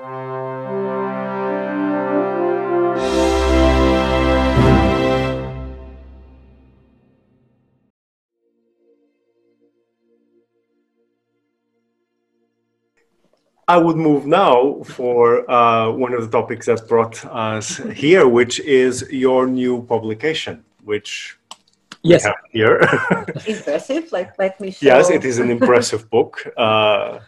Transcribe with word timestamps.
I 0.00 0.16
would 13.76 13.96
move 13.96 14.24
now 14.24 14.82
for 14.84 15.50
uh, 15.50 15.90
one 15.90 16.14
of 16.14 16.22
the 16.22 16.28
topics 16.30 16.66
that 16.66 16.86
brought 16.86 17.24
us 17.26 17.78
here, 17.92 18.28
which 18.28 18.60
is 18.60 19.04
your 19.10 19.48
new 19.48 19.82
publication, 19.82 20.64
which 20.84 21.36
yes. 22.02 22.22
we 22.22 22.28
have 22.28 22.36
here. 22.52 22.78
impressive, 23.48 24.12
like 24.12 24.38
let 24.38 24.60
me 24.60 24.70
show. 24.70 24.86
Yes, 24.86 25.10
it 25.10 25.24
is 25.24 25.40
an 25.40 25.50
impressive 25.50 26.08
book. 26.08 26.46
Uh, 26.56 27.18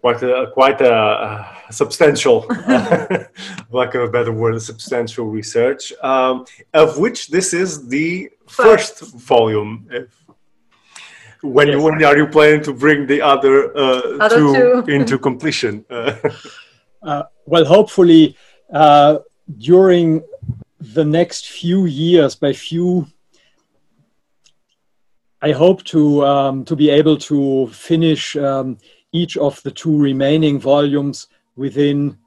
quite 0.00 0.22
a 0.22 0.50
quite 0.52 0.80
a, 0.80 0.94
a 1.68 1.72
substantial, 1.72 2.46
lack 3.70 3.94
of 3.94 4.02
a 4.02 4.10
better 4.10 4.32
word, 4.32 4.60
substantial 4.60 5.26
research, 5.26 5.92
um, 6.02 6.44
of 6.74 6.98
which 6.98 7.28
this 7.28 7.54
is 7.54 7.88
the 7.88 8.30
first, 8.46 9.00
first 9.00 9.14
volume. 9.14 9.86
If 9.90 10.22
when 11.42 11.68
yes. 11.68 11.82
when 11.82 12.04
are 12.04 12.16
you 12.16 12.26
planning 12.26 12.62
to 12.62 12.72
bring 12.72 13.06
the 13.06 13.20
other, 13.20 13.76
uh, 13.76 14.18
other 14.20 14.36
two, 14.36 14.82
two, 14.86 14.92
into 14.92 15.18
completion? 15.18 15.84
uh, 15.90 17.22
well, 17.46 17.64
hopefully 17.64 18.36
uh, 18.72 19.18
during 19.58 20.22
the 20.80 21.04
next 21.04 21.48
few 21.48 21.86
years. 21.86 22.34
By 22.34 22.52
few, 22.52 23.06
I 25.40 25.52
hope 25.52 25.82
to 25.84 26.24
um, 26.24 26.64
to 26.64 26.76
be 26.76 26.90
able 26.90 27.16
to 27.18 27.68
finish 27.68 28.36
um, 28.36 28.78
each 29.12 29.36
of 29.36 29.62
the 29.62 29.70
two 29.70 29.96
remaining 29.96 30.58
volumes 30.58 31.28
within 31.56 32.18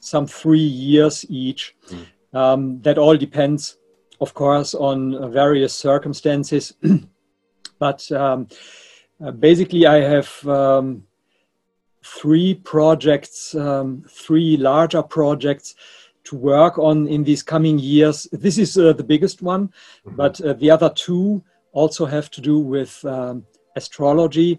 some 0.00 0.26
three 0.26 0.58
years 0.58 1.24
each. 1.28 1.74
Mm. 1.88 2.06
Um, 2.34 2.82
that 2.82 2.98
all 2.98 3.16
depends, 3.16 3.78
of 4.20 4.34
course, 4.34 4.74
on 4.74 5.32
various 5.32 5.74
circumstances. 5.74 6.74
But 7.78 8.10
um, 8.10 8.48
uh, 9.24 9.30
basically, 9.30 9.86
I 9.86 10.00
have 10.00 10.48
um, 10.48 11.04
three 12.04 12.54
projects, 12.54 13.54
um, 13.54 14.04
three 14.08 14.56
larger 14.56 15.02
projects 15.02 15.74
to 16.24 16.36
work 16.36 16.78
on 16.78 17.06
in 17.08 17.24
these 17.24 17.42
coming 17.42 17.78
years. 17.78 18.26
This 18.32 18.58
is 18.58 18.76
uh, 18.76 18.92
the 18.92 19.04
biggest 19.04 19.42
one, 19.42 19.68
mm-hmm. 19.68 20.16
but 20.16 20.40
uh, 20.40 20.54
the 20.54 20.70
other 20.70 20.90
two 20.90 21.42
also 21.72 22.04
have 22.04 22.30
to 22.30 22.40
do 22.40 22.58
with 22.58 23.04
um, 23.04 23.46
astrology. 23.76 24.58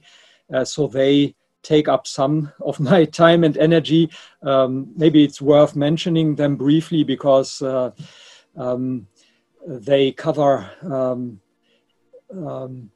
Uh, 0.54 0.66
so 0.66 0.88
they 0.88 1.36
take 1.64 1.88
up 1.88 2.08
some 2.08 2.52
of 2.62 2.80
my 2.92 3.06
time 3.06 3.44
and 3.44 3.58
energy. 3.58 4.10
Um, 4.42 4.92
maybe 4.96 5.24
it's 5.24 5.42
worth 5.42 5.76
mentioning 5.76 6.36
them 6.36 6.56
briefly 6.56 7.04
because 7.04 7.62
uh, 7.62 7.92
um, 8.58 9.08
they 9.68 10.12
cover 10.12 10.70
um, 10.84 11.40
um, 12.32 12.92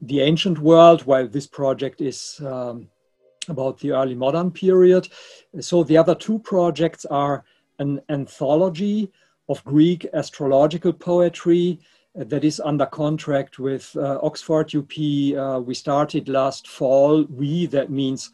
the 0.00 0.20
ancient 0.20 0.58
world, 0.58 1.02
while 1.02 1.28
this 1.28 1.46
project 1.46 2.00
is 2.00 2.40
um, 2.44 2.88
about 3.48 3.78
the 3.78 3.92
early 3.92 4.14
modern 4.14 4.50
period. 4.50 5.08
So 5.60 5.84
the 5.84 5.96
other 5.96 6.14
two 6.14 6.38
projects 6.40 7.04
are 7.04 7.44
an 7.78 8.00
anthology 8.08 9.10
of 9.48 9.64
Greek 9.64 10.06
astrological 10.12 10.92
poetry 10.92 11.78
that 12.14 12.44
is 12.44 12.60
under 12.60 12.86
contract 12.86 13.58
with 13.58 13.96
uh, 13.96 14.18
Oxford 14.22 14.74
UP. 14.74 14.92
Uh, 15.36 15.60
we 15.60 15.74
started 15.74 16.28
last 16.28 16.68
fall. 16.68 17.24
We, 17.24 17.66
that 17.66 17.90
means 17.90 18.30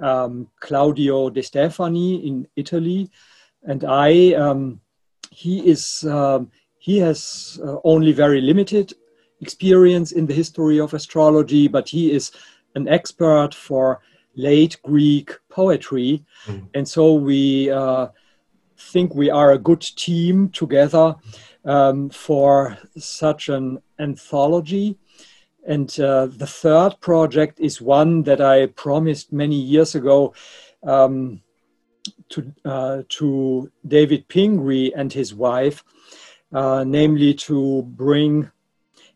um, 0.00 0.48
Claudio 0.60 1.30
De 1.30 1.42
Stefani 1.42 2.26
in 2.26 2.46
Italy. 2.56 3.10
And 3.64 3.84
I, 3.84 4.34
um, 4.34 4.80
he 5.30 5.66
is, 5.66 6.04
um, 6.04 6.50
he 6.78 6.98
has 6.98 7.58
uh, 7.64 7.76
only 7.84 8.12
very 8.12 8.40
limited 8.40 8.92
experience 9.40 10.12
in 10.12 10.26
the 10.26 10.34
history 10.34 10.78
of 10.78 10.94
astrology, 10.94 11.66
but 11.68 11.88
he 11.88 12.12
is 12.12 12.32
an 12.74 12.88
expert 12.88 13.54
for 13.54 14.00
late 14.36 14.78
Greek 14.82 15.32
poetry. 15.48 16.24
Mm. 16.46 16.68
And 16.74 16.88
so 16.88 17.14
we 17.14 17.70
uh, 17.70 18.08
think 18.76 19.14
we 19.14 19.30
are 19.30 19.52
a 19.52 19.58
good 19.58 19.80
team 19.80 20.50
together 20.50 21.16
um, 21.68 22.08
for 22.08 22.78
such 22.96 23.50
an 23.50 23.78
anthology. 23.98 24.98
And 25.66 25.88
uh, 26.00 26.26
the 26.26 26.46
third 26.46 26.98
project 27.00 27.60
is 27.60 27.80
one 27.80 28.22
that 28.22 28.40
I 28.40 28.66
promised 28.66 29.32
many 29.32 29.56
years 29.56 29.94
ago 29.94 30.32
um, 30.82 31.42
to, 32.30 32.52
uh, 32.64 33.02
to 33.10 33.70
David 33.86 34.26
Pingree 34.28 34.92
and 34.96 35.12
his 35.12 35.34
wife, 35.34 35.84
uh, 36.54 36.84
namely 36.86 37.34
to 37.34 37.82
bring 37.82 38.50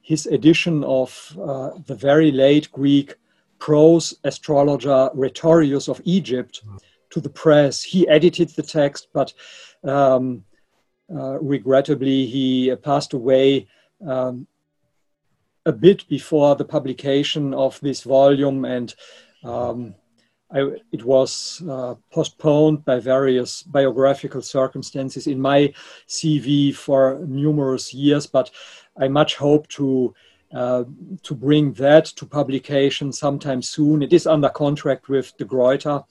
his 0.02 0.26
edition 0.26 0.84
of 0.84 1.36
uh, 1.40 1.70
the 1.86 1.94
very 1.94 2.30
late 2.30 2.70
Greek 2.70 3.14
prose 3.58 4.12
astrologer 4.24 5.08
Rhetorius 5.14 5.88
of 5.88 6.02
Egypt 6.04 6.62
to 7.10 7.20
the 7.20 7.30
press. 7.30 7.82
He 7.82 8.06
edited 8.08 8.50
the 8.50 8.62
text, 8.62 9.08
but 9.14 9.32
um, 9.84 10.44
regrettably, 11.12 12.26
he 12.26 12.74
passed 12.76 13.12
away 13.12 13.66
um, 14.06 14.46
a 15.66 15.72
bit 15.72 16.08
before 16.08 16.56
the 16.56 16.64
publication 16.64 17.54
of 17.54 17.78
this 17.80 18.02
volume, 18.02 18.64
and 18.64 18.94
um, 19.44 19.94
I, 20.50 20.60
it 20.90 21.04
was 21.04 21.62
uh, 21.68 21.94
postponed 22.10 22.84
by 22.84 22.98
various 22.98 23.62
biographical 23.62 24.42
circumstances 24.42 25.26
in 25.26 25.40
my 25.40 25.72
CV 26.08 26.74
for 26.74 27.20
numerous 27.26 27.94
years. 27.94 28.26
But 28.26 28.50
I 28.98 29.08
much 29.08 29.36
hope 29.36 29.68
to 29.68 30.14
uh, 30.52 30.84
to 31.22 31.34
bring 31.34 31.72
that 31.74 32.04
to 32.04 32.26
publication 32.26 33.10
sometime 33.10 33.62
soon. 33.62 34.02
It 34.02 34.12
is 34.12 34.26
under 34.26 34.50
contract 34.50 35.08
with 35.08 35.34
De 35.38 35.46
Gruyter 35.46 36.04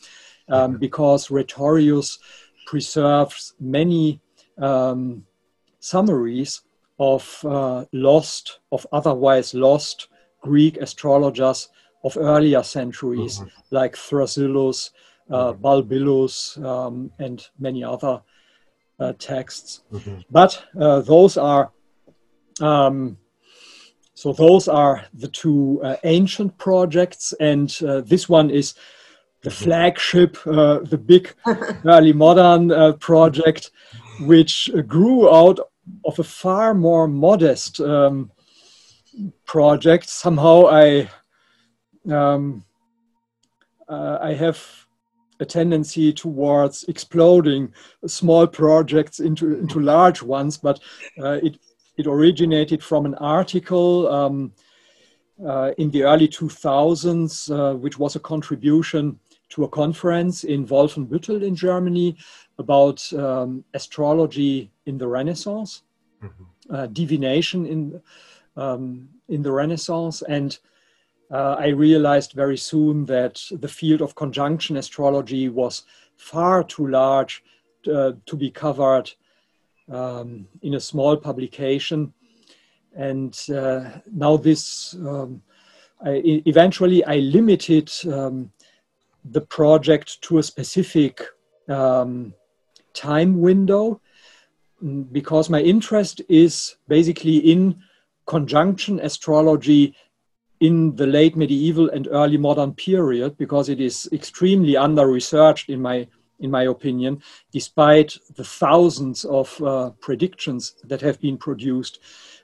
um, 0.50 0.78
because 0.78 1.30
Rhetorius 1.30 2.18
preserves 2.66 3.54
many 3.60 4.20
um, 4.62 5.26
summaries 5.80 6.62
of 7.00 7.44
uh, 7.46 7.86
lost, 7.92 8.60
of 8.72 8.86
otherwise 8.92 9.54
lost 9.54 10.08
Greek 10.42 10.78
astrologers 10.78 11.70
of 12.04 12.18
earlier 12.18 12.64
centuries, 12.64 13.40
mm-hmm. 13.40 13.50
like 13.72 13.96
Thrasyllus, 13.96 14.92
uh, 15.30 15.54
mm-hmm. 15.54 15.66
Balbillus, 15.66 16.64
um, 16.64 17.12
and 17.20 17.48
many 17.60 17.84
other 17.84 18.22
uh, 19.00 19.14
texts. 19.18 19.82
Mm-hmm. 19.92 20.20
But 20.30 20.64
uh, 20.80 21.02
those 21.02 21.38
are 21.38 21.72
um, 22.60 23.18
so 24.14 24.34
those 24.34 24.68
are 24.68 25.06
the 25.14 25.28
two 25.28 25.82
uh, 25.84 25.96
ancient 26.04 26.58
projects, 26.60 27.34
and 27.40 27.76
uh, 27.88 28.02
this 28.02 28.30
one 28.30 28.52
is 28.52 28.76
the 29.42 29.50
mm-hmm. 29.50 29.64
flagship, 29.64 30.38
uh, 30.46 30.80
the 30.80 30.98
big 30.98 31.34
early 31.86 32.14
modern 32.14 32.72
uh, 32.72 32.94
project, 32.94 33.72
which 34.22 34.70
grew 34.88 35.30
out 35.34 35.60
of 36.06 36.20
a 36.20 36.24
far 36.24 36.74
more 36.74 37.08
modest 37.08 37.80
um, 37.80 38.32
project. 39.46 40.10
Somehow, 40.10 40.68
I 40.68 41.10
um, 42.10 42.64
uh, 43.88 44.20
I 44.22 44.34
have 44.34 44.60
a 45.40 45.46
tendency 45.46 46.14
towards 46.14 46.84
exploding 46.88 47.74
small 48.06 48.48
projects 48.48 49.20
into 49.20 49.58
into 49.58 49.80
large 49.80 50.22
ones, 50.22 50.58
but 50.58 50.80
uh, 51.22 51.40
it 51.44 51.58
it 51.98 52.08
originated 52.08 52.84
from 52.84 53.06
an 53.06 53.16
article 53.16 54.08
um, 54.08 54.54
uh, 55.46 55.72
in 55.78 55.92
the 55.92 56.04
early 56.04 56.28
2000s, 56.28 57.52
uh, 57.52 57.76
which 57.76 57.98
was 57.98 58.16
a 58.16 58.20
contribution 58.20 59.20
to 59.52 59.64
a 59.64 59.70
conference 59.70 60.44
in 60.44 60.66
Wolfenbüttel 60.66 61.44
in 61.44 61.56
Germany 61.56 62.18
about 62.58 63.12
um, 63.14 63.64
astrology 63.74 64.72
in 64.86 64.98
the 64.98 65.08
Renaissance, 65.08 65.84
mm-hmm. 66.24 66.76
uh, 66.76 66.88
divination 66.88 67.66
in, 67.66 68.02
um, 68.56 69.10
in 69.28 69.42
the 69.42 69.52
Renaissance. 69.52 70.22
And 70.22 70.58
uh, 71.32 71.56
I 71.60 71.68
realized 71.68 72.34
very 72.34 72.58
soon 72.58 73.06
that 73.06 73.42
the 73.52 73.68
field 73.68 74.02
of 74.02 74.16
conjunction 74.16 74.78
astrology 74.78 75.50
was 75.50 75.84
far 76.16 76.64
too 76.64 76.88
large 76.88 77.44
uh, 77.92 78.14
to 78.26 78.36
be 78.36 78.52
covered 78.52 79.12
um, 79.92 80.48
in 80.62 80.76
a 80.76 80.80
small 80.80 81.18
publication. 81.18 82.14
And 82.96 83.38
uh, 83.50 83.90
now 84.12 84.38
this, 84.38 84.94
um, 84.96 85.42
I, 86.06 86.22
eventually 86.46 87.04
I 87.06 87.18
limited 87.18 87.92
um, 88.12 88.52
the 89.24 89.42
project 89.42 90.22
to 90.22 90.38
a 90.38 90.44
specific 90.44 91.22
um, 91.70 92.34
time 92.94 93.40
window 93.40 94.02
mm, 94.84 95.12
because 95.12 95.50
my 95.50 95.62
interest 95.62 96.22
is 96.28 96.76
basically 96.88 97.38
in 97.38 97.82
conjunction 98.26 99.00
astrology 99.00 99.96
in 100.60 100.96
the 100.96 101.08
late 101.08 101.36
medieval 101.36 101.90
and 101.90 102.08
early 102.12 102.38
modern 102.38 102.74
period 102.74 103.36
because 103.38 103.68
it 103.68 103.80
is 103.80 104.08
extremely 104.12 104.78
under 104.78 105.08
researched 105.08 105.70
in 105.70 105.82
my 105.82 106.08
in 106.42 106.52
my 106.52 106.64
opinion, 106.64 107.22
despite 107.52 108.18
the 108.36 108.44
thousands 108.44 109.24
of 109.26 109.62
uh, 109.62 109.92
predictions 110.02 110.76
that 110.84 111.00
have 111.00 111.22
been 111.22 111.38
produced 111.38 112.00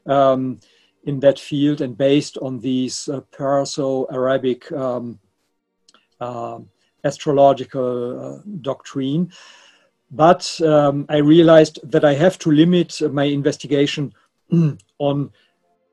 um, 0.05 0.59
in 1.03 1.19
that 1.19 1.39
field 1.39 1.81
and 1.81 1.97
based 1.97 2.37
on 2.37 2.59
these 2.59 3.09
uh, 3.09 3.21
Perso-Arabic 3.31 4.71
um, 4.71 5.19
uh, 6.19 6.59
astrological 7.03 8.19
uh, 8.19 8.41
doctrine. 8.61 9.31
But 10.11 10.59
um, 10.61 11.05
I 11.09 11.17
realized 11.17 11.79
that 11.83 12.05
I 12.05 12.13
have 12.13 12.39
to 12.39 12.51
limit 12.51 13.01
my 13.11 13.25
investigation 13.25 14.13
on 14.99 15.31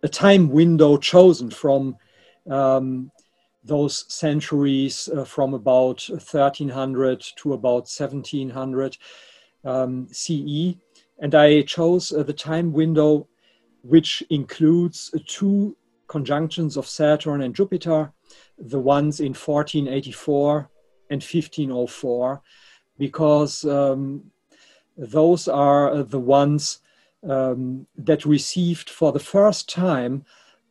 a 0.03 0.09
time 0.09 0.51
window 0.51 0.97
chosen 0.97 1.51
from 1.51 1.97
um, 2.49 3.11
those 3.65 4.05
centuries 4.13 5.09
uh, 5.09 5.25
from 5.25 5.55
about 5.55 6.05
1300 6.09 7.21
to 7.37 7.55
about 7.55 7.89
1700 7.89 8.99
um, 9.65 10.07
CE. 10.13 10.77
And 11.19 11.35
I 11.35 11.63
chose 11.63 12.13
uh, 12.13 12.23
the 12.23 12.33
time 12.33 12.73
window 12.73 13.27
which 13.83 14.23
includes 14.31 15.11
uh, 15.15 15.19
two 15.27 15.77
conjunctions 16.07 16.77
of 16.77 16.87
Saturn 16.87 17.43
and 17.43 17.55
Jupiter, 17.55 18.13
the 18.59 18.79
ones 18.79 19.21
in 19.21 19.35
1484 19.35 20.71
and 21.11 21.23
1504, 21.23 22.43
because 22.99 23.65
um, 23.65 24.31
those 24.97 25.49
are 25.49 25.91
uh, 25.91 26.03
the 26.03 26.19
ones 26.19 26.81
um, 27.29 27.87
that 27.97 28.25
received 28.25 28.91
for 28.91 29.13
the 29.13 29.19
first 29.19 29.69
time 29.69 30.25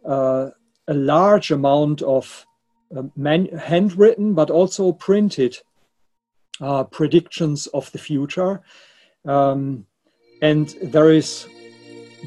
uh, 0.05 0.49
a 0.87 0.93
large 0.93 1.51
amount 1.51 2.01
of 2.01 2.45
uh, 2.95 3.03
handwritten 3.57 4.33
but 4.33 4.49
also 4.49 4.91
printed 4.91 5.57
uh, 6.61 6.83
predictions 6.83 7.67
of 7.67 7.91
the 7.91 7.97
future. 7.97 8.61
Um, 9.25 9.85
and 10.41 10.69
there 10.81 11.09
is 11.09 11.47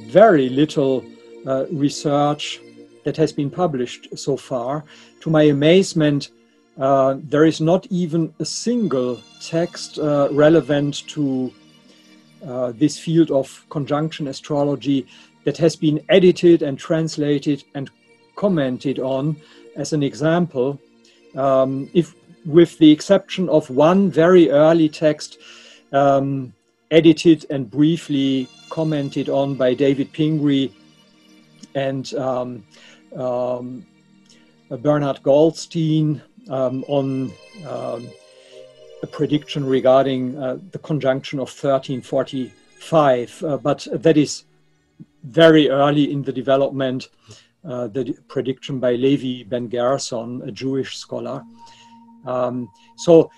very 0.09 0.49
little 0.49 1.05
uh, 1.47 1.67
research 1.71 2.61
that 3.07 3.17
has 3.17 3.33
been 3.33 3.49
published 3.49 4.09
so 4.19 4.37
far. 4.37 4.85
To 5.21 5.31
my 5.31 5.45
amazement, 5.45 6.31
uh, 6.77 7.15
there 7.23 7.45
is 7.45 7.61
not 7.61 7.87
even 7.87 8.35
a 8.41 8.45
single 8.45 9.23
text 9.41 10.01
uh, 10.01 10.29
relevant 10.33 11.07
to 11.15 11.53
uh, 12.45 12.73
this 12.73 12.99
field 12.99 13.31
of 13.31 13.65
conjunction 13.71 14.27
astrology 14.27 15.07
that 15.45 15.57
has 15.57 15.77
been 15.77 16.05
edited 16.09 16.63
and 16.63 16.77
translated 16.77 17.63
and 17.77 17.91
commented 18.35 18.99
on 18.99 19.37
as 19.77 19.93
an 19.93 20.03
example. 20.03 20.81
Um, 21.37 21.89
if, 21.95 22.13
with 22.45 22.77
the 22.79 22.91
exception 22.91 23.49
of 23.49 23.71
one 23.71 24.11
very 24.11 24.51
early 24.51 24.89
text 24.89 25.39
um, 25.93 26.53
edited 26.91 27.47
and 27.51 27.71
briefly 27.71 28.49
commented 28.69 29.29
on 29.29 29.55
by 29.55 29.75
David 29.75 30.13
Pingree 30.13 30.73
and 31.77 32.13
um, 32.15 32.65
um 33.17 33.87
Bernard 34.69 35.23
Goldstein 35.23 36.21
um, 36.51 36.85
on 36.89 37.33
um, 37.69 38.09
a 39.03 39.07
prediction 39.07 39.65
regarding 39.65 40.37
uh, 40.37 40.59
the 40.73 40.79
conjunction 40.81 41.39
of 41.39 41.49
1345, 41.49 43.45
uh, 43.45 43.57
but 43.59 43.87
that 43.93 44.17
is 44.17 44.45
very 45.23 45.69
early 45.69 46.11
in 46.11 46.23
the 46.23 46.33
development 46.33 47.09
uh, 47.65 47.89
the 47.89 48.17
prediction 48.29 48.79
by 48.79 48.93
Levi 48.93 49.43
Ben 49.49 49.69
Gerson, 49.69 50.41
a 50.47 50.53
Jewish 50.53 50.97
scholar. 50.97 51.43
Um, 52.25 52.71
so 52.97 53.29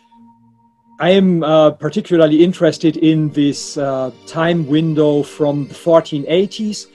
I 1.01 1.11
am 1.11 1.43
uh, 1.43 1.71
particularly 1.71 2.45
interested 2.45 2.99
in 2.99 3.31
this 3.31 3.79
uh, 3.79 4.11
time 4.27 4.67
window 4.67 5.23
from 5.23 5.67
the 5.69 5.75
1480s 5.75 6.89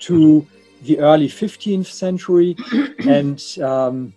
to 0.00 0.46
the 0.82 0.98
early 0.98 1.28
15th 1.28 1.86
century. 1.86 2.56
and 3.06 3.42
um, 3.62 4.12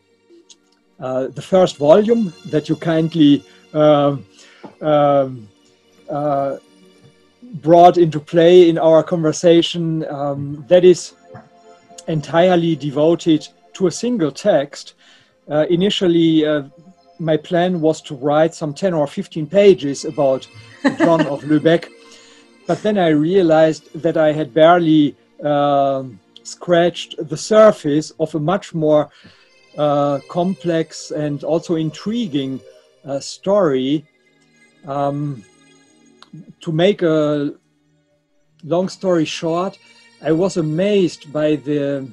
uh, 0.99 1.27
the 1.27 1.41
first 1.41 1.77
volume 1.77 2.33
that 2.47 2.69
you 2.69 2.75
kindly 2.75 3.43
um, 3.73 4.25
um 4.81 5.47
uh, 6.09 6.57
brought 7.61 7.97
into 7.97 8.19
play 8.19 8.69
in 8.69 8.77
our 8.77 9.03
conversation, 9.03 10.05
um, 10.09 10.65
that 10.67 10.83
is 10.83 11.13
entirely 12.07 12.75
devoted 12.75 13.47
to 13.73 13.87
a 13.87 13.91
single 13.91 14.31
text. 14.31 14.93
Uh, 15.49 15.65
initially, 15.69 16.45
uh, 16.45 16.63
my 17.19 17.37
plan 17.37 17.79
was 17.79 18.01
to 18.01 18.15
write 18.15 18.53
some 18.53 18.73
10 18.73 18.93
or 18.93 19.07
15 19.07 19.47
pages 19.47 20.05
about 20.05 20.47
John 20.97 21.21
of 21.27 21.43
Lübeck, 21.43 21.89
but 22.67 22.81
then 22.81 22.97
I 22.97 23.09
realized 23.09 23.93
that 24.01 24.17
I 24.17 24.31
had 24.31 24.53
barely 24.53 25.15
uh, 25.43 26.03
scratched 26.43 27.15
the 27.29 27.37
surface 27.37 28.11
of 28.19 28.33
a 28.35 28.39
much 28.39 28.73
more 28.73 29.09
uh, 29.77 30.19
complex 30.29 31.11
and 31.11 31.43
also 31.43 31.75
intriguing 31.75 32.59
uh, 33.05 33.19
story. 33.19 34.05
Um, 34.85 35.43
to 36.61 36.71
make 36.71 37.01
a 37.01 37.53
long 38.63 38.89
story 38.89 39.25
short, 39.25 39.77
I 40.21 40.31
was 40.31 40.57
amazed 40.57 41.31
by 41.31 41.55
the 41.55 42.07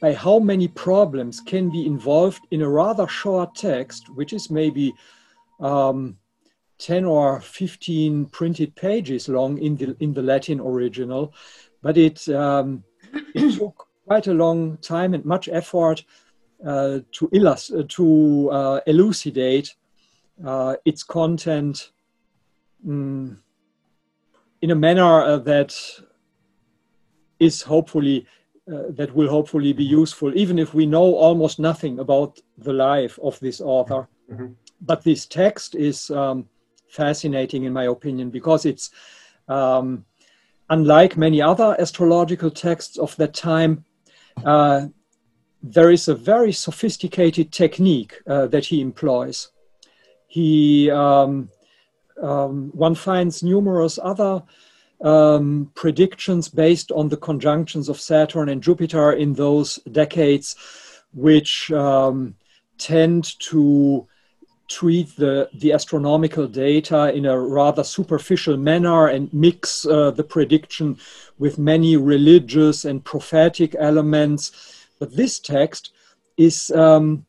by 0.00 0.12
how 0.12 0.38
many 0.38 0.68
problems 0.68 1.40
can 1.40 1.70
be 1.70 1.86
involved 1.86 2.42
in 2.50 2.60
a 2.60 2.68
rather 2.68 3.08
short 3.08 3.54
text, 3.54 4.10
which 4.10 4.34
is 4.34 4.50
maybe 4.50 4.92
um, 5.60 6.18
10 6.78 7.06
or 7.06 7.40
15 7.40 8.26
printed 8.26 8.74
pages 8.74 9.28
long 9.28 9.56
in 9.58 9.76
the 9.76 9.96
in 10.00 10.12
the 10.12 10.22
Latin 10.22 10.60
original, 10.60 11.32
but 11.82 11.96
it 11.96 12.28
um, 12.28 12.84
it 13.34 13.58
took 13.58 13.86
quite 14.06 14.26
a 14.26 14.34
long 14.34 14.76
time 14.78 15.14
and 15.14 15.24
much 15.24 15.48
effort 15.48 16.04
uh, 16.66 17.00
to 17.12 17.28
illust- 17.32 17.72
uh, 17.72 17.82
to 17.88 18.50
uh, 18.50 18.80
elucidate 18.86 19.74
uh, 20.44 20.76
its 20.84 21.02
content 21.02 21.92
um, 22.86 23.42
in 24.62 24.70
a 24.70 24.74
manner 24.74 25.22
uh, 25.22 25.38
that 25.38 25.74
is 27.38 27.62
hopefully 27.62 28.26
uh, 28.72 28.84
that 28.90 29.14
will 29.14 29.28
hopefully 29.28 29.74
be 29.74 29.84
useful, 29.84 30.34
even 30.34 30.58
if 30.58 30.72
we 30.72 30.86
know 30.86 31.14
almost 31.16 31.58
nothing 31.58 31.98
about 31.98 32.40
the 32.56 32.72
life 32.72 33.18
of 33.22 33.38
this 33.40 33.60
author. 33.60 34.08
Mm-hmm. 34.32 34.54
But 34.80 35.04
this 35.04 35.26
text 35.26 35.74
is 35.74 36.10
um, 36.10 36.48
fascinating, 36.88 37.64
in 37.64 37.74
my 37.74 37.84
opinion, 37.84 38.30
because 38.30 38.64
it's 38.64 38.90
um, 39.48 40.06
unlike 40.70 41.16
many 41.16 41.42
other 41.42 41.76
astrological 41.78 42.50
texts 42.50 42.98
of 42.98 43.16
that 43.16 43.34
time. 43.34 43.84
Uh, 44.44 44.86
there 45.62 45.90
is 45.90 46.08
a 46.08 46.14
very 46.14 46.52
sophisticated 46.52 47.52
technique 47.52 48.20
uh, 48.26 48.46
that 48.48 48.66
he 48.66 48.80
employs. 48.80 49.50
He 50.26 50.90
um, 50.90 51.48
um 52.22 52.70
one 52.72 52.94
finds 52.94 53.42
numerous 53.42 53.98
other 54.02 54.42
um, 55.02 55.70
predictions 55.74 56.48
based 56.48 56.90
on 56.92 57.08
the 57.08 57.16
conjunctions 57.16 57.88
of 57.88 58.00
Saturn 58.00 58.48
and 58.48 58.62
Jupiter 58.62 59.12
in 59.12 59.34
those 59.34 59.76
decades, 59.90 60.56
which 61.12 61.70
um, 61.72 62.34
tend 62.78 63.38
to 63.40 64.06
treat 64.68 65.14
the, 65.16 65.48
the 65.54 65.72
astronomical 65.72 66.46
data 66.46 67.14
in 67.14 67.26
a 67.26 67.38
rather 67.38 67.84
superficial 67.84 68.56
manner 68.56 69.08
and 69.08 69.32
mix 69.32 69.86
uh, 69.86 70.10
the 70.10 70.24
prediction 70.24 70.96
with 71.38 71.58
many 71.58 71.96
religious 71.96 72.84
and 72.84 73.04
prophetic 73.04 73.74
elements. 73.78 74.86
But 74.98 75.14
this 75.14 75.38
text 75.38 75.92
is 76.36 76.70
um, 76.70 77.26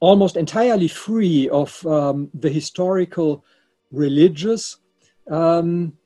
almost 0.00 0.36
entirely 0.36 0.88
free 0.88 1.48
of 1.48 1.84
um, 1.86 2.30
the 2.34 2.50
historical 2.50 3.44
religious 3.90 4.76
um, 5.30 5.96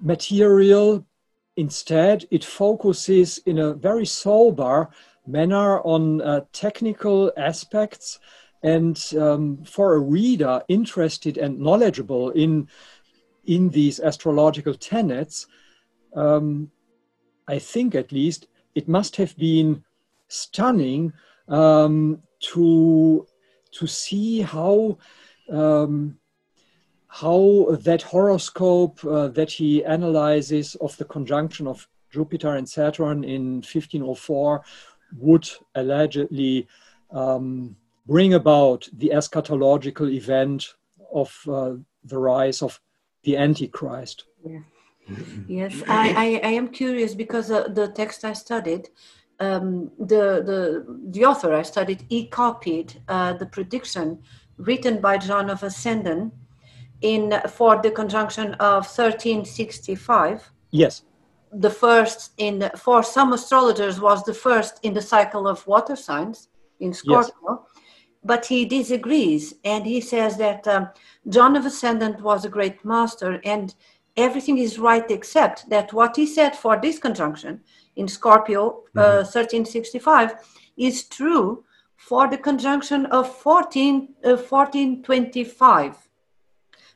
material. 0.00 1.04
Instead, 1.56 2.26
it 2.30 2.44
focuses 2.44 3.38
in 3.38 3.58
a 3.58 3.74
very 3.74 4.06
sober 4.06 4.88
manner 5.26 5.80
on 5.80 6.20
uh, 6.22 6.40
technical 6.52 7.32
aspects. 7.36 8.18
And 8.62 9.02
um, 9.18 9.64
for 9.64 9.94
a 9.94 10.00
reader 10.00 10.62
interested 10.68 11.38
and 11.38 11.58
knowledgeable 11.58 12.30
in, 12.30 12.68
in 13.46 13.68
these 13.70 14.00
astrological 14.00 14.74
tenets, 14.74 15.46
um, 16.14 16.70
I 17.46 17.58
think 17.58 17.94
at 17.94 18.12
least 18.12 18.48
it 18.74 18.88
must 18.88 19.16
have 19.16 19.36
been 19.36 19.84
stunning 20.28 21.12
um, 21.48 22.22
to, 22.40 23.26
to 23.72 23.86
see 23.86 24.42
how 24.42 24.98
um, 25.50 26.18
how 27.08 27.66
that 27.80 28.02
horoscope 28.02 29.02
uh, 29.04 29.28
that 29.28 29.50
he 29.50 29.84
analyzes 29.84 30.74
of 30.76 30.96
the 30.98 31.04
conjunction 31.06 31.66
of 31.66 31.88
Jupiter 32.10 32.54
and 32.54 32.68
Saturn 32.68 33.24
in 33.24 33.56
1504 33.56 34.62
would 35.16 35.48
allegedly 35.74 36.68
um, 37.10 37.74
bring 38.08 38.34
about 38.34 38.88
the 38.92 39.10
eschatological 39.14 40.10
event 40.10 40.74
of 41.12 41.30
uh, 41.46 41.74
the 42.04 42.18
rise 42.18 42.62
of 42.62 42.80
the 43.22 43.36
Antichrist. 43.36 44.24
Yeah. 44.44 44.60
Yes, 45.46 45.82
I, 45.88 46.40
I, 46.42 46.48
I, 46.48 46.52
am 46.52 46.68
curious 46.68 47.14
because 47.14 47.50
uh, 47.50 47.68
the 47.68 47.88
text 47.88 48.26
I 48.26 48.34
studied, 48.34 48.90
um, 49.40 49.90
the, 49.98 50.42
the, 50.44 50.84
the 51.10 51.24
author 51.24 51.54
I 51.54 51.62
studied, 51.62 52.04
he 52.10 52.26
copied 52.26 53.00
uh, 53.08 53.32
the 53.32 53.46
prediction 53.46 54.18
written 54.58 55.00
by 55.00 55.16
John 55.16 55.48
of 55.48 55.60
Ashenden 55.60 56.30
in 57.00 57.40
for 57.48 57.80
the 57.80 57.90
conjunction 57.90 58.54
of 58.54 58.84
1365. 58.84 60.50
Yes. 60.72 61.04
The 61.52 61.70
first 61.70 62.32
in 62.36 62.68
for 62.76 63.02
some 63.02 63.32
astrologers 63.32 64.00
was 64.00 64.22
the 64.24 64.34
first 64.34 64.80
in 64.82 64.92
the 64.92 65.00
cycle 65.00 65.48
of 65.48 65.66
water 65.66 65.96
signs 65.96 66.48
in 66.80 66.92
Scorpio. 66.92 67.32
Yes. 67.48 67.67
But 68.24 68.46
he 68.46 68.64
disagrees 68.64 69.54
and 69.64 69.86
he 69.86 70.00
says 70.00 70.36
that 70.38 70.66
um, 70.66 70.88
John 71.28 71.56
of 71.56 71.64
Ashenden 71.64 72.20
was 72.20 72.44
a 72.44 72.48
great 72.48 72.84
master 72.84 73.40
and 73.44 73.74
everything 74.16 74.58
is 74.58 74.78
right 74.78 75.08
except 75.10 75.70
that 75.70 75.92
what 75.92 76.16
he 76.16 76.26
said 76.26 76.56
for 76.56 76.76
this 76.80 76.98
conjunction 76.98 77.60
in 77.96 78.08
Scorpio 78.08 78.82
uh, 78.96 79.00
mm-hmm. 79.00 79.38
1365 79.38 80.32
is 80.76 81.04
true 81.04 81.64
for 81.96 82.28
the 82.28 82.38
conjunction 82.38 83.06
of 83.06 83.36
14, 83.36 84.14
uh, 84.24 84.36
1425. 84.36 86.08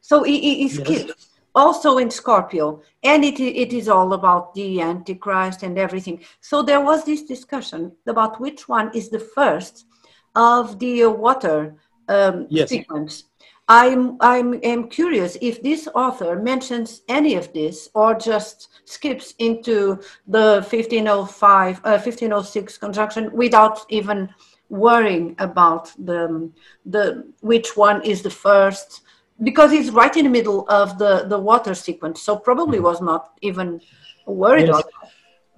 So 0.00 0.22
he, 0.22 0.66
yes. 0.66 1.12
also 1.54 1.98
in 1.98 2.10
Scorpio, 2.10 2.82
and 3.02 3.24
it, 3.24 3.38
it 3.40 3.72
is 3.72 3.88
all 3.88 4.14
about 4.14 4.54
the 4.54 4.80
Antichrist 4.80 5.62
and 5.62 5.78
everything. 5.78 6.24
So 6.40 6.62
there 6.62 6.80
was 6.80 7.04
this 7.04 7.22
discussion 7.22 7.92
about 8.06 8.40
which 8.40 8.68
one 8.68 8.90
is 8.94 9.10
the 9.10 9.20
first 9.20 9.86
of 10.34 10.78
the 10.78 11.06
water 11.06 11.74
um, 12.08 12.46
yes. 12.50 12.68
sequence. 12.68 13.24
I'm, 13.68 14.16
I'm, 14.20 14.60
I'm 14.64 14.88
curious 14.88 15.36
if 15.40 15.62
this 15.62 15.88
author 15.94 16.36
mentions 16.36 17.02
any 17.08 17.36
of 17.36 17.52
this 17.52 17.88
or 17.94 18.14
just 18.14 18.68
skips 18.84 19.34
into 19.38 20.00
the 20.26 20.64
1505, 20.68 21.78
uh, 21.78 21.90
1506 21.90 22.78
conjunction 22.78 23.32
without 23.32 23.86
even 23.88 24.28
worrying 24.68 25.36
about 25.38 25.92
the, 26.04 26.50
the 26.86 27.24
which 27.40 27.76
one 27.76 28.02
is 28.04 28.22
the 28.22 28.30
first 28.30 29.02
because 29.42 29.70
he's 29.70 29.90
right 29.90 30.16
in 30.16 30.24
the 30.24 30.30
middle 30.30 30.68
of 30.68 30.98
the, 30.98 31.24
the 31.28 31.38
water 31.38 31.74
sequence 31.74 32.22
so 32.22 32.36
probably 32.36 32.78
mm-hmm. 32.78 32.86
was 32.86 33.00
not 33.00 33.32
even 33.42 33.80
worried 34.26 34.68
yes. 34.68 34.82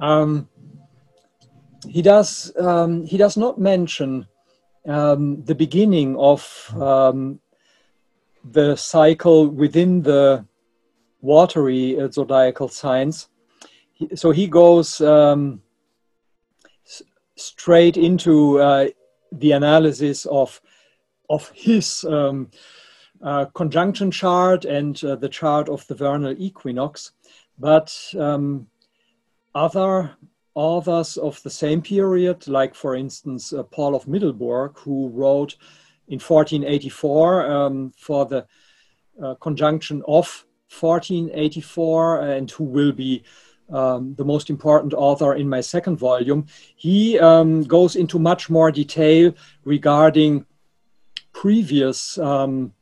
um, 0.01 0.49
he 1.89 2.03
does 2.03 2.53
um, 2.59 3.05
he 3.05 3.17
does 3.17 3.37
not 3.37 3.59
mention 3.59 4.27
um, 4.87 5.43
the 5.45 5.55
beginning 5.55 6.17
of 6.17 6.75
um, 6.81 7.41
the 8.45 8.77
cycle 8.77 9.49
within 9.49 10.03
the 10.03 10.45
watery 11.21 11.99
uh, 11.99 12.11
zodiacal 12.11 12.69
signs. 12.69 13.29
So 14.15 14.31
he 14.31 14.47
goes 14.47 15.01
um, 15.01 15.63
s- 16.87 17.03
straight 17.37 17.97
into 17.97 18.61
uh, 18.61 18.89
the 19.33 19.53
analysis 19.53 20.27
of 20.27 20.61
of 21.31 21.51
his 21.55 22.05
um, 22.05 22.51
uh, 23.23 23.47
conjunction 23.55 24.11
chart 24.11 24.67
and 24.67 25.03
uh, 25.03 25.17
the 25.17 25.29
chart 25.29 25.71
of 25.71 25.87
the 25.87 25.95
vernal 25.95 26.35
equinox, 26.37 27.13
but 27.59 27.97
um, 28.19 28.67
other 29.55 30.15
authors 30.55 31.17
of 31.17 31.43
the 31.43 31.51
same 31.51 31.83
period, 31.83 32.47
like 32.49 32.75
for 32.75 32.95
instance 32.95 33.53
uh, 33.53 33.63
Paul 33.65 33.95
of 33.95 34.07
Middelburg, 34.07 34.79
who 34.79 35.09
wrote 35.09 35.57
in 36.09 36.21
1484 36.21 37.51
um, 37.51 37.93
for 37.97 38.27
the 38.27 38.47
uh, 39.23 39.35
conjunction 39.37 40.03
of 40.07 40.45
1484 40.81 42.21
and 42.21 42.51
who 42.51 42.65
will 42.65 42.93
be 42.93 43.23
um, 43.71 44.15
the 44.17 44.25
most 44.25 44.51
important 44.51 44.93
author 44.93 45.35
in 45.35 45.49
my 45.49 45.61
second 45.61 45.97
volume, 45.97 46.47
he 46.77 47.19
um, 47.19 47.63
goes 47.63 47.97
into 47.97 48.19
much 48.19 48.51
more 48.51 48.71
detail 48.71 49.33
regarding 49.65 50.47
previous 51.33 52.19
um, 52.19 52.73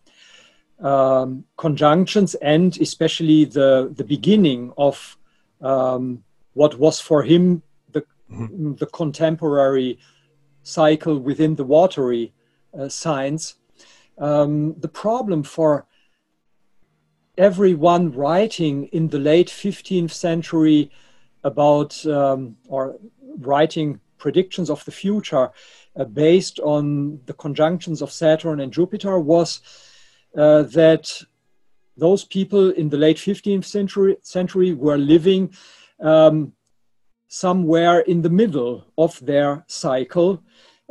um 0.81 1.45
conjunctions 1.57 2.35
and 2.35 2.76
especially 2.81 3.45
the, 3.45 3.93
the 3.95 4.02
beginning 4.02 4.73
of 4.76 5.17
um, 5.61 6.25
what 6.55 6.79
was 6.79 7.01
for 7.01 7.23
him 7.23 7.63
the, 7.93 8.03
mm-hmm. 8.31 8.75
the 8.75 8.87
contemporary 8.87 9.99
cycle 10.63 11.19
within 11.19 11.55
the 11.57 11.65
watery 11.65 12.33
uh, 12.79 12.89
signs. 12.89 13.57
Um, 14.19 14.75
the 14.79 14.89
problem 14.89 15.43
for 15.43 15.87
everyone 17.39 18.13
writing 18.13 18.87
in 18.93 19.09
the 19.09 19.19
late 19.19 19.49
15th 19.49 20.11
century 20.11 20.91
about 21.45 22.05
um, 22.07 22.57
or 22.69 22.99
writing 23.39 24.01
predictions 24.19 24.71
of 24.71 24.85
the 24.85 24.93
future 24.93 25.51
uh, 25.97 26.05
based 26.05 26.61
on 26.61 27.21
the 27.27 27.35
conjunctions 27.35 28.03
of 28.03 28.13
Saturn 28.13 28.61
and 28.61 28.73
Jupiter 28.73 29.19
was 29.19 29.61
uh, 30.37 30.63
that 30.63 31.11
those 31.97 32.25
people 32.25 32.71
in 32.71 32.89
the 32.89 32.97
late 32.97 33.17
15th 33.17 33.65
century, 33.65 34.17
century 34.23 34.73
were 34.73 34.99
living 34.99 35.53
um, 36.03 36.53
somewhere 37.29 38.01
in 38.01 38.23
the 38.23 38.31
middle 38.31 38.85
of 38.99 39.19
their 39.25 39.65
cycle, 39.67 40.43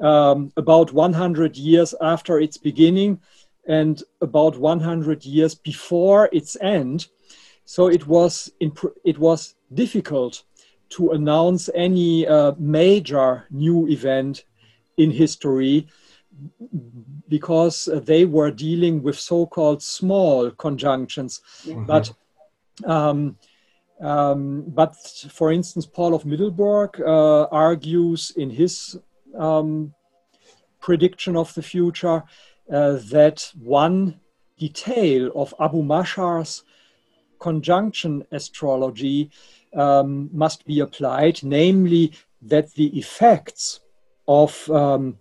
um, 0.01 0.51
about 0.57 0.91
100 0.91 1.55
years 1.55 1.93
after 2.01 2.39
its 2.39 2.57
beginning 2.57 3.19
and 3.67 4.01
about 4.21 4.57
100 4.57 5.23
years 5.23 5.53
before 5.53 6.29
its 6.31 6.57
end. 6.61 7.07
So 7.65 7.87
it 7.87 8.07
was, 8.07 8.51
it 8.59 9.19
was 9.19 9.55
difficult 9.73 10.43
to 10.89 11.11
announce 11.11 11.69
any 11.75 12.27
uh, 12.27 12.53
major 12.57 13.45
new 13.51 13.87
event 13.87 14.45
in 14.97 15.11
history 15.11 15.87
because 17.27 17.87
they 18.03 18.25
were 18.25 18.51
dealing 18.51 19.03
with 19.03 19.19
so-called 19.19 19.81
small 19.81 20.51
conjunctions. 20.51 21.41
Mm-hmm. 21.65 21.85
But 21.85 22.11
um, 22.85 23.37
um, 24.01 24.63
but 24.67 24.95
for 25.29 25.51
instance, 25.51 25.85
Paul 25.85 26.13
of 26.13 26.25
Middelburg 26.25 26.99
uh, 26.99 27.43
argues 27.51 28.31
in 28.35 28.49
his 28.49 28.97
um, 29.37 29.93
prediction 30.79 31.35
of 31.35 31.53
the 31.53 31.61
future 31.61 32.23
uh, 32.71 32.97
that 33.11 33.51
one 33.61 34.19
detail 34.57 35.31
of 35.35 35.53
Abu 35.59 35.83
Mashar's 35.83 36.63
conjunction 37.39 38.23
astrology 38.31 39.29
um, 39.75 40.29
must 40.33 40.65
be 40.65 40.79
applied, 40.79 41.43
namely 41.43 42.13
that 42.41 42.73
the 42.73 42.97
effects 42.97 43.79
of 44.27 44.69
um, 44.69 45.17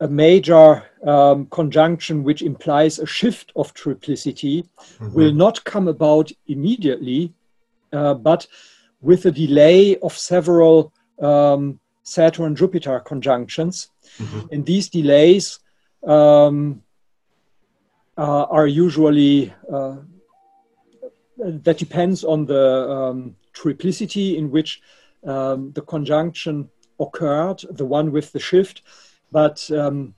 a 0.00 0.08
major 0.08 0.82
um, 1.06 1.46
conjunction 1.46 2.24
which 2.24 2.42
implies 2.42 2.98
a 2.98 3.06
shift 3.06 3.52
of 3.56 3.72
triplicity 3.74 4.62
mm-hmm. 4.62 5.12
will 5.12 5.32
not 5.32 5.62
come 5.64 5.88
about 5.88 6.30
immediately, 6.46 7.32
uh, 7.92 8.14
but 8.14 8.46
with 9.00 9.26
a 9.26 9.30
delay 9.30 9.96
of 9.98 10.16
several 10.16 10.92
um, 11.20 11.78
Saturn 12.02 12.56
Jupiter 12.56 13.00
conjunctions. 13.00 13.90
Mm-hmm. 14.18 14.40
And 14.52 14.66
these 14.66 14.88
delays 14.88 15.60
um, 16.06 16.82
uh, 18.16 18.44
are 18.44 18.66
usually 18.66 19.52
uh, 19.72 19.96
that 21.38 21.78
depends 21.78 22.24
on 22.24 22.46
the 22.46 22.90
um, 22.90 23.36
triplicity 23.52 24.36
in 24.36 24.50
which 24.50 24.80
um, 25.24 25.72
the 25.72 25.82
conjunction 25.82 26.68
occurred, 27.00 27.64
the 27.70 27.84
one 27.84 28.12
with 28.12 28.32
the 28.32 28.40
shift. 28.40 28.82
But 29.34 29.58
um, 29.70 30.14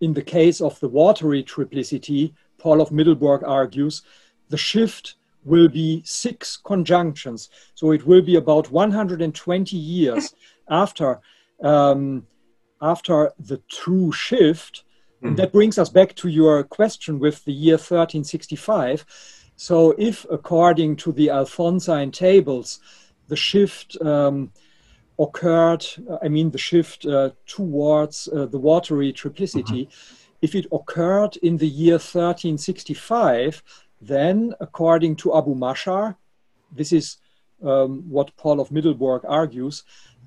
in 0.00 0.12
the 0.14 0.22
case 0.22 0.60
of 0.60 0.78
the 0.80 0.88
watery 0.88 1.42
triplicity, 1.42 2.34
Paul 2.58 2.80
of 2.80 2.90
Middelburg 2.90 3.42
argues 3.42 4.02
the 4.50 4.56
shift 4.70 5.14
will 5.44 5.68
be 5.68 6.02
six 6.04 6.56
conjunctions. 6.56 7.48
So 7.74 7.92
it 7.92 8.06
will 8.06 8.22
be 8.22 8.36
about 8.36 8.70
120 8.70 9.76
years 9.76 10.34
after 10.70 11.20
um, 11.62 12.26
after 12.80 13.32
the 13.38 13.60
true 13.68 14.12
shift 14.12 14.84
Mm-hmm. 15.22 15.34
That 15.34 15.52
brings 15.52 15.78
us 15.78 15.90
back 15.90 16.14
to 16.16 16.28
your 16.28 16.62
question 16.64 17.18
with 17.18 17.44
the 17.44 17.52
year 17.52 17.74
1365. 17.74 19.04
So, 19.56 19.94
if 19.98 20.24
according 20.30 20.96
to 20.96 21.12
the 21.12 21.26
Alphonsine 21.26 22.12
tables, 22.12 22.80
the 23.28 23.36
shift 23.36 24.00
um, 24.00 24.52
occurred, 25.20 25.86
I 26.22 26.28
mean, 26.28 26.50
the 26.50 26.58
shift 26.58 27.04
uh, 27.06 27.30
towards 27.46 28.28
uh, 28.28 28.46
the 28.46 28.58
watery 28.58 29.12
triplicity, 29.12 29.82
mm-hmm. 29.86 30.14
if 30.40 30.54
it 30.54 30.66
occurred 30.72 31.36
in 31.42 31.58
the 31.58 31.68
year 31.68 31.94
1365, 31.94 33.62
then 34.00 34.54
according 34.60 35.16
to 35.16 35.36
Abu 35.36 35.54
Mashar, 35.54 36.16
this 36.72 36.92
is 36.92 37.18
um, 37.62 38.02
what 38.08 38.34
Paul 38.36 38.60
of 38.60 38.70
Middelburg 38.70 39.24
argues, 39.28 39.84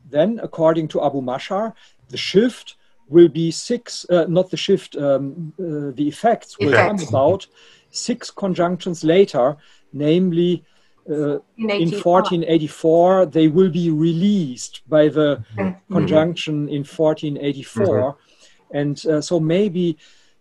then, 0.10 0.40
according 0.44 0.90
to 0.90 1.04
Abu 1.04 1.22
Mashar, 1.22 1.74
the 2.10 2.18
shift 2.18 2.76
will 3.08 3.30
be 3.30 3.50
six, 3.50 4.06
uh, 4.10 4.26
not 4.28 4.52
the 4.52 4.58
shift, 4.58 4.96
um, 4.96 5.54
uh, 5.60 5.92
the 5.96 6.08
effects 6.08 6.60
will 6.60 6.74
come 6.74 7.00
about 7.08 7.48
six 7.90 8.30
conjunctions 8.30 9.04
later, 9.04 9.58
namely 9.92 10.64
uh, 11.10 11.40
in 11.58 11.92
1484, 11.92 13.26
they 13.26 13.48
will 13.48 13.70
be 13.70 13.90
released 13.90 14.82
by 14.88 15.10
the 15.10 15.44
mm-hmm. 15.58 15.94
conjunction 15.94 16.70
in 16.70 16.84
1484. 16.84 17.86
Mm-hmm. 17.86 18.78
And 18.78 19.06
uh, 19.06 19.22
so 19.22 19.40
maybe 19.40 19.98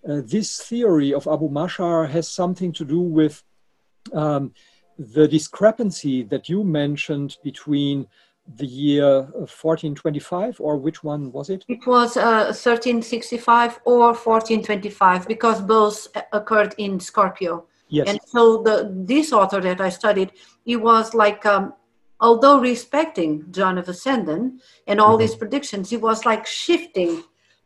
uh, 0.08 0.20
this 0.24 0.62
theory 0.62 1.12
of 1.12 1.26
Abu 1.26 1.48
Mashar 1.48 2.08
has 2.10 2.28
something 2.28 2.72
to 2.72 2.84
do 2.84 3.00
with 3.00 3.42
um, 4.12 4.52
the 4.98 5.26
discrepancy 5.28 6.22
that 6.24 6.48
you 6.48 6.64
mentioned 6.64 7.38
between 7.42 8.06
the 8.56 8.66
year 8.66 9.22
1425 9.32 10.60
or 10.60 10.76
which 10.76 11.04
one 11.04 11.30
was 11.30 11.48
it 11.48 11.64
it 11.68 11.86
was 11.86 12.16
uh, 12.16 12.50
1365 12.50 13.78
or 13.84 14.06
1425 14.06 15.28
because 15.28 15.60
both 15.60 16.08
occurred 16.32 16.74
in 16.76 16.98
scorpio 16.98 17.64
yes 17.92 18.08
and 18.08 18.18
so 18.34 18.62
the 18.62 18.76
this 19.12 19.32
author 19.32 19.60
that 19.60 19.80
i 19.80 19.90
studied 20.00 20.32
he 20.64 20.76
was 20.76 21.14
like 21.14 21.44
um, 21.46 21.74
although 22.20 22.58
respecting 22.58 23.44
john 23.50 23.78
of 23.78 23.86
Ashenden 23.86 24.58
and 24.86 25.00
all 25.00 25.12
mm-hmm. 25.12 25.20
these 25.22 25.36
predictions 25.42 25.90
he 25.90 25.98
was 26.08 26.24
like 26.24 26.46
shifting 26.46 27.22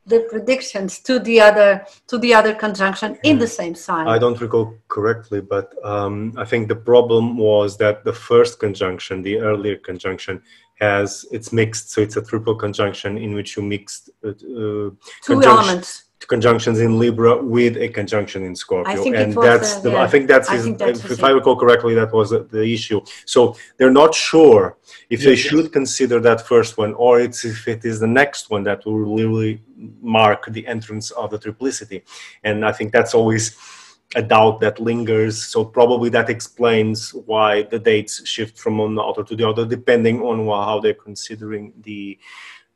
the 0.06 0.20
predictions 0.30 1.00
to 1.00 1.18
the 1.18 1.40
other 1.40 1.84
to 2.06 2.16
the 2.18 2.32
other 2.32 2.54
conjunction 2.54 3.18
in 3.24 3.38
the 3.38 3.46
same 3.46 3.74
sign. 3.74 4.06
I 4.06 4.18
don't 4.18 4.40
recall 4.40 4.74
correctly, 4.88 5.40
but 5.40 5.74
um, 5.84 6.32
I 6.36 6.44
think 6.44 6.68
the 6.68 6.76
problem 6.76 7.36
was 7.36 7.76
that 7.78 8.04
the 8.04 8.12
first 8.12 8.60
conjunction, 8.60 9.22
the 9.22 9.38
earlier 9.38 9.76
conjunction, 9.76 10.42
has 10.80 11.26
it's 11.32 11.52
mixed, 11.52 11.90
so 11.90 12.00
it's 12.00 12.16
a 12.16 12.22
triple 12.22 12.54
conjunction 12.54 13.18
in 13.18 13.34
which 13.34 13.56
you 13.56 13.62
mixed 13.62 14.10
uh, 14.24 14.30
uh 14.30 14.90
two 15.24 15.42
elements 15.42 16.05
conjunctions 16.20 16.80
in 16.80 16.98
Libra 16.98 17.42
with 17.42 17.76
a 17.76 17.88
conjunction 17.88 18.42
in 18.44 18.56
Scorpio, 18.56 19.12
and 19.12 19.34
that's 19.34 19.76
the, 19.76 19.92
yeah. 19.92 20.02
I 20.02 20.06
think 20.06 20.26
that's, 20.28 20.48
his, 20.48 20.64
think 20.64 20.78
that's 20.78 21.04
if, 21.04 21.10
if 21.10 21.24
I 21.24 21.30
recall 21.30 21.56
correctly, 21.56 21.94
that 21.94 22.12
was 22.12 22.30
the 22.30 22.62
issue. 22.62 23.00
So 23.26 23.56
they're 23.76 23.90
not 23.90 24.14
sure 24.14 24.78
if 25.10 25.20
yes, 25.20 25.24
they 25.26 25.36
should 25.36 25.64
yes. 25.64 25.72
consider 25.72 26.20
that 26.20 26.46
first 26.46 26.78
one, 26.78 26.94
or 26.94 27.20
it's 27.20 27.44
if 27.44 27.68
it 27.68 27.84
is 27.84 28.00
the 28.00 28.06
next 28.06 28.50
one 28.50 28.62
that 28.64 28.84
will 28.86 28.98
really 28.98 29.62
mark 30.00 30.46
the 30.52 30.66
entrance 30.66 31.10
of 31.12 31.30
the 31.30 31.38
triplicity, 31.38 32.02
and 32.44 32.64
I 32.64 32.72
think 32.72 32.92
that's 32.92 33.14
always 33.14 33.56
a 34.14 34.22
doubt 34.22 34.60
that 34.60 34.80
lingers. 34.80 35.42
So 35.42 35.64
probably 35.64 36.08
that 36.10 36.30
explains 36.30 37.12
why 37.12 37.64
the 37.64 37.78
dates 37.78 38.26
shift 38.26 38.58
from 38.58 38.78
one 38.78 38.98
author 38.98 39.24
to 39.24 39.36
the 39.36 39.46
other, 39.46 39.66
depending 39.66 40.22
on 40.22 40.46
how 40.46 40.80
they're 40.80 40.94
considering 40.94 41.72
the 41.82 42.18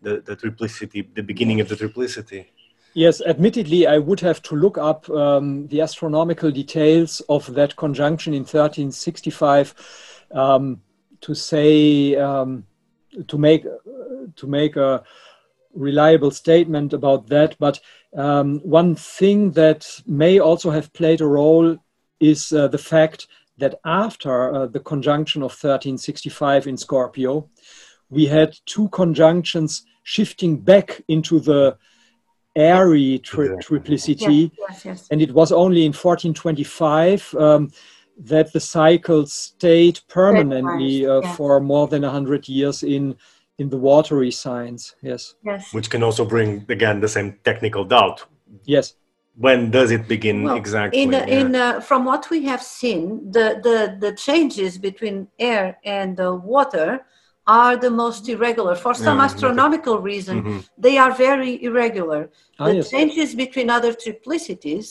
the, 0.02 0.20
the 0.20 0.34
triplicity, 0.34 1.06
the 1.14 1.22
beginning 1.22 1.60
of 1.60 1.68
the 1.68 1.76
triplicity. 1.76 2.46
Yes, 2.94 3.22
admittedly, 3.24 3.86
I 3.86 3.98
would 3.98 4.20
have 4.20 4.42
to 4.42 4.56
look 4.56 4.76
up 4.76 5.08
um, 5.10 5.68
the 5.68 5.80
astronomical 5.80 6.50
details 6.50 7.20
of 7.28 7.54
that 7.54 7.76
conjunction 7.76 8.34
in 8.34 8.40
1365 8.40 10.26
um, 10.32 10.82
to 11.20 11.34
say 11.34 12.16
um, 12.16 12.66
to 13.28 13.38
make 13.38 13.64
to 14.36 14.46
make 14.46 14.76
a 14.76 15.04
reliable 15.72 16.32
statement 16.32 16.92
about 16.92 17.28
that. 17.28 17.56
But 17.60 17.80
um, 18.16 18.58
one 18.60 18.96
thing 18.96 19.52
that 19.52 19.86
may 20.06 20.40
also 20.40 20.70
have 20.70 20.92
played 20.92 21.20
a 21.20 21.26
role 21.26 21.76
is 22.18 22.52
uh, 22.52 22.66
the 22.68 22.78
fact 22.78 23.28
that 23.58 23.78
after 23.84 24.52
uh, 24.52 24.66
the 24.66 24.80
conjunction 24.80 25.42
of 25.42 25.52
1365 25.52 26.66
in 26.66 26.76
Scorpio, 26.76 27.48
we 28.08 28.26
had 28.26 28.56
two 28.66 28.88
conjunctions 28.88 29.84
shifting 30.02 30.56
back 30.56 31.02
into 31.06 31.38
the 31.38 31.76
airy 32.56 33.18
tri- 33.20 33.56
triplicity. 33.62 34.50
Yes, 34.58 34.84
yes, 34.84 35.08
And 35.10 35.22
it 35.22 35.32
was 35.32 35.52
only 35.52 35.84
in 35.84 35.92
1425 35.92 37.34
um, 37.34 37.70
that 38.18 38.52
the 38.52 38.60
cycle 38.60 39.26
stayed 39.26 40.00
permanently 40.08 41.06
uh, 41.06 41.20
yes. 41.20 41.36
for 41.36 41.60
more 41.60 41.86
than 41.88 42.02
100 42.02 42.48
years 42.48 42.82
in 42.82 43.16
in 43.58 43.68
the 43.68 43.76
watery 43.76 44.30
signs. 44.30 44.96
Yes. 45.02 45.34
Yes. 45.44 45.72
Which 45.74 45.90
can 45.90 46.02
also 46.02 46.24
bring 46.24 46.64
again 46.70 47.00
the 47.00 47.08
same 47.08 47.38
technical 47.44 47.84
doubt. 47.84 48.24
Yes. 48.64 48.94
When 49.36 49.70
does 49.70 49.90
it 49.90 50.08
begin 50.08 50.44
well, 50.44 50.56
exactly? 50.56 51.02
In, 51.02 51.14
uh, 51.14 51.18
yeah. 51.18 51.38
in 51.38 51.54
uh, 51.54 51.80
from 51.80 52.06
what 52.06 52.30
we 52.30 52.44
have 52.44 52.62
seen, 52.62 53.30
the, 53.30 53.60
the, 53.62 53.96
the 54.00 54.16
changes 54.16 54.78
between 54.78 55.28
air 55.38 55.78
and 55.84 56.18
uh, 56.18 56.34
water 56.34 57.04
are 57.58 57.76
the 57.86 57.92
most 58.02 58.22
irregular. 58.34 58.74
For 58.86 58.94
some 59.06 59.18
yeah, 59.18 59.28
astronomical 59.28 59.94
okay. 59.94 60.10
reason, 60.12 60.36
mm-hmm. 60.42 60.58
they 60.86 60.94
are 61.04 61.12
very 61.26 61.52
irregular. 61.68 62.20
Ah, 62.58 62.66
the 62.68 62.76
yes. 62.76 62.90
changes 62.94 63.28
between 63.44 63.68
other 63.76 63.92
triplicities 64.04 64.86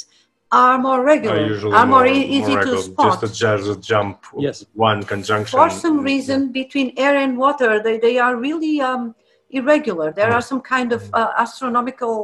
are 0.51 0.77
more 0.87 0.99
regular, 1.13 1.41
are, 1.45 1.75
are 1.79 1.87
more, 1.95 2.05
more, 2.05 2.07
easy 2.37 2.55
more 2.55 2.63
to 2.67 2.77
spot. 2.87 3.21
Just 3.21 3.23
a, 3.23 3.29
just 3.43 3.65
a 3.73 3.77
jump, 3.91 4.17
yes. 4.45 4.65
one 4.89 4.99
conjunction. 5.13 5.55
For 5.59 5.69
some 5.83 5.97
reason, 6.11 6.39
yeah. 6.41 6.61
between 6.61 6.87
air 7.05 7.15
and 7.23 7.31
water, 7.45 7.71
they, 7.85 7.95
they 8.05 8.15
are 8.25 8.35
really 8.47 8.75
um, 8.89 9.03
irregular. 9.59 10.07
There 10.19 10.31
are 10.37 10.45
some 10.51 10.61
kind 10.75 10.89
of 10.97 11.01
uh, 11.13 11.31
astronomical 11.45 12.17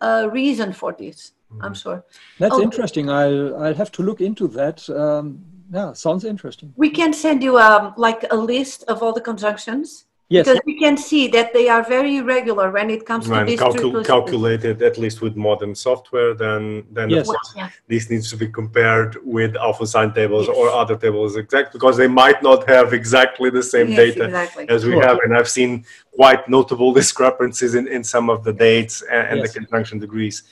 uh, 0.00 0.28
reason 0.40 0.72
for 0.80 0.90
this, 1.02 1.18
I'm 1.50 1.58
mm-hmm. 1.58 1.72
sure. 1.82 1.98
That's 2.40 2.58
oh. 2.58 2.68
interesting. 2.68 3.04
I'll, 3.20 3.46
I'll 3.62 3.78
have 3.82 3.92
to 3.96 4.02
look 4.08 4.20
into 4.28 4.48
that. 4.60 4.78
Um, 5.02 5.24
yeah, 5.70 5.92
sounds 5.92 6.24
interesting. 6.24 6.72
We 6.76 6.90
can 6.90 7.12
send 7.12 7.42
you 7.42 7.58
um, 7.58 7.94
like 7.96 8.24
a 8.30 8.36
list 8.36 8.84
of 8.84 9.02
all 9.02 9.12
the 9.12 9.20
conjunctions. 9.20 10.04
Yes. 10.30 10.46
Because 10.46 10.60
we 10.66 10.78
can 10.78 10.98
see 10.98 11.26
that 11.28 11.54
they 11.54 11.70
are 11.70 11.82
very 11.82 12.18
irregular 12.18 12.70
when 12.70 12.90
it 12.90 13.06
comes 13.06 13.28
when 13.28 13.46
to 13.46 13.52
this 13.52 13.60
calcul- 13.60 14.04
calculated 14.04 14.82
at 14.82 14.98
least 14.98 15.22
with 15.22 15.36
modern 15.36 15.74
software. 15.74 16.34
Then, 16.34 16.84
then 16.90 17.08
yes. 17.08 17.30
yeah. 17.56 17.70
this 17.86 18.10
needs 18.10 18.28
to 18.30 18.36
be 18.36 18.46
compared 18.46 19.16
with 19.24 19.54
Alphonsine 19.54 20.14
tables 20.14 20.46
yes. 20.46 20.54
or 20.54 20.68
other 20.68 20.98
tables, 20.98 21.36
exactly 21.36 21.78
because 21.78 21.96
they 21.96 22.08
might 22.08 22.42
not 22.42 22.68
have 22.68 22.92
exactly 22.92 23.48
the 23.48 23.62
same 23.62 23.88
yes, 23.88 23.96
data 23.96 24.24
exactly. 24.24 24.68
as 24.68 24.84
we 24.84 24.92
sure. 24.92 25.06
have. 25.06 25.18
And 25.24 25.34
I've 25.34 25.48
seen 25.48 25.86
quite 26.14 26.46
notable 26.46 26.92
discrepancies 27.02 27.74
in, 27.74 27.88
in 27.88 28.04
some 28.04 28.28
of 28.28 28.44
the 28.44 28.52
dates 28.52 29.00
and, 29.10 29.28
and 29.28 29.42
the 29.42 29.48
conjunction 29.48 29.98
degrees, 29.98 30.42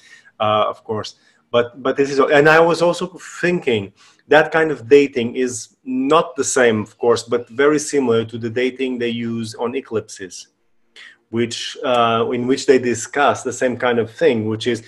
uh, 0.40 0.64
of 0.68 0.84
course. 0.84 1.16
But 1.50 1.82
but 1.82 1.98
this 1.98 2.08
is 2.10 2.18
and 2.18 2.48
I 2.48 2.60
was 2.60 2.80
also 2.80 3.06
thinking 3.42 3.92
that 4.28 4.50
kind 4.50 4.70
of 4.70 4.88
dating 4.88 5.36
is 5.36 5.76
not 5.84 6.34
the 6.36 6.44
same, 6.44 6.80
of 6.82 6.98
course, 6.98 7.22
but 7.22 7.48
very 7.48 7.78
similar 7.78 8.24
to 8.24 8.38
the 8.38 8.50
dating 8.50 8.98
they 8.98 9.08
use 9.08 9.54
on 9.54 9.74
eclipses, 9.74 10.48
which 11.30 11.76
uh, 11.84 12.28
in 12.32 12.46
which 12.46 12.66
they 12.66 12.78
discuss 12.78 13.42
the 13.42 13.52
same 13.52 13.76
kind 13.76 13.98
of 13.98 14.10
thing, 14.10 14.48
which 14.48 14.66
is 14.66 14.82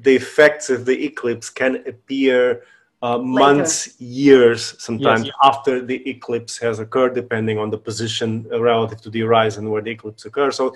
the 0.00 0.14
effects 0.14 0.68
of 0.68 0.84
the 0.84 1.04
eclipse 1.04 1.48
can 1.48 1.76
appear 1.86 2.62
uh, 3.02 3.18
months, 3.18 4.00
years, 4.00 4.74
sometimes 4.78 5.26
yes. 5.26 5.34
after 5.42 5.84
the 5.84 6.08
eclipse 6.08 6.56
has 6.56 6.78
occurred, 6.78 7.14
depending 7.14 7.58
on 7.58 7.68
the 7.68 7.76
position 7.76 8.46
relative 8.50 9.00
to 9.02 9.10
the 9.10 9.20
horizon 9.20 9.70
where 9.70 9.82
the 9.82 9.90
eclipse 9.90 10.24
occurs. 10.24 10.56
So, 10.56 10.74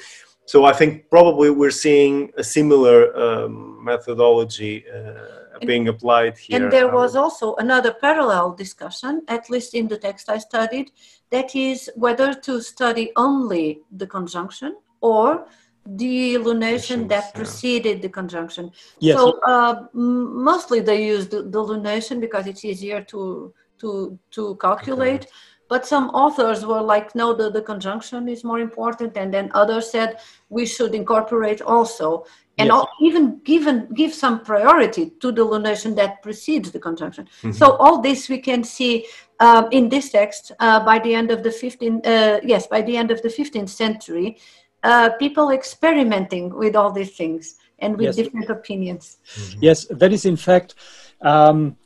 so 0.51 0.65
I 0.65 0.73
think 0.73 0.91
probably 1.11 1.51
we're 1.51 1.79
seeing 1.87 2.15
a 2.37 2.45
similar 2.57 2.99
um, 3.25 3.85
methodology. 3.85 4.85
Uh, 4.89 5.39
being 5.67 5.89
applied 5.89 6.39
here. 6.39 6.63
And 6.63 6.73
there 6.73 6.89
was 6.89 7.17
also 7.17 7.57
another 7.57 7.93
parallel 7.93 8.55
discussion, 8.55 9.23
at 9.29 9.51
least 9.51 9.75
in 9.75 9.89
the 9.89 9.99
text 9.99 10.29
I 10.29 10.39
studied, 10.39 10.93
that 11.31 11.55
is 11.55 11.91
whether 11.97 12.33
to 12.33 12.61
study 12.61 13.11
only 13.17 13.81
the 13.91 14.07
conjunction 14.07 14.77
or 15.01 15.47
the 15.87 16.35
lunation 16.37 17.09
that 17.09 17.35
preceded 17.35 17.97
yeah. 17.97 18.03
the 18.03 18.09
conjunction. 18.09 18.71
Yes. 18.99 19.17
So 19.17 19.41
uh, 19.41 19.87
mostly 19.95 20.81
they 20.81 21.07
used 21.07 21.31
the, 21.31 21.43
the, 21.43 21.63
lunation 21.63 22.21
because 22.21 22.47
it's 22.47 22.65
easier 22.65 23.03
to 23.05 23.55
to 23.79 24.19
to 24.33 24.57
calculate. 24.61 25.23
Okay. 25.23 25.33
But 25.69 25.87
some 25.87 26.09
authors 26.11 26.65
were 26.65 26.81
like, 26.81 27.15
no, 27.15 27.35
the, 27.35 27.51
the 27.51 27.63
conjunction 27.63 28.29
is 28.29 28.43
more 28.43 28.61
important. 28.61 29.17
And 29.17 29.33
then 29.33 29.51
others 29.55 29.91
said 29.91 30.19
we 30.49 30.65
should 30.67 30.95
incorporate 30.95 31.61
also 31.61 32.25
and 32.59 32.69
yes. 32.69 32.87
even 33.01 33.39
given 33.45 33.89
give 33.95 34.13
some 34.13 34.45
priority 34.45 35.11
to 35.21 35.31
the 35.31 35.43
lunation 35.43 35.95
that 35.97 36.23
precedes 36.23 36.73
the 36.73 36.79
conjunction. 36.79 37.25
Mm-hmm. 37.25 37.53
So 37.53 37.77
all 37.77 38.01
this 38.03 38.29
we 38.29 38.39
can 38.39 38.65
see 38.65 39.07
um, 39.41 39.69
in 39.71 39.89
this 39.89 40.11
text 40.11 40.53
uh, 40.59 40.85
by 40.85 40.99
the 40.99 41.15
end 41.15 41.31
of 41.31 41.43
the 41.45 41.51
15th, 41.51 42.05
uh, 42.05 42.41
yes, 42.43 42.67
by 42.67 42.83
the 42.83 42.97
end 42.97 43.11
of 43.11 43.23
the 43.23 43.29
15th 43.29 43.69
century, 43.69 44.39
uh, 44.83 45.11
people 45.19 45.51
experimenting 45.51 46.55
with 46.55 46.75
all 46.75 46.91
these 46.91 47.17
things 47.17 47.57
and 47.79 47.97
with 47.97 48.07
yes. 48.07 48.17
different 48.17 48.51
opinions. 48.51 49.19
Mm-hmm. 49.37 49.59
Yes, 49.63 49.87
that 49.91 50.13
is 50.13 50.25
in 50.25 50.37
fact. 50.37 50.75
Um, 51.21 51.77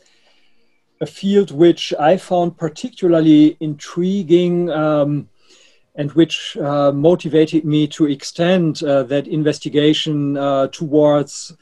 a 1.02 1.06
field 1.06 1.50
which 1.50 1.92
I 1.98 2.16
found 2.16 2.56
particularly 2.56 3.56
intriguing 3.58 4.70
um, 4.70 5.28
and 5.96 6.12
which 6.12 6.56
uh, 6.56 6.92
motivated 6.92 7.64
me 7.64 7.88
to 7.88 8.06
extend 8.06 8.82
uh, 8.84 9.02
that 9.02 9.26
investigation 9.26 10.36
uh, 10.36 10.68
towards 10.68 11.54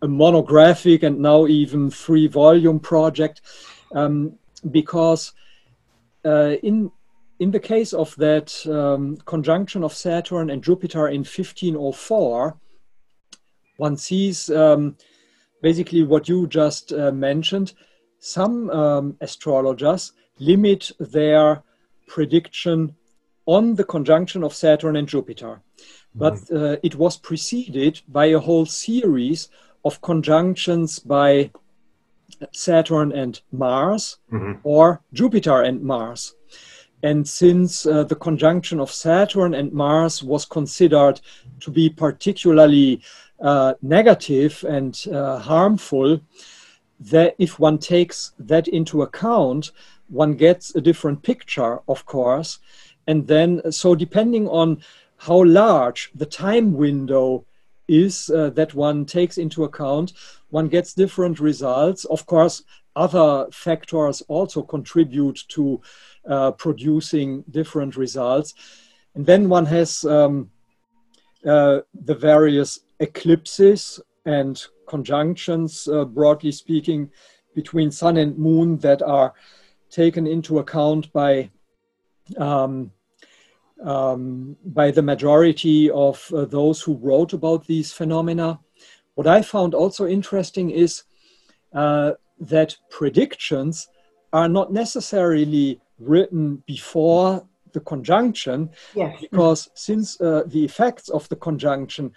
a 0.00 0.08
monographic 0.08 1.02
and 1.02 1.18
now 1.18 1.46
even 1.48 1.90
three 1.90 2.28
volume 2.28 2.78
project 2.78 3.42
um, 3.96 4.38
because 4.70 5.32
uh, 6.24 6.54
in 6.62 6.90
in 7.40 7.50
the 7.50 7.58
case 7.58 7.92
of 7.92 8.14
that 8.16 8.54
um, 8.68 9.16
conjunction 9.24 9.82
of 9.82 9.92
Saturn 9.92 10.50
and 10.50 10.62
Jupiter 10.62 11.08
in 11.08 11.24
1504, 11.24 12.56
one 13.78 13.96
sees 13.96 14.48
um, 14.50 14.96
basically 15.60 16.04
what 16.04 16.28
you 16.28 16.46
just 16.46 16.92
uh, 16.92 17.10
mentioned. 17.10 17.72
Some 18.24 18.70
um, 18.70 19.16
astrologers 19.20 20.12
limit 20.38 20.92
their 21.00 21.64
prediction 22.06 22.94
on 23.46 23.74
the 23.74 23.82
conjunction 23.82 24.44
of 24.44 24.54
Saturn 24.54 24.94
and 24.94 25.08
Jupiter. 25.08 25.60
But 26.14 26.34
mm-hmm. 26.34 26.56
uh, 26.56 26.76
it 26.84 26.94
was 26.94 27.16
preceded 27.16 28.00
by 28.06 28.26
a 28.26 28.38
whole 28.38 28.64
series 28.64 29.48
of 29.84 30.00
conjunctions 30.02 31.00
by 31.00 31.50
Saturn 32.52 33.10
and 33.10 33.40
Mars 33.50 34.18
mm-hmm. 34.30 34.60
or 34.62 35.02
Jupiter 35.12 35.62
and 35.62 35.82
Mars. 35.82 36.36
And 37.02 37.26
since 37.26 37.86
uh, 37.86 38.04
the 38.04 38.14
conjunction 38.14 38.78
of 38.78 38.92
Saturn 38.92 39.52
and 39.52 39.72
Mars 39.72 40.22
was 40.22 40.44
considered 40.44 41.20
to 41.58 41.72
be 41.72 41.90
particularly 41.90 43.02
uh, 43.40 43.74
negative 43.82 44.64
and 44.68 44.96
uh, 45.12 45.40
harmful, 45.40 46.20
that 47.10 47.34
if 47.38 47.58
one 47.58 47.78
takes 47.78 48.32
that 48.38 48.68
into 48.68 49.02
account, 49.02 49.72
one 50.08 50.34
gets 50.34 50.74
a 50.74 50.80
different 50.80 51.22
picture, 51.22 51.80
of 51.88 52.04
course. 52.06 52.58
And 53.06 53.26
then, 53.26 53.72
so 53.72 53.94
depending 53.94 54.48
on 54.48 54.82
how 55.16 55.44
large 55.44 56.10
the 56.14 56.26
time 56.26 56.74
window 56.74 57.44
is 57.88 58.30
uh, 58.30 58.50
that 58.50 58.74
one 58.74 59.04
takes 59.04 59.38
into 59.38 59.64
account, 59.64 60.12
one 60.50 60.68
gets 60.68 60.94
different 60.94 61.40
results. 61.40 62.04
Of 62.04 62.26
course, 62.26 62.62
other 62.94 63.46
factors 63.50 64.22
also 64.28 64.62
contribute 64.62 65.44
to 65.48 65.80
uh, 66.28 66.52
producing 66.52 67.44
different 67.50 67.96
results. 67.96 68.54
And 69.14 69.26
then 69.26 69.48
one 69.48 69.66
has 69.66 70.04
um, 70.04 70.50
uh, 71.44 71.80
the 71.94 72.14
various 72.14 72.80
eclipses 73.00 74.00
and 74.24 74.64
conjunctions, 74.86 75.88
uh, 75.88 76.04
broadly 76.04 76.52
speaking, 76.52 77.10
between 77.54 77.90
sun 77.90 78.16
and 78.16 78.38
moon 78.38 78.78
that 78.78 79.02
are 79.02 79.34
taken 79.90 80.26
into 80.26 80.58
account 80.58 81.12
by 81.12 81.50
um, 82.38 82.90
um, 83.84 84.56
by 84.64 84.90
the 84.90 85.02
majority 85.02 85.90
of 85.90 86.32
uh, 86.32 86.44
those 86.44 86.80
who 86.80 86.96
wrote 86.98 87.32
about 87.32 87.66
these 87.66 87.92
phenomena. 87.92 88.60
What 89.14 89.26
I 89.26 89.42
found 89.42 89.74
also 89.74 90.06
interesting 90.06 90.70
is 90.70 91.02
uh, 91.74 92.12
that 92.38 92.76
predictions 92.90 93.88
are 94.32 94.48
not 94.48 94.72
necessarily 94.72 95.80
written 95.98 96.62
before 96.66 97.46
the 97.72 97.80
conjunction, 97.80 98.70
yes. 98.94 99.20
because 99.20 99.68
since 99.74 100.20
uh, 100.20 100.44
the 100.46 100.64
effects 100.64 101.08
of 101.08 101.28
the 101.28 101.36
conjunction 101.36 102.12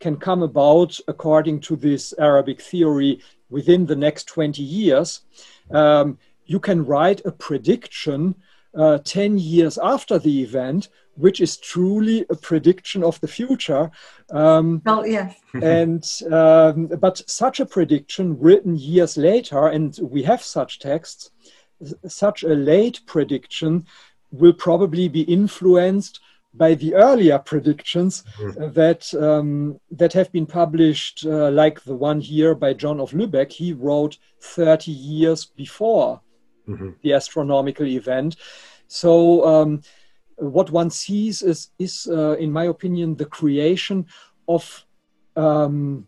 can 0.00 0.16
come 0.16 0.42
about 0.42 0.98
according 1.08 1.60
to 1.60 1.76
this 1.76 2.14
Arabic 2.18 2.60
theory 2.60 3.20
within 3.50 3.86
the 3.86 3.96
next 3.96 4.28
20 4.28 4.62
years, 4.62 5.22
um, 5.70 6.18
you 6.46 6.60
can 6.60 6.84
write 6.84 7.24
a 7.24 7.32
prediction 7.32 8.34
uh, 8.76 8.98
10 8.98 9.38
years 9.38 9.78
after 9.78 10.18
the 10.18 10.42
event, 10.42 10.88
which 11.14 11.40
is 11.40 11.56
truly 11.56 12.24
a 12.30 12.36
prediction 12.36 13.02
of 13.02 13.20
the 13.20 13.28
future. 13.28 13.90
Um, 14.30 14.82
oh, 14.86 15.04
yes. 15.04 15.36
and 15.62 16.04
um, 16.32 16.86
but 16.86 17.28
such 17.28 17.60
a 17.60 17.66
prediction 17.66 18.38
written 18.38 18.76
years 18.76 19.16
later, 19.16 19.68
and 19.68 19.98
we 20.02 20.22
have 20.22 20.42
such 20.42 20.78
texts, 20.78 21.30
such 22.06 22.44
a 22.44 22.54
late 22.54 23.00
prediction 23.06 23.86
will 24.30 24.52
probably 24.52 25.08
be 25.08 25.22
influenced 25.22 26.20
by 26.54 26.74
the 26.74 26.94
earlier 26.94 27.38
predictions 27.38 28.24
mm-hmm. 28.38 28.72
that 28.72 29.12
um, 29.14 29.78
that 29.90 30.12
have 30.12 30.32
been 30.32 30.46
published, 30.46 31.24
uh, 31.26 31.50
like 31.50 31.82
the 31.84 31.94
one 31.94 32.20
here 32.20 32.54
by 32.54 32.72
John 32.72 33.00
of 33.00 33.12
Lübeck. 33.12 33.52
He 33.52 33.72
wrote 33.72 34.18
30 34.40 34.90
years 34.90 35.44
before 35.44 36.20
mm-hmm. 36.68 36.90
the 37.02 37.12
astronomical 37.12 37.86
event. 37.86 38.36
So 38.86 39.44
um, 39.46 39.82
what 40.36 40.70
one 40.70 40.90
sees 40.90 41.42
is, 41.42 41.70
is 41.78 42.08
uh, 42.10 42.36
in 42.38 42.50
my 42.50 42.64
opinion, 42.64 43.16
the 43.16 43.26
creation 43.26 44.06
of 44.46 44.84
um, 45.36 46.06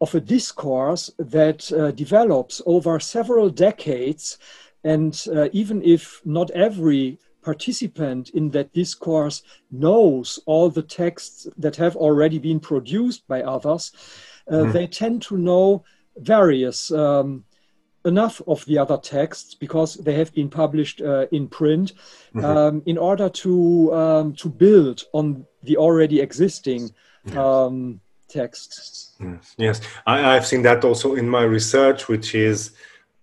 of 0.00 0.14
a 0.14 0.20
discourse 0.20 1.10
that 1.18 1.70
uh, 1.72 1.90
develops 1.90 2.62
over 2.64 2.98
several 2.98 3.50
decades, 3.50 4.38
and 4.84 5.26
uh, 5.34 5.48
even 5.52 5.82
if 5.82 6.22
not 6.24 6.50
every 6.52 7.18
participant 7.42 8.30
in 8.30 8.50
that 8.50 8.72
discourse 8.72 9.42
knows 9.70 10.38
all 10.46 10.70
the 10.70 10.82
texts 10.82 11.46
that 11.56 11.76
have 11.76 11.96
already 11.96 12.38
been 12.38 12.60
produced 12.60 13.26
by 13.28 13.42
others, 13.42 13.92
uh, 14.50 14.54
mm. 14.54 14.72
they 14.72 14.86
tend 14.86 15.22
to 15.22 15.36
know 15.36 15.84
various 16.16 16.90
um, 16.92 17.44
enough 18.04 18.40
of 18.46 18.64
the 18.66 18.78
other 18.78 18.96
texts 18.96 19.54
because 19.54 19.94
they 19.94 20.14
have 20.14 20.32
been 20.34 20.48
published 20.48 21.00
uh, 21.02 21.26
in 21.32 21.48
print 21.48 21.92
mm-hmm. 22.34 22.44
um, 22.44 22.82
in 22.86 22.96
order 22.98 23.28
to 23.28 23.92
um, 23.94 24.32
to 24.34 24.48
build 24.48 25.04
on 25.12 25.46
the 25.62 25.76
already 25.76 26.20
existing 26.20 26.90
um, 27.36 28.00
texts. 28.28 29.16
Yes, 29.20 29.54
yes. 29.58 29.80
I, 30.06 30.34
have 30.34 30.46
seen 30.46 30.62
that 30.62 30.84
also 30.84 31.14
in 31.14 31.28
my 31.28 31.42
research, 31.42 32.08
which 32.08 32.34
is 32.34 32.72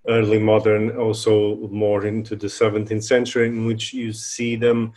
early 0.07 0.39
modern, 0.39 0.97
also 0.97 1.57
more 1.67 2.05
into 2.05 2.35
the 2.35 2.47
17th 2.47 3.03
century, 3.03 3.47
in 3.47 3.65
which 3.65 3.93
you 3.93 4.13
see 4.13 4.55
them 4.55 4.93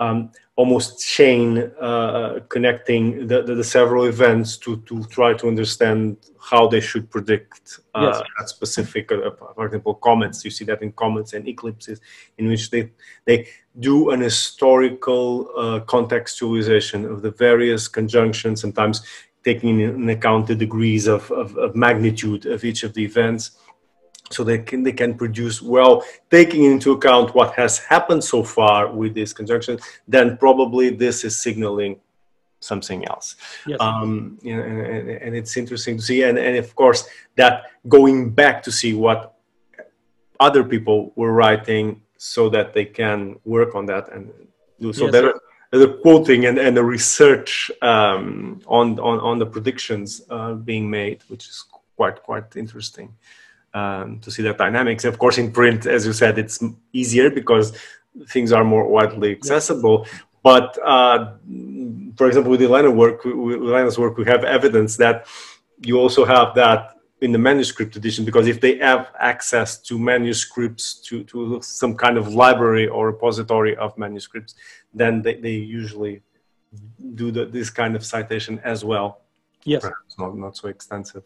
um, 0.00 0.30
almost 0.56 1.00
chain 1.00 1.58
uh, 1.80 2.40
connecting 2.48 3.26
the, 3.26 3.42
the, 3.42 3.54
the, 3.54 3.64
several 3.64 4.04
events 4.04 4.56
to, 4.56 4.76
to 4.82 5.04
try 5.04 5.32
to 5.32 5.48
understand 5.48 6.16
how 6.40 6.66
they 6.66 6.80
should 6.80 7.10
predict 7.10 7.78
uh, 7.94 8.20
yes. 8.40 8.50
specific, 8.50 9.10
uh, 9.12 9.30
for 9.54 9.66
example, 9.66 9.94
comets. 9.94 10.44
You 10.44 10.50
see 10.50 10.64
that 10.64 10.82
in 10.82 10.92
comets 10.92 11.32
and 11.32 11.46
eclipses, 11.46 12.00
in 12.38 12.48
which 12.48 12.70
they 12.70 12.90
they 13.24 13.48
do 13.78 14.10
an 14.10 14.20
historical 14.20 15.48
uh, 15.56 15.80
contextualization 15.86 17.10
of 17.10 17.22
the 17.22 17.30
various 17.30 17.88
conjunctions, 17.88 18.60
sometimes 18.60 19.02
taking 19.44 19.80
into 19.80 20.12
account 20.12 20.46
the 20.46 20.54
degrees 20.54 21.06
of, 21.06 21.30
of, 21.32 21.56
of 21.56 21.74
magnitude 21.74 22.46
of 22.46 22.64
each 22.64 22.82
of 22.84 22.94
the 22.94 23.04
events 23.04 23.52
so 24.32 24.44
they 24.44 24.58
can 24.58 24.82
they 24.82 24.92
can 24.92 25.14
produce 25.14 25.60
well 25.60 26.04
taking 26.30 26.64
into 26.64 26.92
account 26.92 27.34
what 27.34 27.54
has 27.54 27.78
happened 27.78 28.22
so 28.22 28.42
far 28.42 28.90
with 28.92 29.14
this 29.14 29.32
conjunction 29.32 29.78
then 30.08 30.36
probably 30.36 30.90
this 30.90 31.24
is 31.24 31.40
signaling 31.40 31.98
something 32.60 33.06
else 33.08 33.36
yes. 33.66 33.78
um, 33.80 34.38
you 34.42 34.56
know, 34.56 34.62
and, 34.62 35.08
and, 35.10 35.34
it's 35.34 35.56
interesting 35.56 35.96
to 35.96 36.02
see 36.02 36.22
and, 36.22 36.38
and 36.38 36.56
of 36.56 36.74
course 36.76 37.08
that 37.34 37.64
going 37.88 38.30
back 38.30 38.62
to 38.62 38.70
see 38.70 38.94
what 38.94 39.34
other 40.38 40.62
people 40.62 41.12
were 41.16 41.32
writing 41.32 42.00
so 42.18 42.48
that 42.48 42.72
they 42.72 42.84
can 42.84 43.36
work 43.44 43.74
on 43.74 43.84
that 43.86 44.12
and 44.12 44.30
do 44.80 44.92
so 44.92 45.04
yes. 45.04 45.12
there 45.12 45.34
the 45.72 45.98
quoting 46.02 46.44
and, 46.46 46.58
and 46.58 46.76
the 46.76 46.84
research 46.84 47.70
um, 47.80 48.60
on, 48.66 48.98
on 49.00 49.18
on 49.20 49.38
the 49.38 49.46
predictions 49.46 50.22
uh, 50.30 50.52
being 50.52 50.88
made 50.88 51.22
which 51.28 51.48
is 51.48 51.64
quite 51.96 52.22
quite 52.22 52.56
interesting 52.56 53.08
um, 53.74 54.20
to 54.20 54.30
see 54.30 54.42
that 54.42 54.58
dynamics. 54.58 55.04
Of 55.04 55.18
course, 55.18 55.38
in 55.38 55.52
print, 55.52 55.86
as 55.86 56.06
you 56.06 56.12
said, 56.12 56.38
it's 56.38 56.62
easier 56.92 57.30
because 57.30 57.76
things 58.28 58.52
are 58.52 58.64
more 58.64 58.86
widely 58.86 59.30
accessible. 59.32 60.06
But 60.42 60.76
uh, 60.84 61.32
for 62.16 62.26
example, 62.26 62.50
with 62.50 62.62
Elena 62.62 62.90
work, 62.90 63.24
with 63.24 63.62
Elena's 63.62 63.98
work, 63.98 64.16
we 64.16 64.24
have 64.24 64.44
evidence 64.44 64.96
that 64.96 65.26
you 65.84 65.98
also 65.98 66.24
have 66.24 66.54
that 66.54 66.96
in 67.22 67.30
the 67.30 67.38
manuscript 67.38 67.94
edition 67.94 68.24
because 68.24 68.48
if 68.48 68.60
they 68.60 68.78
have 68.78 69.12
access 69.20 69.78
to 69.78 69.96
manuscripts 69.96 70.94
to, 70.94 71.22
to 71.24 71.62
some 71.62 71.96
kind 71.96 72.18
of 72.18 72.34
library 72.34 72.88
or 72.88 73.06
repository 73.06 73.76
of 73.76 73.96
manuscripts 73.96 74.56
then 74.92 75.22
they, 75.22 75.36
they 75.36 75.52
usually 75.52 76.20
do 77.14 77.30
the, 77.30 77.46
this 77.46 77.70
kind 77.70 77.94
of 77.94 78.04
citation 78.04 78.58
as 78.64 78.84
well 78.84 79.20
yes 79.64 79.82
perhaps 79.82 80.18
not, 80.18 80.36
not 80.36 80.56
so 80.56 80.68
extensive 80.68 81.22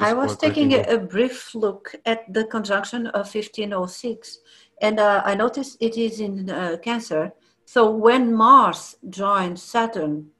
I 0.00 0.12
was 0.12 0.36
taking 0.36 0.74
a, 0.74 0.82
a, 0.82 0.98
brief 0.98 1.54
look 1.54 1.94
at 2.04 2.30
the 2.32 2.44
conjunction 2.44 3.06
of 3.08 3.32
1506, 3.32 4.38
and 4.82 5.00
uh, 5.00 5.22
I 5.24 5.34
noticed 5.34 5.78
it 5.80 5.96
is 5.96 6.20
in 6.20 6.50
uh, 6.50 6.76
Cancer. 6.82 7.32
So 7.64 7.90
when 7.90 8.34
Mars 8.34 8.96
joins 9.08 9.62
Saturn, 9.62 10.30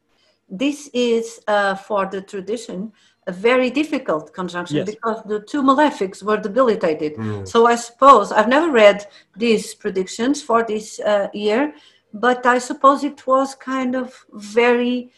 this 0.49 0.91
is 0.93 1.41
uh, 1.47 1.75
for 1.77 2.07
the 2.07 2.21
tradition 2.21 2.93
a 3.27 3.33
very 3.33 3.71
difficult 3.71 4.33
conjunction 4.33 4.79
yes. 4.79 4.91
because 4.91 5.23
the 5.25 5.41
two 5.41 5.63
malefics 5.63 6.23
were 6.23 6.37
debilitated. 6.37 7.15
Mm. 7.15 7.47
So 7.47 7.67
I 7.67 7.77
suppose 7.77 8.33
I've 8.33 8.49
never 8.49 8.71
read 8.71 9.07
these 9.37 9.75
predictions 9.75 10.43
for 10.43 10.65
this 10.65 10.99
uh, 11.01 11.29
year, 11.33 11.75
but 12.13 12.45
I 12.47 12.59
suppose 12.59 13.05
it 13.05 13.27
was 13.27 13.55
kind 13.55 13.95
of 13.95 14.25
very 14.33 15.13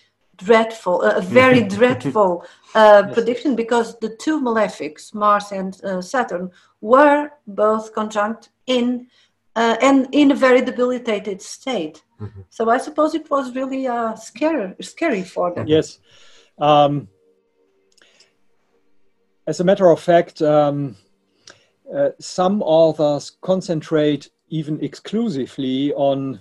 dreadful, 0.44 1.02
a 1.02 1.20
very 1.20 1.62
dreadful 1.76 2.44
uh, 2.74 3.02
yes. 3.04 3.14
prediction 3.14 3.56
because 3.56 3.98
the 3.98 4.16
two 4.16 4.40
malefics, 4.40 5.14
Mars 5.14 5.52
and 5.52 5.82
uh, 5.84 6.00
Saturn, 6.00 6.50
were 6.80 7.30
both 7.46 7.94
conjunct 7.94 8.50
in 8.66 9.06
uh, 9.54 9.76
and 9.82 10.08
in 10.12 10.30
a 10.30 10.34
very 10.34 10.62
debilitated 10.62 11.42
state. 11.42 12.02
Mm-hmm. 12.20 12.40
So 12.48 12.70
I 12.70 12.78
suppose 12.78 13.14
it 13.14 13.28
was 13.30 13.54
really 13.54 13.86
uh, 13.86 14.14
scary, 14.14 14.74
scary 14.80 15.22
for 15.22 15.54
them. 15.54 15.66
Yes. 15.66 15.98
Um, 16.58 17.08
as 19.46 19.60
a 19.60 19.64
matter 19.64 19.90
of 19.90 20.00
fact, 20.00 20.40
um, 20.40 20.96
uh, 21.94 22.10
some 22.18 22.62
authors 22.62 23.36
concentrate 23.42 24.30
even 24.48 24.82
exclusively 24.82 25.92
on 25.94 26.40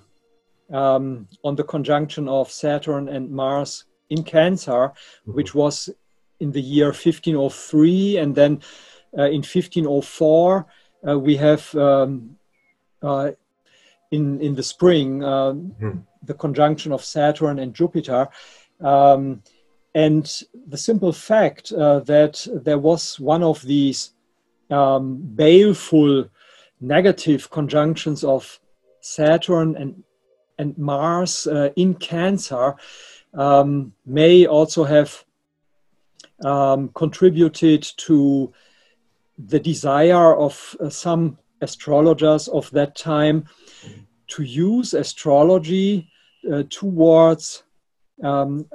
um, 0.71 1.27
on 1.43 1.55
the 1.55 1.63
conjunction 1.63 2.29
of 2.29 2.49
Saturn 2.49 3.09
and 3.09 3.29
Mars 3.29 3.85
in 4.11 4.23
Cancer, 4.23 4.71
mm-hmm. 4.71 5.33
which 5.33 5.55
was 5.55 5.89
in 6.39 6.51
the 6.51 6.61
year 6.61 6.87
1503, 6.87 8.17
and 8.17 8.35
then 8.35 8.61
uh, 9.17 9.23
in 9.23 9.41
1504 9.41 10.65
uh, 11.07 11.17
we 11.17 11.35
have 11.35 11.73
um, 11.75 12.37
uh, 13.01 13.31
in 14.11 14.39
in 14.41 14.55
the 14.55 14.63
spring 14.63 15.19
mm-hmm. 15.19 15.99
the 16.23 16.33
conjunction 16.33 16.91
of 16.91 17.03
Saturn 17.03 17.59
and 17.59 17.73
Jupiter. 17.73 18.27
Um, 18.79 19.41
and 19.93 20.25
the 20.67 20.77
simple 20.77 21.11
fact 21.11 21.73
uh, 21.73 21.99
that 22.01 22.47
there 22.63 22.79
was 22.79 23.19
one 23.19 23.43
of 23.43 23.61
these 23.63 24.13
um, 24.69 25.19
baleful 25.35 26.29
negative 26.79 27.49
conjunctions 27.49 28.23
of 28.23 28.59
Saturn 29.01 29.75
and, 29.75 30.03
and 30.57 30.77
Mars 30.77 31.45
uh, 31.47 31.69
in 31.75 31.95
Cancer 31.95 32.75
um, 33.33 33.93
may 34.05 34.45
also 34.45 34.83
have 34.83 35.23
um, 36.43 36.89
contributed 36.89 37.83
to 37.97 38.51
the 39.37 39.59
desire 39.59 40.35
of 40.35 40.75
uh, 40.79 40.89
some 40.89 41.37
astrologers 41.61 42.47
of 42.47 42.69
that 42.71 42.95
time 42.95 43.45
to 44.27 44.43
use 44.43 44.93
astrology 44.93 46.09
uh, 46.51 46.63
towards 46.69 47.63
um, 48.23 48.65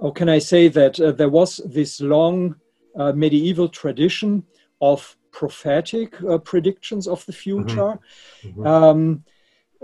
how 0.00 0.10
can 0.10 0.28
I 0.28 0.38
say 0.38 0.68
that 0.68 0.98
uh, 1.00 1.12
there 1.12 1.28
was 1.28 1.60
this 1.66 2.00
long 2.00 2.56
uh, 2.96 3.12
medieval 3.12 3.68
tradition 3.68 4.44
of 4.80 5.16
prophetic 5.30 6.20
uh, 6.24 6.38
predictions 6.38 7.06
of 7.06 7.24
the 7.26 7.32
future, 7.32 7.98
mm-hmm. 8.42 8.48
Mm-hmm. 8.48 8.66
Um, 8.66 9.24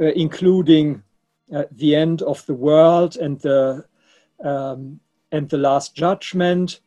uh, 0.01 0.07
including 0.07 1.03
uh, 1.55 1.65
the 1.73 1.95
end 1.95 2.23
of 2.23 2.45
the 2.47 2.55
world 2.55 3.17
and 3.17 3.41
the 3.41 3.85
um, 4.45 5.01
and 5.33 5.49
the 5.49 5.59
last 5.59 5.95
judgment. 5.95 6.81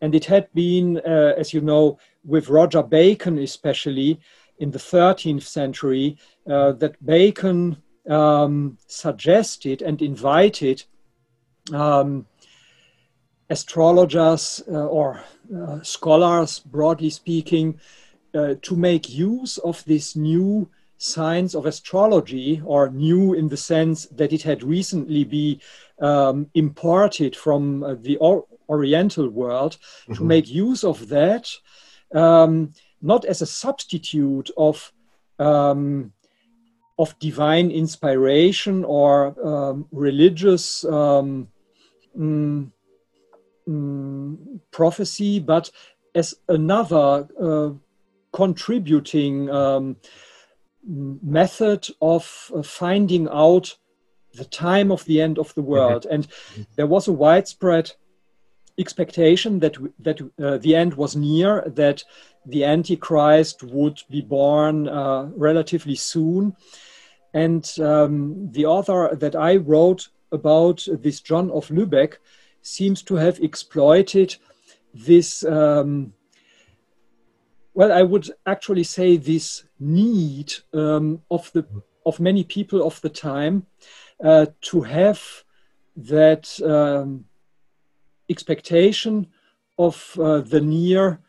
And 0.00 0.14
it 0.14 0.24
had 0.24 0.52
been, 0.54 0.98
uh, 0.98 1.34
as 1.36 1.52
you 1.52 1.60
know, 1.60 1.98
with 2.24 2.48
Roger 2.48 2.82
Bacon 2.82 3.38
especially 3.38 4.20
in 4.58 4.70
the 4.70 4.78
13th 4.78 5.42
century, 5.42 6.16
that 6.46 6.96
Bacon 7.04 7.76
um, 8.08 8.78
suggested 8.86 9.82
and 9.82 10.00
invited 10.02 10.84
um, 11.72 12.26
astrologers 13.50 14.62
uh, 14.68 14.86
or 14.86 15.22
uh, 15.54 15.80
scholars, 15.82 16.58
broadly 16.58 17.10
speaking, 17.10 17.80
uh, 18.34 18.54
to 18.62 18.76
make 18.76 19.08
use 19.08 19.58
of 19.58 19.84
this 19.84 20.14
new 20.14 20.68
science 20.98 21.54
of 21.54 21.64
astrology, 21.64 22.60
or 22.64 22.90
new 22.90 23.32
in 23.32 23.48
the 23.48 23.56
sense 23.56 24.06
that 24.06 24.32
it 24.32 24.42
had 24.42 24.62
recently 24.62 25.24
been 25.24 25.60
um, 26.00 26.50
imported 26.54 27.34
from 27.34 27.82
uh, 27.82 27.94
the 27.94 28.16
or 28.18 28.44
Oriental 28.68 29.30
world, 29.30 29.78
mm-hmm. 29.78 30.14
to 30.14 30.24
make 30.24 30.46
use 30.46 30.84
of 30.84 31.08
that, 31.08 31.48
um, 32.14 32.72
not 33.00 33.24
as 33.24 33.40
a 33.40 33.46
substitute 33.46 34.50
of 34.56 34.92
um, 35.38 36.12
of 36.98 37.18
divine 37.20 37.70
inspiration 37.70 38.84
or 38.84 39.34
um, 39.46 39.86
religious 39.92 40.84
um, 40.84 41.48
mm, 42.18 42.70
um, 43.68 44.60
prophecy, 44.70 45.38
but 45.38 45.70
as 46.14 46.34
another 46.48 47.28
uh, 47.40 47.70
contributing 48.32 49.48
um, 49.50 49.96
method 50.88 51.86
of 52.00 52.50
uh, 52.54 52.62
finding 52.62 53.28
out 53.28 53.76
the 54.34 54.44
time 54.44 54.90
of 54.90 55.04
the 55.04 55.20
end 55.20 55.38
of 55.38 55.54
the 55.54 55.62
world. 55.62 56.04
Mm-hmm. 56.04 56.14
And 56.14 56.28
there 56.76 56.86
was 56.86 57.08
a 57.08 57.12
widespread 57.12 57.92
expectation 58.78 59.58
that 59.58 59.76
that 59.98 60.20
uh, 60.40 60.58
the 60.58 60.74
end 60.74 60.94
was 60.94 61.16
near, 61.16 61.62
that 61.66 62.04
the 62.46 62.64
Antichrist 62.64 63.62
would 63.62 64.02
be 64.08 64.22
born 64.22 64.88
uh, 64.88 65.30
relatively 65.34 65.96
soon. 65.96 66.56
And 67.34 67.70
um, 67.80 68.50
the 68.52 68.66
author 68.66 69.14
that 69.14 69.36
I 69.36 69.56
wrote 69.56 70.08
about, 70.32 70.86
this 71.02 71.20
John 71.20 71.50
of 71.50 71.68
Lübeck, 71.68 72.14
seems 72.62 73.02
to 73.02 73.16
have 73.16 73.38
exploited 73.40 74.36
this 74.94 75.44
um, 75.44 76.12
well 77.74 77.92
i 77.92 78.02
would 78.02 78.30
actually 78.46 78.84
say 78.84 79.16
this 79.16 79.64
need 79.80 80.52
um, 80.72 81.22
of 81.30 81.50
the 81.52 81.66
of 82.06 82.20
many 82.20 82.44
people 82.44 82.86
of 82.86 83.00
the 83.02 83.08
time 83.08 83.66
uh, 84.24 84.46
to 84.60 84.80
have 84.82 85.20
that 85.96 86.60
um, 86.64 87.24
expectation 88.28 89.26
of 89.78 90.18
uh, 90.18 90.40
the 90.40 90.60
near 90.60 91.20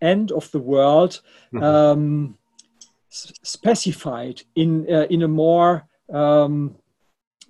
end 0.00 0.30
of 0.32 0.50
the 0.52 0.58
world 0.58 1.20
mm-hmm. 1.52 1.62
um, 1.62 2.38
specified 3.08 4.42
in 4.54 4.86
uh, 4.92 5.06
in 5.10 5.22
a 5.22 5.28
more 5.28 5.86
um, 6.12 6.76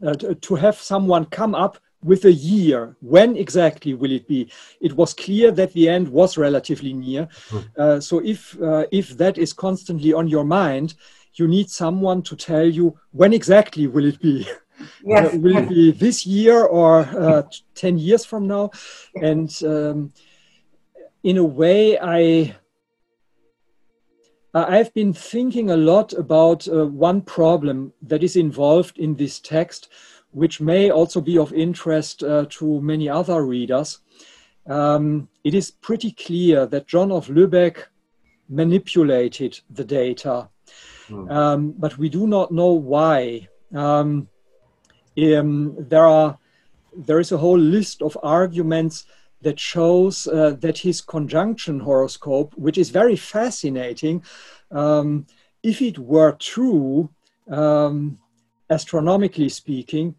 uh, 0.06 0.14
to 0.40 0.54
have 0.54 0.76
someone 0.76 1.24
come 1.26 1.54
up 1.54 1.78
with 2.02 2.24
a 2.24 2.32
year. 2.32 2.96
When 3.00 3.36
exactly 3.36 3.94
will 3.94 4.12
it 4.12 4.28
be? 4.28 4.50
It 4.80 4.94
was 4.94 5.14
clear 5.14 5.50
that 5.52 5.72
the 5.72 5.88
end 5.88 6.08
was 6.08 6.38
relatively 6.38 6.92
near. 6.92 7.28
Hmm. 7.48 7.58
Uh, 7.76 8.00
so 8.00 8.18
if 8.24 8.60
uh, 8.60 8.86
if 8.92 9.16
that 9.18 9.38
is 9.38 9.52
constantly 9.52 10.12
on 10.12 10.28
your 10.28 10.44
mind, 10.44 10.94
you 11.34 11.48
need 11.48 11.70
someone 11.70 12.22
to 12.22 12.36
tell 12.36 12.66
you 12.66 12.98
when 13.12 13.32
exactly 13.32 13.86
will 13.86 14.04
it 14.04 14.20
be. 14.20 14.46
Yes. 15.04 15.34
Uh, 15.34 15.38
will 15.38 15.56
it 15.56 15.68
be 15.68 15.90
this 15.90 16.24
year 16.24 16.62
or 16.62 17.00
uh, 17.00 17.42
ten 17.74 17.98
years 17.98 18.24
from 18.24 18.46
now? 18.46 18.70
And 19.20 19.50
um, 19.64 20.12
in 21.24 21.36
a 21.36 21.44
way, 21.44 21.98
I. 21.98 22.54
I've 24.54 24.94
been 24.94 25.12
thinking 25.12 25.70
a 25.70 25.76
lot 25.76 26.12
about 26.12 26.66
uh, 26.68 26.86
one 26.86 27.20
problem 27.20 27.92
that 28.02 28.22
is 28.22 28.34
involved 28.34 28.98
in 28.98 29.14
this 29.14 29.38
text, 29.40 29.88
which 30.38 30.60
may 30.60 30.90
also 30.90 31.20
be 31.20 31.36
of 31.36 31.52
interest 31.52 32.22
uh, 32.22 32.46
to 32.48 32.80
many 32.80 33.08
other 33.08 33.44
readers. 33.44 33.98
Um, 34.66 35.28
it 35.42 35.54
is 35.54 35.70
pretty 35.70 36.12
clear 36.12 36.66
that 36.66 36.86
John 36.86 37.10
of 37.10 37.26
Lübeck 37.26 37.86
manipulated 38.48 39.60
the 39.70 39.84
data, 39.84 40.48
mm. 41.08 41.30
um, 41.30 41.74
but 41.76 41.98
we 41.98 42.08
do 42.08 42.26
not 42.26 42.52
know 42.52 42.72
why. 42.72 43.48
Um, 43.74 44.28
um, 45.18 45.74
there 45.78 46.06
are 46.06 46.38
there 46.96 47.20
is 47.20 47.32
a 47.32 47.38
whole 47.38 47.58
list 47.58 48.02
of 48.02 48.16
arguments 48.22 49.06
that 49.42 49.58
shows 49.58 50.26
uh, 50.26 50.56
that 50.60 50.78
his 50.78 51.00
conjunction 51.00 51.80
horoscope, 51.80 52.54
which 52.56 52.78
is 52.78 52.90
very 52.90 53.16
fascinating, 53.16 54.22
um, 54.70 55.26
if 55.62 55.80
it 55.82 55.98
were 55.98 56.32
true, 56.32 57.08
um, 57.50 58.18
astronomically 58.70 59.48
speaking, 59.48 60.14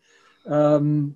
um, 0.50 1.16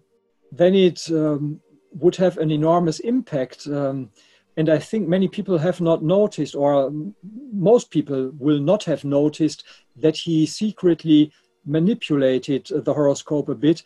then 0.51 0.75
it 0.75 1.09
um, 1.09 1.59
would 1.91 2.15
have 2.15 2.37
an 2.37 2.51
enormous 2.51 2.99
impact. 2.99 3.67
Um, 3.67 4.11
and 4.55 4.69
I 4.69 4.77
think 4.77 5.07
many 5.07 5.27
people 5.27 5.57
have 5.57 5.81
not 5.81 6.03
noticed, 6.03 6.55
or 6.55 6.91
most 7.51 7.89
people 7.89 8.31
will 8.37 8.59
not 8.59 8.83
have 8.83 9.03
noticed, 9.03 9.63
that 9.95 10.15
he 10.15 10.45
secretly 10.45 11.31
manipulated 11.65 12.69
the 12.71 12.93
horoscope 12.93 13.49
a 13.49 13.55
bit. 13.55 13.83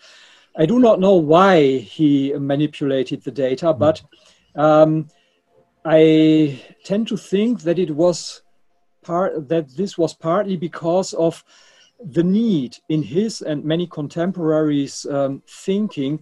I 0.58 0.66
do 0.66 0.80
not 0.80 1.00
know 1.00 1.16
why 1.16 1.78
he 1.78 2.34
manipulated 2.34 3.24
the 3.24 3.32
data, 3.32 3.72
hmm. 3.72 3.80
but 3.80 4.02
um, 4.56 5.08
I 5.86 6.62
tend 6.84 7.08
to 7.08 7.18
think 7.18 7.62
that 7.62 7.80
it 7.80 7.92
was 7.92 8.42
part 9.04 9.48
that 9.48 9.70
this 9.78 9.98
was 9.98 10.14
partly 10.14 10.58
because 10.58 11.14
of 11.14 11.44
the 12.04 12.24
need 12.24 12.78
in 12.90 13.02
his 13.04 13.42
and 13.42 13.64
many 13.64 13.88
contemporaries' 13.88 15.06
um, 15.06 15.42
thinking 15.48 16.20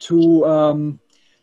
to 0.00 0.44
um, 0.46 1.00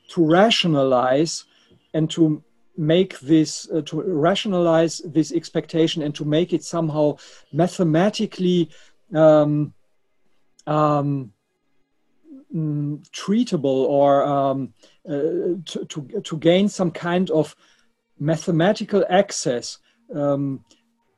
to 0.10 0.26
rationalize 0.26 1.46
and 1.94 2.10
to 2.10 2.44
make 2.78 3.20
this 3.20 3.70
uh, 3.72 3.82
to 3.82 4.02
rationalize 4.02 5.00
this 5.06 5.32
expectation 5.32 6.04
and 6.04 6.14
to 6.16 6.26
make 6.26 6.54
it 6.54 6.64
somehow 6.64 7.16
mathematically 7.52 8.70
um, 9.16 9.74
um, 10.68 11.32
mm, 12.54 13.10
treatable 13.10 13.86
or 13.86 14.24
um, 14.24 14.74
uh, 15.08 15.58
to, 15.66 15.86
to, 15.88 16.22
to, 16.24 16.38
gain 16.38 16.68
some 16.68 16.92
kind 16.92 17.32
of 17.32 17.56
mathematical 18.20 19.06
access 19.10 19.78
um, 20.14 20.64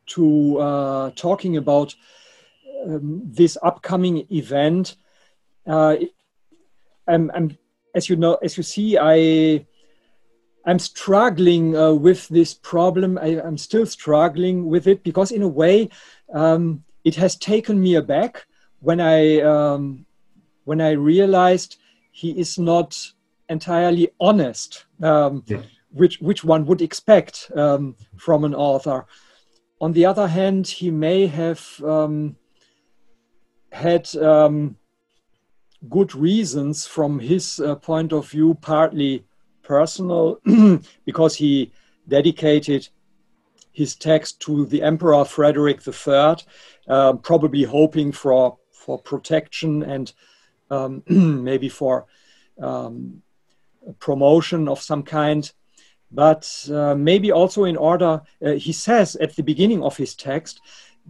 to 0.06 0.60
uh, 0.60 1.12
talking 1.16 1.58
about 1.58 1.96
um, 2.86 3.22
this 3.26 3.58
upcoming 3.62 4.26
event. 4.32 4.96
Uh, 5.66 5.98
I'm, 7.08 7.32
I'm, 7.34 7.58
as 7.96 8.10
you 8.10 8.16
know, 8.16 8.36
as 8.36 8.58
you 8.58 8.64
see, 8.64 8.98
I 9.00 9.66
I'm 10.66 10.80
struggling 10.80 11.76
uh, 11.76 11.94
with 11.94 12.28
this 12.28 12.54
problem. 12.54 13.18
I, 13.18 13.42
am 13.42 13.58
still 13.58 13.86
struggling 13.86 14.68
with 14.68 14.88
it 14.88 15.04
because, 15.04 15.32
in 15.32 15.42
a 15.42 15.48
way, 15.48 15.90
um, 16.34 16.84
it 17.04 17.16
has 17.16 17.36
taken 17.36 17.82
me 17.82 17.96
aback 17.96 18.46
when 18.80 19.00
I 19.00 19.42
um, 19.42 20.06
when 20.66 20.82
I 20.82 20.92
realized 20.92 21.78
he 22.12 22.38
is 22.38 22.60
not 22.60 22.96
entirely 23.50 24.10
honest, 24.20 24.86
um, 25.02 25.44
yeah. 25.48 25.62
which 25.92 26.20
which 26.20 26.44
one 26.44 26.66
would 26.66 26.82
expect 26.82 27.52
um, 27.56 27.96
from 28.18 28.44
an 28.44 28.54
author. 28.54 29.06
On 29.82 29.94
the 29.94 30.06
other 30.06 30.28
hand, 30.28 30.68
he 30.68 30.92
may 30.92 31.26
have 31.26 31.82
um, 31.84 32.36
had 33.72 34.14
um, 34.18 34.76
good 35.90 36.14
reasons 36.16 36.86
from 36.86 37.20
his 37.20 37.60
uh, 37.60 37.76
point 37.76 38.12
of 38.12 38.30
view, 38.30 38.56
partly 38.62 39.24
personal, 39.64 40.40
because 41.06 41.36
he 41.36 41.72
dedicated 42.08 42.90
his 43.72 43.96
text 43.96 44.40
to 44.42 44.66
the 44.66 44.82
Emperor 44.82 45.24
Frederick 45.24 45.80
III, 45.88 46.36
uh, 46.88 47.14
probably 47.14 47.64
hoping 47.64 48.12
for, 48.12 48.58
for 48.72 48.98
protection 49.00 49.84
and 49.84 50.12
um, 50.72 51.04
maybe 51.08 51.70
for 51.70 52.06
um, 52.62 53.22
promotion 54.00 54.68
of 54.68 54.82
some 54.82 55.04
kind. 55.04 55.52
But 56.12 56.68
uh, 56.72 56.96
maybe 56.96 57.32
also 57.32 57.66
in 57.66 57.78
order, 57.78 58.22
uh, 58.44 58.52
he 58.54 58.72
says 58.74 59.16
at 59.18 59.36
the 59.36 59.44
beginning 59.44 59.84
of 59.84 59.96
his 59.96 60.16
text 60.16 60.60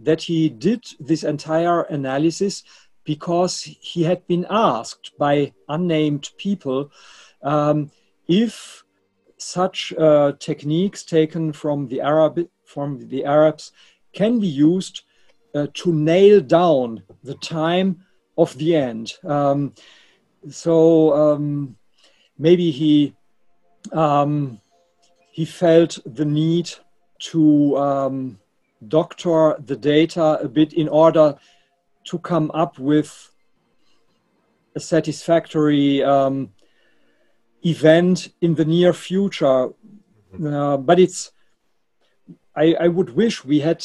that 0.02 0.22
he 0.22 0.48
did 0.48 0.84
this 0.98 1.24
entire 1.24 1.82
analysis 1.82 2.62
because 3.04 3.62
he 3.62 4.02
had 4.02 4.26
been 4.26 4.46
asked 4.50 5.12
by 5.18 5.52
unnamed 5.68 6.30
people 6.36 6.90
um, 7.42 7.90
if 8.28 8.84
such 9.38 9.92
uh, 9.94 10.32
techniques 10.38 11.02
taken 11.02 11.52
from 11.52 11.88
the 11.88 12.00
Arab 12.00 12.46
from 12.64 13.08
the 13.08 13.24
Arabs 13.24 13.72
can 14.12 14.38
be 14.38 14.46
used 14.46 15.02
uh, 15.54 15.66
to 15.74 15.92
nail 15.92 16.40
down 16.40 17.02
the 17.24 17.34
time 17.34 18.04
of 18.38 18.56
the 18.58 18.76
end. 18.76 19.14
Um, 19.24 19.74
so 20.48 21.12
um, 21.12 21.76
maybe 22.38 22.70
he 22.70 23.14
um, 23.92 24.60
he 25.32 25.44
felt 25.44 25.98
the 26.04 26.24
need 26.24 26.70
to 27.30 27.76
um, 27.76 28.39
doctor 28.88 29.56
the 29.64 29.76
data 29.76 30.38
a 30.40 30.48
bit 30.48 30.72
in 30.72 30.88
order 30.88 31.36
to 32.04 32.18
come 32.18 32.50
up 32.54 32.78
with 32.78 33.30
a 34.74 34.80
satisfactory 34.80 36.02
um, 36.02 36.50
event 37.62 38.32
in 38.40 38.54
the 38.54 38.64
near 38.64 38.92
future. 38.92 39.70
Uh, 40.44 40.76
but 40.76 40.98
it's, 40.98 41.32
I, 42.56 42.74
I, 42.74 42.88
would 42.88 43.10
wish 43.10 43.44
we 43.44 43.60
had 43.60 43.84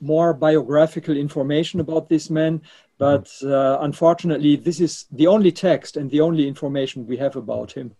more 0.00 0.32
biographical 0.32 1.16
information 1.16 1.80
about 1.80 2.08
this 2.08 2.30
man, 2.30 2.62
but 2.98 3.28
uh, 3.42 3.78
unfortunately, 3.80 4.56
this 4.56 4.80
is 4.80 5.06
the 5.10 5.26
only 5.26 5.50
text 5.50 5.96
and 5.96 6.10
the 6.10 6.20
only 6.20 6.46
information 6.46 7.06
we 7.06 7.16
have 7.16 7.34
about 7.36 7.72
him. 7.72 7.94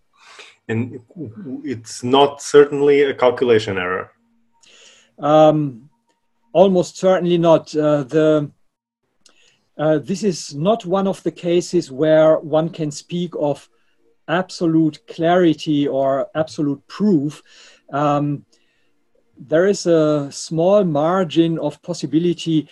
And 0.69 1.01
it's 1.65 2.05
not 2.05 2.41
certainly 2.41 3.03
a 3.03 3.15
calculation 3.15 3.77
error. 3.77 4.13
Um, 5.19 5.91
almost 6.55 6.97
certainly 6.97 7.37
not. 7.37 7.77
Uh, 7.77 8.05
the 8.05 8.51
uh, 9.77 9.99
this 9.99 10.23
is 10.23 10.55
not 10.55 10.87
one 10.87 11.09
of 11.09 11.23
the 11.25 11.33
cases 11.33 11.91
where 11.91 12.39
one 12.39 12.71
can 12.71 12.91
speak 12.91 13.35
of 13.39 13.69
absolute 14.29 15.05
clarity 15.09 15.87
or 15.89 16.29
absolute 16.35 16.87
proof. 16.87 17.43
Um, 17.93 18.47
there 19.37 19.67
is 19.67 19.87
a 19.87 20.31
small 20.31 20.85
margin 20.85 21.59
of 21.59 21.83
possibility 21.83 22.69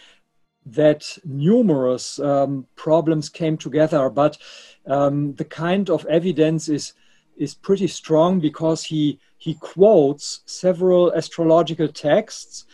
that 0.64 1.18
numerous 1.24 2.20
um, 2.20 2.66
problems 2.76 3.28
came 3.28 3.56
together, 3.56 4.08
but 4.08 4.38
um, 4.86 5.34
the 5.34 5.44
kind 5.44 5.90
of 5.90 6.06
evidence 6.06 6.68
is 6.68 6.94
is 7.36 7.54
pretty 7.54 7.88
strong 7.88 8.38
because 8.38 8.84
he 8.84 9.18
he 9.38 9.54
quotes 9.54 10.42
several 10.46 11.12
astrological 11.14 11.88
texts, 11.88 12.64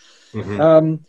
mm-hmm. 0.42 0.60
um, 0.60 1.04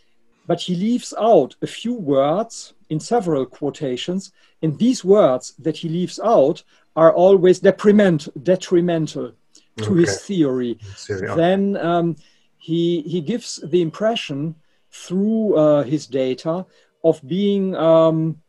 but 0.47 0.61
he 0.61 0.75
leaves 0.75 1.13
out 1.19 1.55
a 1.61 1.67
few 1.67 1.93
words 1.93 2.73
in 2.89 2.99
several 2.99 3.45
quotations, 3.45 4.31
and 4.61 4.77
these 4.79 5.05
words 5.05 5.53
that 5.59 5.77
he 5.77 5.89
leaves 5.89 6.19
out 6.23 6.63
are 6.95 7.13
always 7.13 7.59
detriment, 7.59 8.27
detrimental 8.43 9.31
to 9.77 9.91
okay. 9.91 9.99
his 10.01 10.21
theory. 10.23 10.79
Then 11.07 11.77
um, 11.77 12.15
he, 12.57 13.01
he 13.01 13.21
gives 13.21 13.63
the 13.63 13.81
impression 13.81 14.55
through 14.91 15.55
uh, 15.55 15.83
his 15.83 16.07
data 16.07 16.65
of 17.03 17.21
being 17.27 17.75
um, 17.75 18.41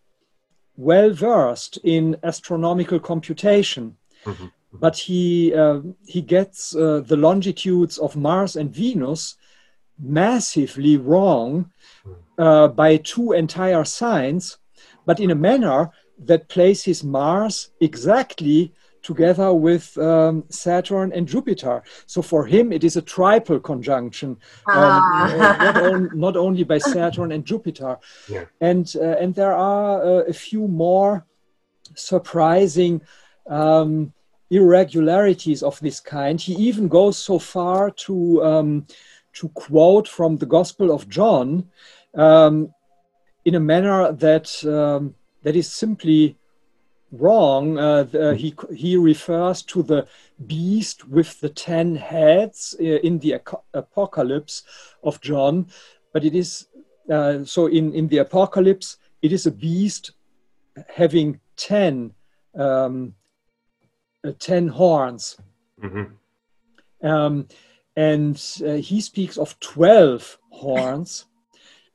well 0.76 1.10
versed 1.12 1.78
in 1.84 2.16
astronomical 2.22 2.98
computation. 2.98 3.96
Mm-hmm. 4.24 4.46
But 4.72 4.96
he, 4.96 5.52
uh, 5.54 5.80
he 6.06 6.22
gets 6.22 6.74
uh, 6.74 7.02
the 7.04 7.16
longitudes 7.16 7.98
of 7.98 8.16
Mars 8.16 8.56
and 8.56 8.72
Venus 8.72 9.36
massively 10.00 10.96
wrong 10.96 11.70
uh, 12.38 12.68
by 12.68 12.96
two 12.98 13.32
entire 13.32 13.84
signs, 13.84 14.58
but 15.06 15.20
in 15.20 15.30
a 15.30 15.34
manner 15.34 15.90
that 16.18 16.48
places 16.48 17.02
Mars 17.04 17.70
exactly 17.80 18.72
together 19.02 19.52
with 19.54 19.96
um, 19.98 20.44
Saturn 20.50 21.12
and 21.12 21.26
Jupiter. 21.26 21.82
So 22.06 22.22
for 22.22 22.46
him, 22.46 22.72
it 22.72 22.84
is 22.84 22.96
a 22.96 23.02
triple 23.02 23.60
conjunction, 23.60 24.30
um, 24.30 24.38
ah. 24.66 25.56
not, 25.58 25.82
on, 25.82 26.10
not, 26.14 26.36
only 26.36 26.64
by 26.64 26.78
Saturn 26.78 27.32
and 27.32 27.44
Jupiter. 27.44 27.98
Yeah. 28.28 28.44
And, 28.60 28.92
uh, 28.96 29.16
and 29.18 29.34
there 29.34 29.54
are 29.54 30.02
uh, 30.02 30.24
a 30.24 30.32
few 30.32 30.68
more 30.68 31.26
surprising 31.94 33.00
um, 33.48 34.12
irregularities 34.50 35.62
of 35.62 35.80
this 35.80 36.00
kind. 36.00 36.40
He 36.40 36.54
even 36.54 36.88
goes 36.88 37.16
so 37.16 37.38
far 37.38 37.90
to, 37.90 38.44
um, 38.44 38.86
to 39.34 39.48
quote 39.50 40.08
from 40.08 40.36
the 40.36 40.46
Gospel 40.46 40.90
of 40.90 41.08
John 41.08 41.68
um, 42.14 42.72
in 43.44 43.54
a 43.54 43.60
manner 43.60 44.12
that 44.12 44.64
um, 44.64 45.14
that 45.42 45.56
is 45.56 45.70
simply 45.70 46.36
wrong. 47.12 47.78
Uh, 47.78 48.04
the, 48.04 48.34
he 48.34 48.54
he 48.74 48.96
refers 48.96 49.62
to 49.62 49.82
the 49.82 50.06
beast 50.46 51.08
with 51.08 51.40
the 51.40 51.48
ten 51.48 51.96
heads 51.96 52.74
uh, 52.80 52.84
in 52.84 53.18
the 53.18 53.40
Apocalypse 53.74 54.62
of 55.02 55.20
John, 55.20 55.66
but 56.12 56.24
it 56.24 56.34
is 56.34 56.66
uh, 57.10 57.44
so 57.44 57.66
in 57.66 57.94
in 57.94 58.08
the 58.08 58.18
Apocalypse 58.18 58.98
it 59.22 59.32
is 59.32 59.46
a 59.46 59.50
beast 59.50 60.12
having 60.88 61.40
ten 61.56 62.12
um, 62.54 63.14
uh, 64.24 64.32
ten 64.38 64.68
horns. 64.68 65.36
Mm-hmm. 65.82 67.06
Um, 67.06 67.48
and 68.00 68.36
uh, 68.66 68.74
he 68.88 68.98
speaks 69.00 69.36
of 69.36 69.58
12 69.60 70.38
horns 70.50 71.26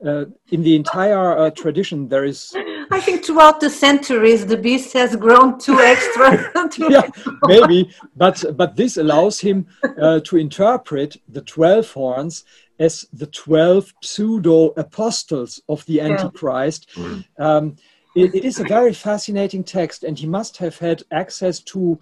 uh, 0.05 0.25
in 0.51 0.61
the 0.61 0.75
entire 0.75 1.37
uh, 1.37 1.49
tradition, 1.49 2.07
there 2.09 2.25
is. 2.25 2.53
I 2.91 2.99
think 2.99 3.25
throughout 3.25 3.59
the 3.59 3.69
centuries, 3.69 4.45
the 4.45 4.57
beast 4.57 4.93
has 4.93 5.15
grown 5.15 5.57
two 5.57 5.79
extra. 5.79 6.51
yeah, 6.89 7.07
maybe, 7.47 7.89
but 8.15 8.43
but 8.55 8.75
this 8.75 8.97
allows 8.97 9.39
him 9.39 9.65
uh, 9.99 10.19
to 10.19 10.37
interpret 10.37 11.17
the 11.29 11.41
twelve 11.41 11.89
horns 11.91 12.43
as 12.77 13.05
the 13.13 13.27
twelve 13.27 13.93
pseudo 14.03 14.73
apostles 14.85 15.61
of 15.69 15.83
the 15.85 16.01
Antichrist. 16.01 16.87
Yeah. 16.95 17.03
Mm. 17.03 17.25
Um, 17.39 17.75
it, 18.15 18.35
it 18.35 18.45
is 18.45 18.59
a 18.59 18.65
very 18.77 18.93
fascinating 18.93 19.63
text, 19.63 20.03
and 20.03 20.19
he 20.19 20.27
must 20.27 20.57
have 20.57 20.77
had 20.77 21.03
access 21.11 21.59
to 21.71 21.99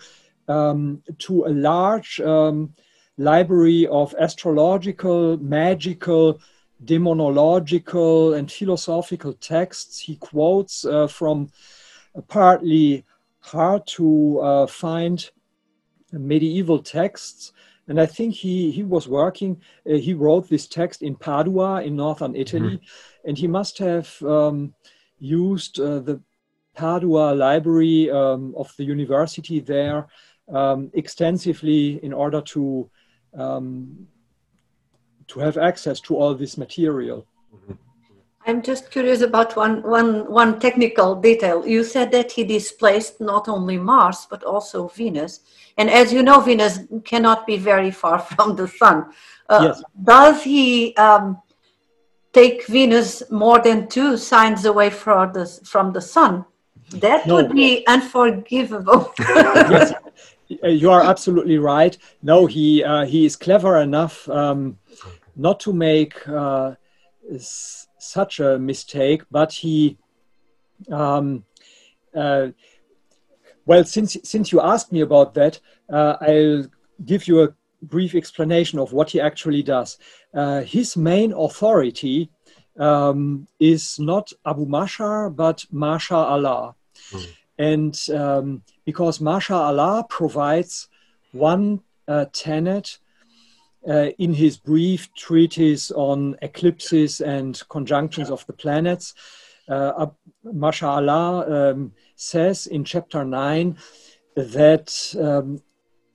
um, 0.48 1.04
to 1.20 1.46
a 1.46 1.54
large 1.72 2.20
um, 2.20 2.74
library 3.18 3.88
of 3.88 4.16
astrological, 4.20 5.38
magical 5.38 6.40
demonological 6.86 8.38
and 8.38 8.52
philosophical 8.52 9.34
texts. 9.34 10.00
He 10.00 10.16
quotes 10.18 10.86
uh, 10.86 11.08
from 11.08 11.50
partly 12.28 13.06
hard 13.40 13.86
to 13.88 14.40
uh, 14.40 14.68
find 14.68 15.30
medieval 16.12 16.80
texts. 16.80 17.54
And 17.88 18.00
I 18.00 18.06
think 18.06 18.34
he, 18.34 18.72
he 18.72 18.84
was 18.84 19.08
working, 19.08 19.62
uh, 19.90 19.96
he 19.96 20.14
wrote 20.14 20.48
this 20.48 20.68
text 20.68 21.02
in 21.02 21.16
Padua 21.16 21.84
in 21.84 21.96
northern 21.96 22.36
Italy, 22.36 22.78
mm-hmm. 22.78 23.28
and 23.30 23.38
he 23.38 23.48
must 23.48 23.78
have 23.80 24.22
um, 24.24 24.74
used 25.20 25.80
uh, 25.80 26.00
the 26.00 26.22
Padua 26.76 27.34
library 27.36 28.10
um, 28.10 28.54
of 28.56 28.74
the 28.78 28.86
university 28.86 29.60
there 29.60 30.08
um, 30.52 30.92
extensively 30.94 32.04
in 32.04 32.14
order 32.14 32.42
to 32.42 32.90
um, 33.36 34.08
to 35.28 35.40
have 35.40 35.58
access 35.58 36.00
to 36.02 36.16
all 36.16 36.34
this 36.36 36.58
material. 36.58 37.26
I'm 38.46 38.62
just 38.62 38.92
curious 38.92 39.22
about 39.22 39.56
one, 39.56 39.82
one, 39.84 40.30
one 40.30 40.60
technical 40.60 41.16
detail. 41.16 41.66
You 41.66 41.84
said 41.84 42.12
that 42.12 42.32
he 42.32 42.44
displaced 42.44 43.22
not 43.22 43.48
only 43.48 43.78
Mars, 43.78 44.28
but 44.30 44.44
also 44.44 44.90
Venus. 44.90 45.40
And 45.78 45.90
as 45.90 46.12
you 46.12 46.24
know, 46.24 46.42
Venus 46.42 46.80
cannot 47.06 47.48
be 47.48 47.56
very 47.58 47.90
far 47.90 48.20
from 48.36 48.56
the 48.56 48.68
Sun. 48.68 49.14
Uh, 49.50 49.60
Yes. 49.64 49.84
Does 50.04 50.44
he 50.44 50.94
um, 50.98 51.42
take 52.34 52.68
Venus 52.68 53.24
more 53.32 53.60
than 53.60 53.88
two 53.88 54.18
signs 54.18 54.66
away 54.66 54.90
from 54.90 55.32
the, 55.32 55.46
from 55.64 55.94
the 55.94 56.02
Sun? 56.02 56.44
That 56.96 57.26
No. 57.26 57.36
would 57.36 57.54
be 57.54 57.86
unforgivable. 57.88 59.14
yes, 59.20 59.94
you 60.48 60.92
are 60.92 61.02
absolutely 61.04 61.58
right. 61.58 61.98
No, 62.22 62.46
he 62.46 62.84
uh, 62.84 63.06
he 63.06 63.26
is 63.26 63.36
clever 63.36 63.82
enough 63.82 64.28
um, 64.30 64.78
not 65.36 65.60
to 65.62 65.74
make 65.74 66.28
uh, 66.28 66.76
s- 67.34 67.88
such 68.00 68.40
a 68.40 68.60
mistake, 68.60 69.24
but 69.32 69.52
he. 69.52 69.98
Um, 70.92 71.46
uh, 72.16 72.48
well, 73.66 73.84
since 73.84 74.18
since 74.24 74.52
you 74.52 74.62
asked 74.62 74.92
me 74.92 75.02
about 75.02 75.34
that, 75.36 75.60
uh, 75.92 76.18
I'll 76.22 76.66
give 77.06 77.28
you 77.28 77.44
a 77.44 77.54
brief 77.82 78.16
explanation 78.16 78.80
of 78.80 78.94
what 78.94 79.10
he 79.10 79.22
actually 79.22 79.64
does. 79.64 79.98
Uh, 80.34 80.62
his 80.62 80.98
main 80.98 81.34
authority 81.34 82.30
um, 82.80 83.48
is 83.60 84.00
not 84.00 84.32
Abu 84.46 84.66
Mashar, 84.66 85.34
but 85.36 85.66
Masha 85.72 86.16
Allah. 86.16 86.76
And 87.58 87.98
um, 88.14 88.64
because 88.86 89.22
Masha 89.22 89.56
Allah 89.56 90.06
provides 90.10 90.88
one 91.32 91.82
uh, 92.08 92.26
tenet 92.34 92.98
uh, 93.88 94.10
in 94.18 94.34
his 94.34 94.58
brief 94.58 95.14
treatise 95.14 95.92
on 95.92 96.38
eclipses 96.42 97.22
and 97.22 97.62
conjunctions 97.70 98.30
of 98.30 98.46
the 98.48 98.54
planets, 98.54 99.14
uh, 99.70 99.94
Ab- 100.00 100.16
Masha 100.44 100.88
Allah 100.88 101.72
um, 101.72 101.92
says 102.16 102.68
in 102.68 102.84
chapter 102.84 103.26
9 103.26 103.78
that 104.36 105.16
um, 105.20 105.62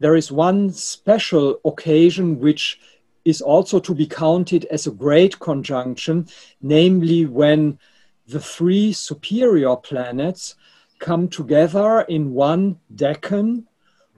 there 0.01 0.17
is 0.17 0.33
one 0.33 0.73
special 0.73 1.61
occasion 1.65 2.39
which 2.39 2.79
is 3.25 3.43
also 3.43 3.79
to 3.81 3.95
be 3.95 4.07
counted 4.07 4.65
as 4.67 4.87
a 4.87 4.91
great 4.91 5.39
conjunction, 5.39 6.27
namely 6.63 7.27
when 7.27 7.79
the 8.27 8.41
three 8.41 8.93
superior 8.93 9.77
planets 9.77 10.55
come 10.99 11.29
together 11.29 12.03
in 12.03 12.33
one 12.33 12.79
decan, 12.95 13.65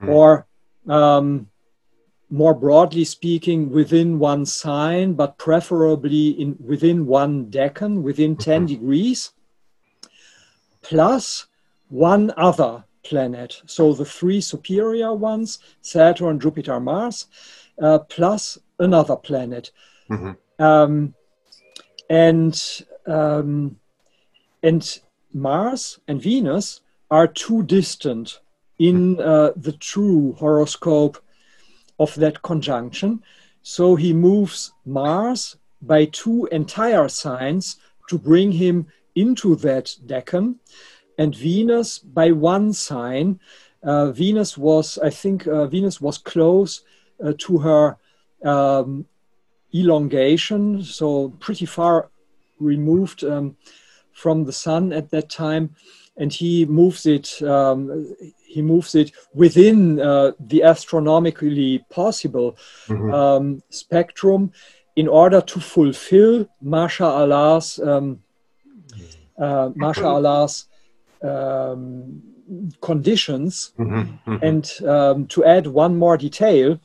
or 0.07 0.47
um, 0.87 1.47
more 2.29 2.53
broadly 2.53 3.03
speaking, 3.05 3.69
within 3.69 4.17
one 4.17 4.45
sign, 4.45 5.13
but 5.13 5.37
preferably 5.37 6.29
in 6.29 6.55
within 6.59 7.05
one 7.05 7.45
decan, 7.51 8.01
within 8.01 8.35
10 8.35 8.65
degrees, 8.65 9.31
plus 10.81 11.47
one 11.89 12.33
other 12.37 12.83
planet. 13.03 13.61
So 13.65 13.93
the 13.93 14.05
three 14.05 14.41
superior 14.41 15.13
ones, 15.13 15.59
Saturn, 15.81 16.39
Jupiter, 16.39 16.79
Mars, 16.79 17.27
uh, 17.81 17.99
plus 17.99 18.57
another 18.79 19.15
planet. 19.15 19.71
Mhm. 20.09 20.37
Um, 20.59 21.13
and 22.09 22.83
um, 23.07 23.79
and 24.63 24.99
Mars 25.33 25.99
and 26.07 26.21
Venus 26.21 26.81
are 27.09 27.27
too 27.27 27.63
distant 27.63 28.39
in 28.79 29.19
uh, 29.19 29.51
the 29.55 29.73
true 29.73 30.33
horoscope 30.33 31.17
of 31.99 32.15
that 32.15 32.41
conjunction. 32.41 33.21
So 33.61 33.95
he 33.95 34.13
moves 34.13 34.73
Mars 34.85 35.57
by 35.81 36.05
two 36.05 36.47
entire 36.51 37.07
signs 37.07 37.77
to 38.09 38.17
bring 38.17 38.51
him 38.51 38.87
into 39.15 39.55
that 39.57 39.95
decan, 40.05 40.55
and 41.17 41.35
Venus 41.35 41.99
by 41.99 42.31
one 42.31 42.73
sign. 42.73 43.39
Uh, 43.83 44.11
Venus 44.11 44.57
was, 44.57 44.97
I 44.99 45.09
think, 45.09 45.47
uh, 45.47 45.65
Venus 45.67 45.99
was 45.99 46.17
close 46.17 46.81
uh, 47.23 47.33
to 47.39 47.57
her 47.59 47.97
um, 48.43 49.05
elongation, 49.73 50.83
so 50.83 51.29
pretty 51.39 51.65
far 51.65 52.09
removed 52.59 53.23
um, 53.23 53.55
from 54.13 54.45
the 54.45 54.53
sun 54.53 54.93
at 54.93 55.09
that 55.11 55.29
time, 55.29 55.75
and 56.17 56.31
he 56.33 56.65
moves 56.65 57.05
it. 57.05 57.41
Um, 57.41 58.15
he 58.45 58.61
moves 58.61 58.95
it 58.95 59.11
within 59.33 59.99
uh, 59.99 60.31
the 60.39 60.61
astronomically 60.63 61.85
possible 61.89 62.57
Mhm. 62.87 63.13
um, 63.13 63.63
spectrum 63.69 64.51
in 64.95 65.07
order 65.07 65.41
to 65.41 65.59
fulfill 65.59 66.45
Masha 66.61 67.05
Allah's 67.05 67.79
um, 67.79 68.19
uh, 69.39 69.69
Masha 69.75 70.05
Allah's 70.05 70.65
um, 71.23 72.21
conditions. 72.81 73.71
Mhm. 73.77 74.19
Mhm. 74.27 74.39
And 74.41 74.87
um, 74.87 75.27
to 75.27 75.45
add 75.45 75.67
one 75.67 75.95
more 75.97 76.17
detail, 76.17 76.77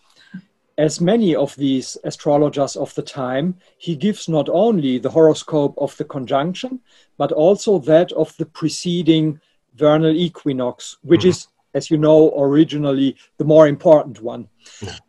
as 0.79 1.01
many 1.01 1.35
of 1.35 1.57
these 1.57 1.97
astrologers 2.05 2.77
of 2.77 2.95
the 2.95 3.03
time, 3.03 3.57
he 3.79 3.97
gives 3.97 4.29
not 4.29 4.49
only 4.49 4.99
the 4.99 5.11
horoscope 5.11 5.75
of 5.79 5.97
the 5.97 6.05
conjunction, 6.05 6.81
but 7.17 7.33
also 7.33 7.79
that 7.79 8.13
of 8.13 8.37
the 8.37 8.47
preceding 8.47 9.41
vernal 9.75 10.15
equinox, 10.15 10.99
which 11.03 11.25
is, 11.25 11.49
as 11.75 11.91
you 11.91 11.97
know, 11.97 12.33
originally 12.39 13.17
the 13.39 13.45
more 13.45 13.69
important 13.69 14.21
one. 14.23 14.49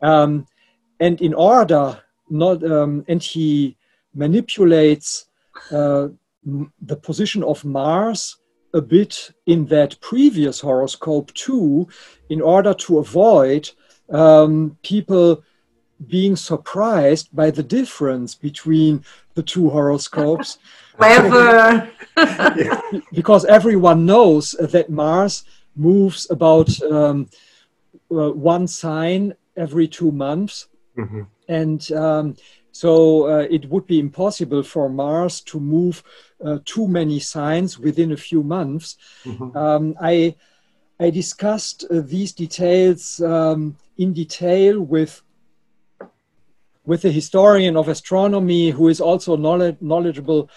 Um, 0.00 0.46
and 1.00 1.20
in 1.20 1.34
order 1.34 2.00
not, 2.30 2.64
um, 2.64 3.04
and 3.08 3.22
he 3.22 3.76
manipulates 4.14 5.26
uh, 5.70 6.08
m- 6.46 6.72
the 6.80 6.96
position 6.96 7.42
of 7.42 7.64
Mars 7.64 8.36
a 8.74 8.80
bit 8.80 9.30
in 9.46 9.66
that 9.66 9.98
previous 10.00 10.60
horoscope 10.60 11.32
too, 11.34 11.88
in 12.28 12.40
order 12.40 12.74
to 12.74 12.98
avoid 12.98 13.70
um, 14.10 14.76
people 14.82 15.42
being 16.06 16.36
surprised 16.36 17.28
by 17.34 17.50
the 17.50 17.62
difference 17.62 18.34
between 18.34 19.04
the 19.34 19.42
two 19.42 19.68
horoscopes 19.68 20.58
Clever. 20.98 21.90
because 23.12 23.44
everyone 23.44 24.04
knows 24.04 24.50
that 24.58 24.90
Mars 24.90 25.44
moves 25.76 26.28
about 26.30 26.68
um, 26.82 27.28
uh, 28.10 28.30
one 28.30 28.66
sign 28.66 29.34
every 29.56 29.86
two 29.86 30.10
months. 30.10 30.66
Mhm. 30.96 31.26
And 31.48 31.92
um, 31.92 32.36
so 32.72 33.28
uh, 33.28 33.46
it 33.48 33.68
would 33.70 33.86
be 33.86 34.00
impossible 34.00 34.62
for 34.62 34.88
Mars 34.88 35.40
to 35.42 35.60
move 35.60 36.02
uh, 36.44 36.58
too 36.64 36.88
many 36.88 37.20
signs 37.20 37.78
within 37.78 38.12
a 38.12 38.16
few 38.16 38.42
months. 38.42 38.96
Mhm. 39.24 39.54
Um, 39.54 39.94
I, 40.00 40.34
I 40.98 41.10
discussed 41.10 41.84
uh, 41.84 42.00
these 42.04 42.32
details 42.32 43.20
um, 43.20 43.76
in 43.96 44.12
detail 44.12 44.80
with 44.80 45.22
with 46.88 47.04
a 47.04 47.12
historian 47.12 47.76
of 47.76 47.86
astronomy 47.88 48.70
who 48.70 48.88
is 48.88 48.98
also 48.98 49.36
knowledge, 49.36 49.76
knowledgeable 49.80 50.48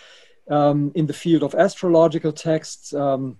um, 0.50 0.92
in 0.96 1.06
the 1.06 1.14
field 1.14 1.44
of 1.44 1.54
astrological 1.56 2.32
texts, 2.32 2.94
um, 2.94 3.38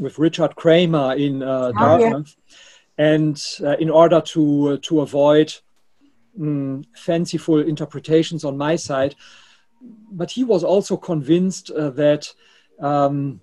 with 0.00 0.18
Richard 0.18 0.56
Kremer 0.56 1.14
in 1.14 1.42
uh, 1.42 1.46
Oh, 1.46 1.68
yeah. 1.68 1.80
Dartmouth. 1.80 2.34
And 2.96 3.36
uh, 3.62 3.76
in 3.76 3.90
order 3.90 4.22
to 4.22 4.68
uh, 4.68 4.76
to 4.88 5.02
avoid 5.02 5.52
mm, 6.40 6.84
fanciful 6.94 7.60
interpretations 7.60 8.44
on 8.44 8.56
my 8.56 8.76
side, 8.76 9.14
but 10.10 10.30
he 10.30 10.42
was 10.42 10.64
also 10.64 10.96
convinced 10.96 11.70
uh, 11.70 11.90
that 11.90 12.32
um, 12.80 13.42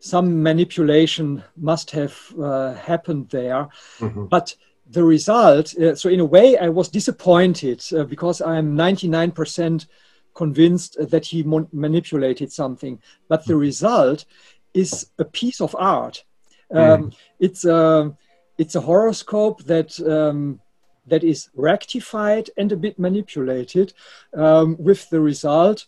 some 0.00 0.42
manipulation 0.42 1.44
must 1.54 1.90
have 1.90 2.16
uh, 2.40 2.72
happened 2.74 3.28
there. 3.28 3.68
Mhm. 4.00 4.30
But 4.30 4.56
the 4.90 5.02
result, 5.02 5.76
uh, 5.78 5.94
so 5.94 6.08
in 6.08 6.20
a 6.20 6.24
way, 6.24 6.56
I 6.56 6.68
was 6.68 6.88
disappointed 6.88 7.82
uh, 7.92 8.04
because 8.04 8.40
I'm 8.40 8.76
99% 8.76 9.86
convinced 10.34 10.96
that 11.10 11.26
he 11.26 11.42
manipulated 11.72 12.52
something. 12.52 13.00
But 13.28 13.44
the 13.46 13.56
result 13.56 14.26
is 14.74 15.10
a 15.18 15.24
piece 15.24 15.60
of 15.60 15.74
art. 15.78 16.24
Um, 16.72 17.12
It's 17.38 17.64
a 17.64 18.14
it's 18.58 18.74
a 18.74 18.80
horoscope 18.80 19.62
that 19.64 19.98
um, 20.00 20.60
that 21.06 21.22
is 21.22 21.48
rectified 21.54 22.50
and 22.56 22.72
a 22.72 22.76
bit 22.76 22.98
manipulated, 22.98 23.92
um, 24.34 24.76
with 24.78 25.08
the 25.10 25.20
result 25.20 25.86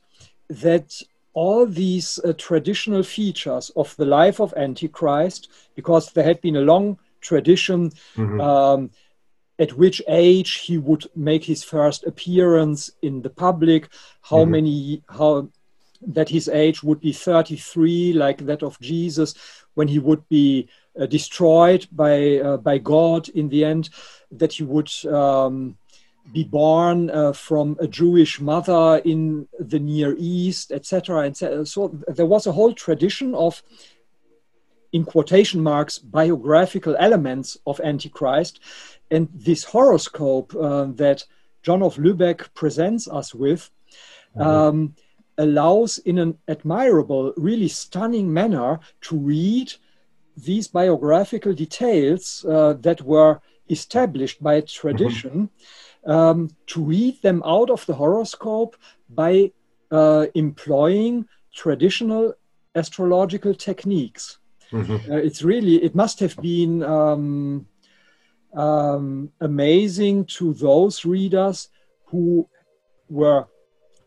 that 0.49 1.03
all 1.35 1.67
these 1.67 2.19
uh, 2.25 2.33
traditional 2.37 3.03
features 3.03 3.71
of 3.77 3.95
the 3.97 4.05
life 4.05 4.41
of 4.41 4.55
Antichrist, 4.57 5.51
because 5.75 6.13
there 6.13 6.25
had 6.25 6.41
been 6.41 6.57
a 6.57 6.61
long 6.61 6.99
tradition 7.21 7.91
Mhm. 8.17 8.41
um, 8.41 8.91
at 9.59 9.73
which 9.73 10.01
age 10.09 10.55
he 10.67 10.79
would 10.79 11.07
make 11.17 11.45
his 11.45 11.65
first 11.65 12.05
appearance 12.07 12.91
in 13.03 13.23
the 13.23 13.31
public, 13.31 13.89
how 14.23 14.45
Mhm. 14.45 14.51
many, 14.51 15.03
how 15.09 15.49
that 16.15 16.29
his 16.29 16.49
age 16.49 16.85
would 16.85 17.01
be 17.01 17.13
33, 17.13 18.13
like 18.13 18.47
that 18.47 18.63
of 18.63 18.79
Jesus, 18.81 19.35
when 19.75 19.89
he 19.89 19.99
would 19.99 20.23
be 20.29 20.69
uh, 21.01 21.07
destroyed 21.07 21.87
by 21.93 22.39
uh, 22.39 22.57
by 22.57 22.79
God 22.79 23.29
in 23.29 23.49
the 23.49 23.65
end, 23.65 23.91
that 24.31 24.53
he 24.53 24.65
would 24.65 24.91
um, 25.07 25.77
be 26.33 26.45
born 26.45 27.11
uh, 27.11 27.33
from 27.33 27.77
a 27.81 27.87
Jewish 27.87 28.41
mother 28.41 29.01
in 29.05 29.49
the 29.59 29.79
Near 29.79 30.15
East, 30.19 30.73
etc. 30.73 31.21
And 31.21 31.37
so 31.69 31.89
there 32.17 32.27
was 32.27 32.47
a 32.47 32.53
whole 32.53 32.75
tradition 32.75 33.35
of, 33.35 33.63
in 34.93 35.05
quotation 35.05 35.63
marks, 35.63 35.99
biographical 35.99 36.97
elements 36.99 37.57
of 37.67 37.81
Antichrist. 37.81 38.61
And 39.11 39.29
this 39.35 39.65
horoscope 39.65 40.55
uh, 40.55 40.87
that 40.97 41.25
John 41.63 41.83
of 41.83 41.97
Lübeck 41.97 42.53
presents 42.55 43.09
us 43.09 43.35
with 43.35 43.71
mm-hmm. 44.37 44.41
um, 44.41 44.95
allows, 45.37 45.99
in 45.99 46.19
an 46.19 46.39
admirable, 46.49 47.33
really 47.37 47.69
stunning 47.69 48.33
manner, 48.33 48.81
to 49.03 49.17
read 49.17 49.73
these 50.37 50.69
biographical 50.69 51.53
details 51.53 52.45
uh, 52.49 52.75
that 52.81 53.03
were 53.03 53.41
established 53.69 54.43
by 54.43 54.61
tradition. 54.63 55.31
Mm-hmm 55.31 55.85
um, 56.09 56.51
to 56.67 56.83
read 56.83 57.21
them 57.23 57.43
out 57.45 57.71
of 57.71 57.85
the 57.87 57.95
horoscope 57.95 58.77
by 59.11 59.53
uh, 59.91 60.27
employing 60.35 61.27
traditional 61.55 62.35
astrological 62.75 63.55
techniques. 63.55 64.39
Mm-hmm. 64.73 65.13
Uh, 65.13 65.17
it's 65.17 65.43
really, 65.43 65.83
it 65.83 65.95
must 65.95 66.21
have 66.21 66.37
been 66.37 66.83
um, 66.83 67.67
um, 68.55 69.31
amazing 69.41 70.25
to 70.27 70.55
those 70.55 71.05
readers 71.05 71.69
who 72.07 72.49
were 73.09 73.47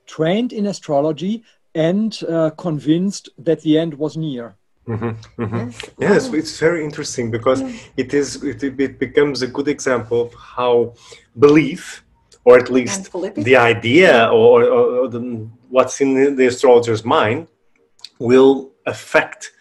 trained 0.06 0.54
in 0.54 0.68
astrology 0.68 1.44
and 1.74 2.22
uh, 2.28 2.50
convinced 2.52 3.30
that 3.38 3.62
the 3.62 3.78
end 3.78 3.94
was 3.94 4.18
near. 4.18 4.56
Mm-hmm, 4.88 5.42
mm-hmm. 5.44 5.70
Yes, 6.00 6.26
yes 6.26 6.34
it's 6.34 6.60
very 6.60 6.84
interesting 6.84 7.30
because 7.32 7.62
it 7.98 8.14
is 8.14 8.44
it, 8.44 8.64
it, 8.64 9.00
becomes 9.00 9.42
a 9.44 9.48
good 9.48 9.68
example 9.68 10.22
of 10.22 10.34
how 10.34 10.96
belief, 11.38 12.04
or 12.46 12.58
at 12.58 12.70
least 12.72 13.12
the 13.36 13.56
idea 13.56 14.28
or, 14.30 14.64
or, 14.64 14.86
or 15.02 15.08
the, 15.08 15.20
what's 15.70 16.02
in 16.02 16.36
the 16.36 16.48
astrologer's 16.48 17.06
mind, 17.06 17.48
will 18.20 18.72
affect 18.86 19.52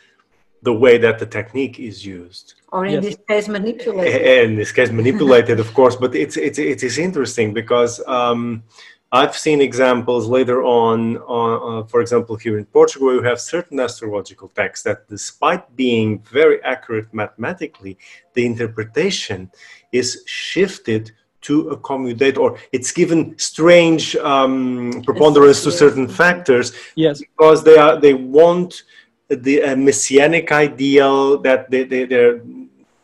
the 0.62 0.72
way 0.72 0.98
that 0.98 1.18
the 1.18 1.26
technique 1.26 1.78
is 1.80 2.04
used. 2.04 2.54
Or 2.72 2.84
in 2.86 2.94
yes. 2.94 3.04
this 3.04 3.18
case, 3.28 3.48
manipulated. 3.48 4.48
In 4.50 4.56
this 4.56 4.72
case, 4.72 4.90
manipulated, 4.90 5.58
of 5.58 5.72
course. 5.74 5.96
But 5.96 6.14
it's 6.14 6.36
it's 6.36 6.58
it 6.58 6.82
is 6.82 6.98
interesting 6.98 7.52
because. 7.52 8.02
Um, 8.06 8.64
I've 9.12 9.36
seen 9.36 9.60
examples 9.60 10.28
later 10.28 10.62
on, 10.62 11.16
uh, 11.16 11.82
for 11.88 12.00
example, 12.00 12.36
here 12.36 12.58
in 12.58 12.64
Portugal, 12.66 13.12
you 13.12 13.22
have 13.22 13.40
certain 13.40 13.80
astrological 13.80 14.48
texts 14.50 14.84
that, 14.84 15.08
despite 15.08 15.74
being 15.74 16.20
very 16.20 16.62
accurate 16.62 17.12
mathematically, 17.12 17.98
the 18.34 18.46
interpretation 18.46 19.50
is 19.90 20.22
shifted 20.26 21.10
to 21.40 21.70
accommodate, 21.70 22.38
or 22.38 22.58
it's 22.70 22.92
given 22.92 23.36
strange 23.36 24.14
um, 24.16 25.02
preponderance 25.04 25.64
to 25.64 25.72
certain 25.72 26.06
factors, 26.06 26.72
yes, 26.94 27.18
because 27.18 27.64
they 27.64 27.76
are 27.76 27.98
they 27.98 28.14
want 28.14 28.84
the 29.30 29.62
uh, 29.62 29.76
messianic 29.76 30.50
ideal 30.52 31.38
that 31.38 31.70
they, 31.70 31.84
they 31.84 32.04
they're 32.04 32.40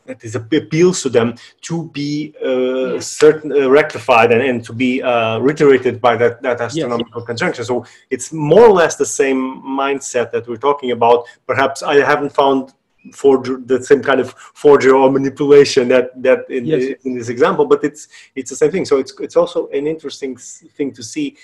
that 0.06 0.22
is 0.24 0.34
appeals 0.34 1.02
to 1.02 1.08
them 1.08 1.34
to 1.60 1.88
be 1.88 2.34
uh, 2.44 2.94
yes. 2.94 3.08
certain 3.08 3.52
uh, 3.52 3.68
rectified 3.68 4.32
and, 4.32 4.42
and 4.42 4.64
to 4.64 4.72
be 4.72 5.02
uh, 5.02 5.38
reiterated 5.38 6.00
by 6.00 6.16
that, 6.16 6.40
that 6.42 6.60
astronomical 6.60 7.20
yes. 7.20 7.26
conjunction. 7.26 7.64
So 7.64 7.84
it's 8.10 8.32
more 8.32 8.62
or 8.62 8.72
less 8.72 8.96
the 8.96 9.06
same 9.06 9.62
mindset 9.62 10.30
that 10.32 10.46
we're 10.48 10.56
talking 10.56 10.92
about. 10.92 11.26
Perhaps 11.46 11.82
I 11.82 11.96
haven't 11.96 12.30
found 12.30 12.72
forger 13.12 13.60
the 13.64 13.82
same 13.82 14.02
kind 14.02 14.20
of 14.20 14.32
forger 14.32 14.96
or 14.96 15.10
manipulation 15.10 15.86
that 15.88 16.10
that 16.22 16.48
in, 16.50 16.66
yes. 16.66 16.98
in 17.04 17.14
this 17.16 17.28
example, 17.28 17.64
but 17.64 17.84
it's 17.84 18.08
it's 18.34 18.50
the 18.50 18.56
same 18.56 18.72
thing. 18.72 18.84
So 18.84 18.98
it's 18.98 19.14
it's 19.20 19.36
also 19.36 19.68
an 19.68 19.86
interesting 19.86 20.36
thing 20.36 20.92
to 20.92 21.02
see 21.02 21.36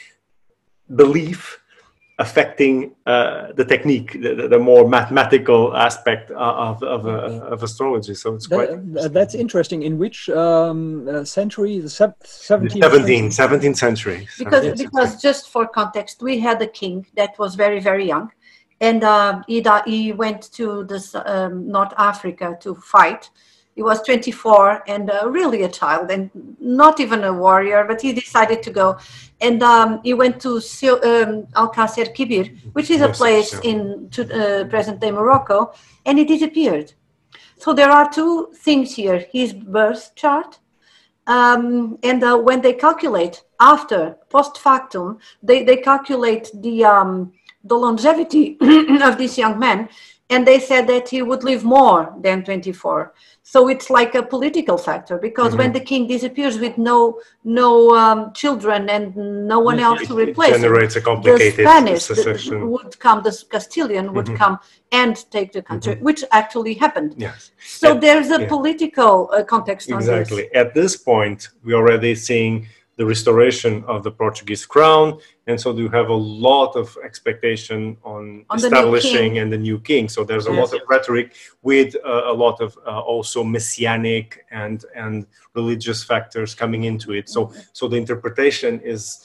belief 0.97 1.62
affecting 2.19 2.95
uh, 3.07 3.53
the 3.55 3.65
technique, 3.65 4.13
the, 4.21 4.47
the, 4.49 4.59
more 4.59 4.89
mathematical 4.89 5.75
aspect 5.75 6.31
of, 6.33 6.83
of, 6.83 7.07
uh, 7.07 7.47
of 7.53 7.63
astrology. 7.63 8.15
So 8.15 8.35
it's 8.35 8.47
quite 8.47 8.69
that, 8.95 9.13
that's 9.13 9.35
interesting. 9.35 9.83
In 9.83 9.99
which 9.99 10.29
um, 10.29 11.09
uh, 11.09 11.25
century? 11.25 11.79
The 11.79 11.89
17th, 11.89 12.83
17th, 12.83 13.27
17th 13.27 13.77
century. 13.77 14.29
Because, 14.39 14.65
17th 14.65 14.79
because 14.79 15.11
century. 15.13 15.21
just 15.23 15.49
for 15.49 15.67
context, 15.67 16.23
we 16.23 16.39
had 16.39 16.61
a 16.61 16.67
king 16.67 17.07
that 17.17 17.39
was 17.39 17.55
very, 17.55 17.81
very 17.81 18.07
young. 18.07 18.31
And 18.81 19.05
uh, 19.05 19.43
he, 19.47 19.65
he 19.87 20.13
went 20.13 20.53
to 20.53 20.85
this, 20.85 21.15
um, 21.15 21.69
North 21.69 21.95
Africa 21.97 22.59
to 22.61 22.75
fight 22.75 23.31
he 23.75 23.83
was 23.83 24.03
24 24.03 24.85
and 24.87 25.11
uh, 25.11 25.29
really 25.29 25.62
a 25.62 25.68
child 25.68 26.11
and 26.11 26.31
not 26.61 27.01
even 27.01 27.25
a 27.25 27.33
warrior, 27.33 27.85
but 27.85 28.01
he 28.01 28.12
decided 28.12 28.62
to 28.62 28.70
go. 28.70 28.99
And 29.41 29.62
um, 29.62 30.01
he 30.05 30.14
went 30.14 30.41
to 30.43 30.57
um, 30.57 31.47
Alcácer 31.55 32.14
Quibir, 32.14 32.57
which 32.75 32.91
is 32.91 33.01
a 33.01 33.09
place 33.09 33.59
in 33.61 34.09
to, 34.11 34.23
uh, 34.23 34.64
present 34.66 35.01
day 35.01 35.11
Morocco, 35.11 35.73
and 36.05 36.18
he 36.18 36.25
disappeared. 36.25 36.93
So 37.57 37.73
there 37.73 37.91
are 37.91 38.11
two 38.11 38.53
things 38.55 38.95
here 38.95 39.27
his 39.33 39.53
birth 39.53 40.12
chart. 40.16 40.59
Um, 41.27 41.99
and 42.03 42.23
uh, 42.25 42.37
when 42.37 42.61
they 42.61 42.73
calculate 42.73 43.43
after 43.61 44.16
post 44.29 44.59
factum, 44.59 45.18
they, 45.43 45.62
they 45.62 45.77
calculate 45.77 46.51
the 46.53 46.85
um, 46.85 47.33
the 47.64 47.77
longevity 47.77 48.57
of 49.03 49.18
this 49.18 49.39
young 49.39 49.59
man, 49.59 49.89
and 50.31 50.47
they 50.47 50.59
said 50.59 50.87
that 50.87 51.09
he 51.09 51.23
would 51.23 51.45
live 51.45 51.64
more 51.64 52.14
than 52.20 52.45
24 52.45 53.12
so 53.43 53.68
it's 53.68 53.91
like 53.91 54.14
a 54.14 54.23
political 54.23 54.79
factor 54.79 55.18
because 55.18 55.49
mm-hmm. 55.49 55.59
when 55.59 55.73
the 55.73 55.81
king 55.81 56.07
disappears 56.07 56.59
with 56.59 56.79
no 56.79 57.20
no 57.45 57.91
um, 57.97 58.33
children 58.33 58.89
and 58.89 59.16
no 59.16 59.59
one 59.59 59.79
else 59.79 60.07
to 60.07 60.14
replace 60.14 60.55
it 60.55 60.61
generates 60.61 60.97
a 60.97 61.01
complicated 61.01 61.59
the 61.59 61.62
Spanish 61.62 62.07
the, 62.07 62.66
would 62.66 62.99
come, 62.99 63.23
the 63.23 63.45
Castilian 63.51 64.12
would 64.14 64.27
mm-hmm. 64.27 64.37
come 64.37 64.59
and 64.93 65.31
take 65.31 65.53
the 65.53 65.62
country, 65.62 65.95
mm-hmm. 65.95 66.05
which 66.05 66.23
actually 66.33 66.75
happened. 66.75 67.14
Yes. 67.16 67.51
So 67.64 67.93
and, 67.93 68.03
there's 68.03 68.31
a 68.31 68.43
yeah. 68.43 68.49
political 68.49 69.31
uh, 69.33 69.43
context. 69.43 69.91
Exactly. 69.91 70.55
At 70.55 70.75
this 70.75 70.97
point, 70.97 71.49
we're 71.64 71.77
already 71.77 72.14
seeing 72.14 72.68
the 72.97 73.07
restoration 73.07 73.84
of 73.84 74.03
the 74.03 74.11
Portuguese 74.11 74.66
crown, 74.66 75.18
and 75.47 75.61
so 75.61 75.74
you 75.74 75.88
have 75.88 76.09
a 76.09 76.14
lot 76.14 76.76
of 76.76 76.97
expectation 77.03 77.97
on, 78.05 78.45
on 78.51 78.59
establishing 78.59 79.34
the 79.34 79.40
and 79.40 79.53
the 79.53 79.59
new 79.59 79.78
king. 79.80 80.09
So 80.09 80.24
there's 80.24 80.47
a 80.47 80.53
yes. 80.53 80.72
lot 80.72 80.80
of 80.80 80.86
rhetoric 80.88 81.34
with 81.62 81.97
uh, 82.05 82.24
a 82.26 82.32
lot 82.32 82.61
of 82.61 82.78
uh, 82.86 83.01
also 83.01 83.43
messianic 83.43 84.45
and 84.51 84.84
and 84.95 85.26
religious 85.55 86.05
factors 86.05 86.55
coming 86.55 86.84
into 86.84 87.12
it. 87.12 87.28
So 87.28 87.53
so 87.72 87.88
the 87.88 87.97
interpretation 87.97 88.80
is 88.80 89.24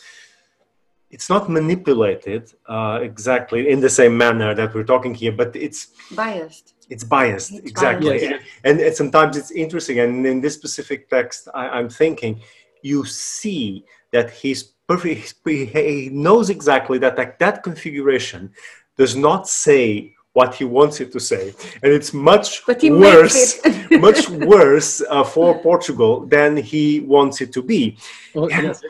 it's 1.09 1.30
not 1.30 1.49
manipulated 1.49 2.53
uh, 2.68 2.99
exactly 3.01 3.70
in 3.70 3.80
the 3.80 3.89
same 3.89 4.18
manner 4.18 4.53
that 4.53 4.74
we're 4.74 4.84
talking 4.84 5.13
here, 5.13 5.32
but 5.32 5.55
it's 5.55 5.88
biased. 6.11 6.74
It's 6.89 7.03
biased, 7.03 7.51
it's 7.53 7.70
exactly. 7.70 8.11
Biased. 8.11 8.26
And, 8.26 8.41
and, 8.63 8.80
and, 8.80 8.95
sometimes 8.95 9.36
it's 9.36 9.51
interesting. 9.51 9.99
And 9.99 10.26
in 10.26 10.41
this 10.41 10.53
specific 10.53 11.09
text, 11.09 11.49
I, 11.53 11.68
I'm 11.70 11.89
thinking 11.89 12.41
you 12.88 13.06
see 13.06 13.86
that 14.12 14.28
he's 14.32 14.62
perfect. 14.88 15.36
He 15.46 16.10
knows 16.12 16.50
exactly 16.50 16.98
that 17.00 17.18
like, 17.18 17.40
that 17.40 17.64
configuration 17.64 18.52
does 18.98 19.16
not 19.16 19.48
say 19.48 20.14
what 20.34 20.54
he 20.54 20.66
wants 20.66 21.02
it 21.02 21.12
to 21.12 21.20
say, 21.20 21.54
and 21.82 21.92
it's 21.92 22.14
much 22.14 22.62
worse, 22.68 23.60
it. 23.66 24.00
much 24.08 24.30
worse 24.30 25.02
uh, 25.10 25.24
for 25.24 25.60
Portugal 25.70 26.28
than 26.28 26.56
he 26.56 27.00
wants 27.00 27.42
it 27.42 27.52
to 27.54 27.62
be. 27.64 27.98
Well, 28.36 28.50
yes. 28.50 28.82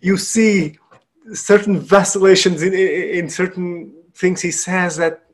You 0.00 0.16
see 0.16 0.78
certain 1.32 1.78
vacillations 1.78 2.62
in, 2.62 2.72
in, 2.74 2.90
in 3.18 3.30
certain 3.30 3.94
things 4.14 4.40
he 4.40 4.50
says 4.50 4.96
that 4.96 5.25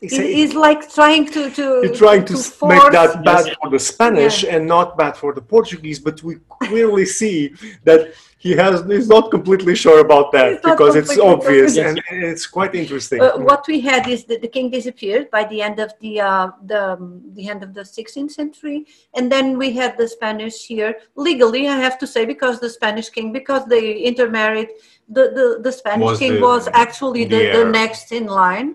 he's 0.00 0.54
like 0.54 0.92
trying 0.92 1.26
to 1.26 1.50
to 1.50 1.92
trying 1.94 2.24
to, 2.24 2.34
to 2.34 2.66
make 2.66 2.92
that 2.92 3.24
bad 3.24 3.46
yes. 3.46 3.56
for 3.60 3.70
the 3.70 3.78
Spanish 3.78 4.44
yeah. 4.44 4.56
and 4.56 4.66
not 4.66 4.96
bad 4.96 5.16
for 5.16 5.34
the 5.34 5.42
Portuguese, 5.42 5.98
but 5.98 6.22
we 6.22 6.36
clearly 6.60 7.04
see 7.04 7.52
that 7.84 8.14
he 8.38 8.52
has 8.52 8.84
he's 8.86 9.08
not 9.08 9.32
completely 9.32 9.74
sure 9.74 9.98
about 10.00 10.30
that 10.30 10.62
because 10.62 10.94
it's 10.94 11.18
obvious 11.18 11.74
yes. 11.74 11.96
and 12.10 12.22
it's 12.22 12.46
quite 12.46 12.74
interesting. 12.76 13.20
Uh, 13.20 13.36
what 13.38 13.66
we 13.66 13.80
had 13.80 14.06
is 14.06 14.24
that 14.26 14.40
the 14.40 14.46
king 14.46 14.70
disappeared 14.70 15.28
by 15.32 15.42
the 15.44 15.60
end 15.60 15.80
of 15.80 15.92
the 16.00 16.20
uh, 16.20 16.50
the 16.64 16.92
um, 16.92 17.20
the 17.34 17.48
end 17.48 17.64
of 17.64 17.74
the 17.74 17.80
16th 17.80 18.30
century, 18.30 18.86
and 19.14 19.30
then 19.32 19.58
we 19.58 19.72
had 19.72 19.98
the 19.98 20.06
Spanish 20.06 20.66
here 20.66 20.94
legally. 21.16 21.66
I 21.66 21.76
have 21.76 21.98
to 21.98 22.06
say 22.06 22.24
because 22.24 22.60
the 22.60 22.70
Spanish 22.70 23.10
king 23.10 23.32
because 23.32 23.66
they 23.66 23.94
intermarried. 23.94 24.68
The, 25.10 25.30
the, 25.30 25.60
the 25.62 25.72
Spanish 25.72 26.04
was 26.04 26.18
king 26.18 26.34
the, 26.34 26.42
was 26.42 26.68
actually 26.74 27.24
the, 27.24 27.38
the, 27.38 27.64
the 27.64 27.70
next 27.70 28.12
in 28.12 28.26
line 28.26 28.74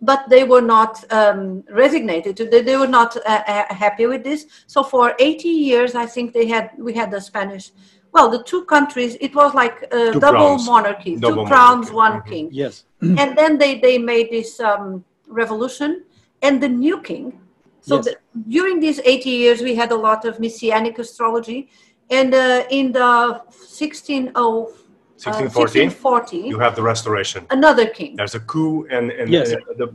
but 0.00 0.28
they 0.28 0.44
were 0.44 0.60
not 0.60 1.04
um, 1.12 1.64
resignated. 1.70 2.36
They, 2.36 2.62
they 2.62 2.76
were 2.76 2.86
not 2.86 3.16
uh, 3.16 3.42
uh, 3.46 3.74
happy 3.74 4.06
with 4.06 4.22
this. 4.22 4.46
So 4.66 4.82
for 4.82 5.14
80 5.18 5.48
years, 5.48 5.94
I 5.94 6.06
think 6.06 6.32
they 6.32 6.46
had 6.46 6.70
we 6.78 6.92
had 6.92 7.10
the 7.10 7.20
Spanish. 7.20 7.72
Well, 8.12 8.30
the 8.30 8.42
two 8.42 8.64
countries, 8.64 9.16
it 9.20 9.34
was 9.34 9.54
like 9.54 9.82
a 9.92 10.12
two 10.12 10.20
double 10.20 10.56
crowns. 10.56 10.66
monarchy, 10.66 11.16
double 11.16 11.44
two 11.44 11.48
crowns, 11.48 11.90
monarchy. 11.90 11.94
one 11.94 12.12
mm-hmm. 12.12 12.28
king. 12.28 12.48
Yes. 12.52 12.84
and 13.02 13.36
then 13.36 13.58
they, 13.58 13.80
they 13.80 13.98
made 13.98 14.30
this 14.30 14.60
um, 14.60 15.04
revolution, 15.26 16.04
and 16.42 16.62
the 16.62 16.68
new 16.68 17.00
king. 17.02 17.38
So 17.80 17.96
yes. 17.96 18.04
the, 18.06 18.16
during 18.48 18.80
these 18.80 19.00
80 19.04 19.30
years, 19.30 19.60
we 19.62 19.74
had 19.74 19.92
a 19.92 19.96
lot 19.96 20.24
of 20.24 20.40
messianic 20.40 20.98
astrology, 20.98 21.68
And 22.10 22.32
uh, 22.34 22.64
in 22.70 22.92
the 22.92 23.42
16, 23.50 24.32
oh, 24.34 24.66
uh, 24.66 24.70
1614, 25.18 25.90
1640, 25.90 26.48
you 26.48 26.58
have 26.58 26.74
the 26.76 26.82
restoration. 26.82 27.46
another 27.50 27.86
king. 27.86 28.16
There's 28.16 28.34
a 28.34 28.40
coup, 28.40 28.86
and, 28.90 29.10
and 29.10 29.30
Yes. 29.30 29.52
uh, 29.52 29.56
the 29.76 29.88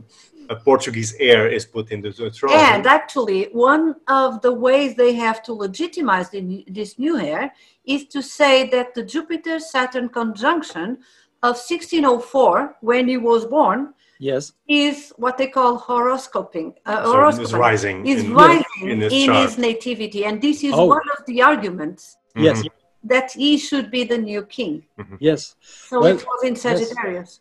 a 0.50 0.56
Portuguese 0.56 1.14
heir 1.20 1.48
is 1.48 1.64
put 1.64 1.90
into 1.90 2.10
the 2.12 2.30
throne. 2.30 2.52
And 2.52 2.86
actually, 2.86 3.44
one 3.52 3.96
of 4.08 4.42
the 4.42 4.52
ways 4.52 4.94
they 4.94 5.14
have 5.14 5.42
to 5.44 5.54
legitimize 5.54 6.28
the, 6.28 6.64
this 6.68 6.98
new 6.98 7.18
heir 7.18 7.50
is 7.86 8.04
to 8.08 8.20
say 8.22 8.68
that 8.68 8.92
the 8.94 9.02
Jupiter 9.02 9.58
Saturn 9.58 10.10
conjunction 10.10 10.98
of 11.42 11.56
1604, 11.56 12.76
when 12.82 13.08
he 13.08 13.16
was 13.16 13.46
born, 13.46 13.94
Yes. 14.18 14.52
is 14.68 15.12
what 15.16 15.38
they 15.38 15.46
call 15.48 15.76
horoscoping. 15.76 16.74
Uh, 16.86 17.04
So 17.04 17.12
horoscoping. 17.12 17.44
it's 17.44 17.52
rising 17.54 18.06
Is 18.06 18.24
in- 18.24 18.34
rising 18.34 18.64
in 18.82 19.02
in, 19.02 19.10
his 19.10 19.52
his 19.52 19.58
nativity. 19.58 20.24
And 20.26 20.40
this 20.42 20.62
is 20.62 20.72
Oh. 20.74 20.84
one 20.86 21.08
of 21.18 21.24
the 21.26 21.40
arguments 21.42 22.16
Yes. 22.36 22.62
Mhm. 22.62 22.68
That 23.04 23.32
he 23.32 23.58
should 23.58 23.90
be 23.90 24.04
the 24.04 24.18
new 24.18 24.42
king. 24.42 24.84
Yes. 25.20 25.56
So 25.60 26.00
Well, 26.00 26.16
it 26.16 26.24
was 26.24 26.44
in 26.44 26.56
Sagittarius. 26.56 27.40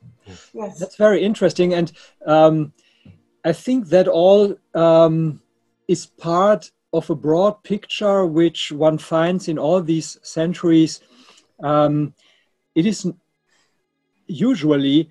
Yes. 0.54 0.80
That's 0.80 0.98
very 0.98 1.24
interesting, 1.24 1.74
and 1.74 1.92
um, 2.26 2.74
I 3.46 3.54
think 3.54 3.88
that 3.88 4.08
all 4.08 4.56
um, 4.74 5.42
is 5.88 6.06
part 6.06 6.72
of 6.92 7.10
a 7.10 7.16
broad 7.16 7.64
picture 7.64 8.26
which 8.26 8.72
one 8.72 8.98
finds 8.98 9.48
in 9.48 9.58
all 9.58 9.82
these 9.82 10.20
centuries. 10.22 11.02
Um, 11.62 12.14
it 12.76 12.86
is 12.86 13.12
usually, 14.28 15.10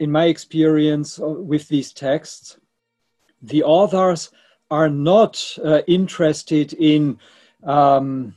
in 0.00 0.10
my 0.10 0.24
experience 0.24 1.20
uh, 1.20 1.28
with 1.28 1.68
these 1.68 1.92
texts, 1.92 2.58
the 3.42 3.62
authors 3.62 4.30
are 4.70 4.88
not 4.88 5.58
uh, 5.64 5.82
interested 5.86 6.72
in 6.72 7.18
um, 7.62 8.34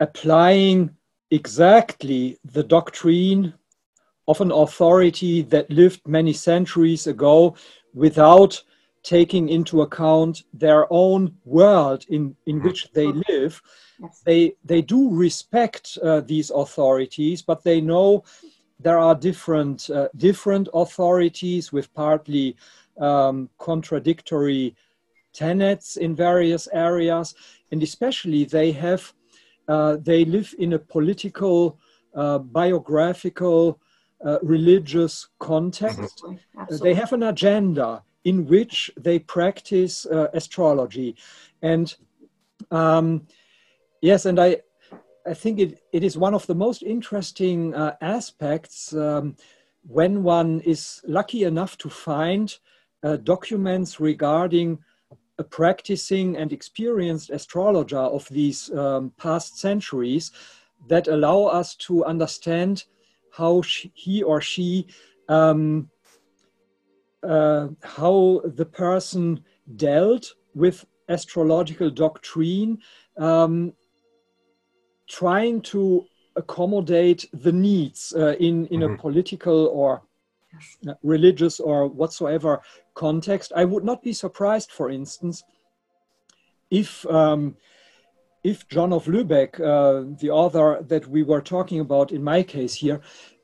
applying 0.00 0.90
exactly 1.30 2.38
the 2.44 2.62
doctrine 2.62 3.54
of 4.26 4.40
an 4.40 4.50
authority 4.50 5.42
that 5.42 5.70
lived 5.70 6.00
many 6.06 6.32
centuries 6.32 7.06
ago 7.06 7.54
without 7.94 8.62
taking 9.02 9.48
into 9.48 9.82
account 9.82 10.42
their 10.52 10.86
own 10.92 11.34
world 11.44 12.04
in, 12.08 12.36
in 12.46 12.62
which 12.62 12.90
they 12.92 13.06
live. 13.28 13.62
Yes. 14.00 14.22
They, 14.24 14.54
they 14.64 14.82
do 14.82 15.10
respect 15.10 15.98
uh, 16.02 16.20
these 16.20 16.50
authorities, 16.50 17.42
but 17.42 17.64
they 17.64 17.80
know 17.80 18.24
there 18.78 18.98
are 18.98 19.14
different, 19.14 19.88
uh, 19.90 20.08
different 20.16 20.68
authorities 20.74 21.72
with 21.72 21.92
partly 21.94 22.56
um, 22.98 23.48
contradictory 23.58 24.74
tenets 25.32 25.96
in 25.96 26.14
various 26.14 26.68
areas, 26.72 27.34
and 27.72 27.82
especially 27.82 28.44
they 28.44 28.72
have 28.72 29.12
uh, 29.70 29.96
they 30.02 30.24
live 30.24 30.54
in 30.58 30.72
a 30.72 30.78
political, 30.78 31.78
uh, 32.14 32.38
biographical, 32.38 33.80
uh, 34.26 34.38
religious 34.42 35.28
context. 35.38 36.00
Absolutely. 36.00 36.40
Uh, 36.58 36.62
Absolutely. 36.62 36.88
They 36.88 36.94
have 37.00 37.12
an 37.12 37.22
agenda 37.22 38.02
in 38.24 38.46
which 38.46 38.90
they 38.96 39.18
practice 39.18 40.06
uh, 40.06 40.28
astrology, 40.34 41.16
and 41.62 41.94
um, 42.70 43.26
yes, 44.02 44.26
and 44.26 44.38
I, 44.38 44.58
I 45.26 45.34
think 45.34 45.58
it, 45.58 45.80
it 45.92 46.02
is 46.04 46.18
one 46.18 46.34
of 46.34 46.46
the 46.46 46.54
most 46.54 46.82
interesting 46.82 47.74
uh, 47.74 47.94
aspects 48.00 48.92
um, 48.92 49.36
when 49.86 50.22
one 50.22 50.60
is 50.60 51.00
lucky 51.06 51.44
enough 51.44 51.78
to 51.78 51.88
find 51.88 52.54
uh, 53.02 53.16
documents 53.16 54.00
regarding 54.00 54.78
a 55.40 55.44
practicing 55.44 56.36
and 56.36 56.52
experienced 56.52 57.30
astrologer 57.30 58.04
of 58.18 58.28
these 58.28 58.70
um, 58.74 59.10
past 59.16 59.58
centuries 59.58 60.30
that 60.86 61.08
allow 61.08 61.44
us 61.44 61.74
to 61.76 62.04
understand 62.04 62.84
how 63.30 63.62
she, 63.62 63.90
he 63.94 64.22
or 64.22 64.40
she 64.40 64.86
um, 65.28 65.88
uh, 67.22 67.68
how 67.82 68.42
the 68.44 68.64
person 68.66 69.42
dealt 69.76 70.34
with 70.54 70.84
astrological 71.08 71.90
doctrine 71.90 72.78
um, 73.16 73.72
trying 75.08 75.60
to 75.62 76.06
accommodate 76.36 77.28
the 77.32 77.52
needs 77.52 78.12
uh, 78.16 78.34
in, 78.40 78.66
in 78.66 78.82
a 78.82 78.88
Mhm. 78.88 78.98
political 78.98 79.66
or 79.68 80.02
religious 81.02 81.60
or 81.60 81.86
whatsoever 81.86 82.60
context. 82.94 83.52
I 83.54 83.64
would 83.64 83.84
not 83.84 84.02
be 84.02 84.12
surprised, 84.12 84.70
for 84.70 84.90
instance, 84.90 85.42
if 86.70 87.06
um, 87.06 87.56
if 88.42 88.66
John 88.68 88.92
of 88.92 89.04
Lübeck, 89.04 89.60
uh, 89.60 90.16
the 90.18 90.30
author 90.30 90.82
that 90.88 91.06
we 91.06 91.22
were 91.22 91.42
talking 91.42 91.80
about 91.80 92.10
in 92.12 92.22
my 92.22 92.42
case 92.42 92.74
here, 92.74 93.00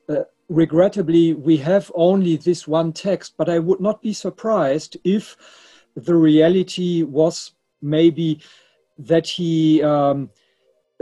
uh, 0.08 0.22
regrettably 0.48 1.34
we 1.34 1.56
have 1.58 1.92
only 1.94 2.36
this 2.36 2.66
one 2.66 2.92
text, 2.92 3.34
but 3.36 3.48
I 3.48 3.58
would 3.58 3.80
not 3.80 4.00
be 4.00 4.12
surprised 4.12 4.96
if 5.04 5.36
the 5.96 6.14
reality 6.14 7.02
was 7.02 7.52
maybe 7.82 8.40
that 8.98 9.26
he 9.26 9.82
um, 9.82 10.30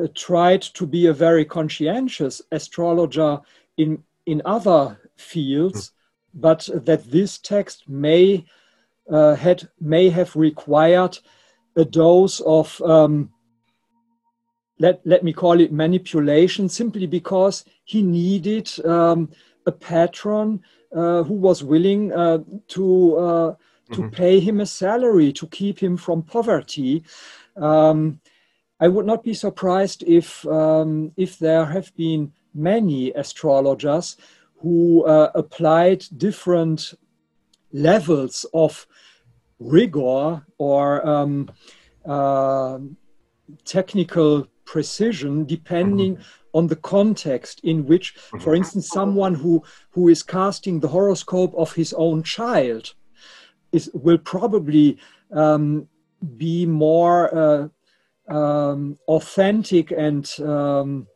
uh, 0.02 0.08
tried 0.14 0.62
to 0.62 0.86
be 0.86 1.06
a 1.06 1.12
very 1.12 1.44
conscientious 1.44 2.42
astrologer 2.50 3.40
in 3.76 4.02
in 4.26 4.40
other 4.44 4.98
fields, 5.16 5.92
but 6.34 6.68
that 6.74 7.10
this 7.10 7.38
text 7.38 7.88
may 7.88 8.44
uh, 9.10 9.34
had 9.34 9.68
may 9.80 10.08
have 10.08 10.34
required 10.34 11.18
a 11.76 11.84
dose 11.84 12.40
of 12.40 12.80
um, 12.82 13.30
let 14.78 15.00
let 15.06 15.22
me 15.22 15.32
call 15.32 15.60
it 15.60 15.72
manipulation, 15.72 16.68
simply 16.68 17.06
because 17.06 17.64
he 17.84 18.02
needed 18.02 18.70
um, 18.84 19.30
a 19.66 19.72
patron 19.72 20.62
uh, 20.94 21.22
who 21.22 21.34
was 21.34 21.62
willing 21.62 22.12
uh, 22.12 22.38
to 22.68 23.16
uh, 23.16 23.54
to 23.92 24.02
Mhm. 24.02 24.10
pay 24.12 24.40
him 24.40 24.60
a 24.60 24.66
salary 24.66 25.32
to 25.32 25.46
keep 25.46 25.78
him 25.78 25.96
from 25.96 26.22
poverty. 26.22 27.04
Um, 27.56 28.20
I 28.80 28.88
would 28.88 29.06
not 29.06 29.22
be 29.22 29.34
surprised 29.34 30.02
if 30.02 30.44
um, 30.46 31.12
if 31.16 31.38
there 31.38 31.64
have 31.66 31.94
been 31.96 32.32
many 32.54 33.12
astrologers 33.12 34.16
who 34.64 35.04
uh, 35.04 35.30
applied 35.34 36.02
different 36.16 36.94
levels 37.70 38.46
of 38.54 38.86
rigor 39.58 40.42
or 40.56 41.06
um, 41.06 41.50
uh, 42.06 42.78
technical 43.66 44.46
precision 44.64 45.44
depending 45.44 46.16
on 46.54 46.66
the 46.66 46.76
context 46.76 47.60
in 47.62 47.84
which 47.84 48.14
for 48.40 48.54
instance 48.54 48.88
someone 48.88 49.34
who 49.34 49.62
who 49.90 50.08
is 50.08 50.22
casting 50.22 50.80
the 50.80 50.88
horoscope 50.88 51.52
of 51.56 51.74
his 51.74 51.92
own 51.92 52.22
child 52.22 52.94
is 53.72 53.90
will 53.92 54.18
probably 54.18 54.96
um, 55.32 55.86
be 56.38 56.64
more 56.64 57.20
uh, 57.42 57.68
um, 58.34 58.96
authentic 59.08 59.90
and 59.90 60.24
um, 60.40 61.06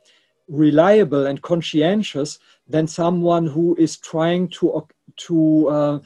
reliable 0.49 1.27
and 1.27 1.41
conscientious 1.41 2.39
than 2.69 2.87
someone 2.87 3.47
who 3.47 3.75
is 3.77 3.97
trying 3.99 4.49
to 4.49 4.87
to 5.17 5.69
uh, 5.69 5.99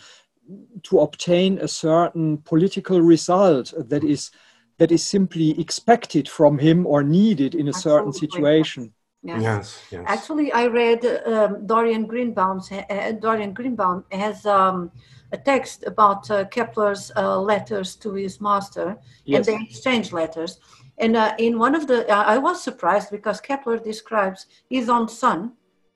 to 0.82 1.00
obtain 1.00 1.58
a 1.58 1.68
certain 1.68 2.38
political 2.38 3.00
result 3.00 3.72
that 3.76 4.04
is 4.04 4.30
that 4.78 4.90
is 4.90 5.02
simply 5.02 5.58
expected 5.60 6.28
from 6.28 6.58
him 6.58 6.86
or 6.86 7.02
needed 7.02 7.54
in 7.54 7.68
a 7.68 7.72
certain 7.72 8.12
situation. 8.12 8.92
Yes. 9.22 9.42
Yes, 9.42 9.82
yes. 9.92 10.04
Actually, 10.06 10.52
I 10.52 10.66
read 10.66 11.04
um, 11.06 11.64
Dorian 11.66 12.06
Greenbaum's. 12.06 12.72
Uh, 12.72 13.12
Dorian 13.20 13.52
Greenbaum 13.52 14.04
has 14.10 14.44
um, 14.46 14.90
a 15.30 15.38
text 15.38 15.84
about 15.86 16.28
uh, 16.30 16.44
Kepler's 16.46 17.12
uh, 17.16 17.38
letters 17.40 17.94
to 17.96 18.14
his 18.14 18.40
master, 18.40 18.98
Yes. 19.24 19.36
and 19.36 19.44
they 19.46 19.64
exchanged 19.64 20.12
letters. 20.12 20.58
And 20.98 21.16
uh, 21.16 21.34
in 21.38 21.58
one 21.58 21.74
of 21.74 21.86
the, 21.86 22.08
uh, 22.10 22.24
I 22.24 22.38
was 22.38 22.62
surprised 22.62 23.10
because 23.10 23.40
Kepler 23.40 23.78
describes 23.78 24.46
his 24.68 24.88
own 24.88 25.08
son, 25.08 25.52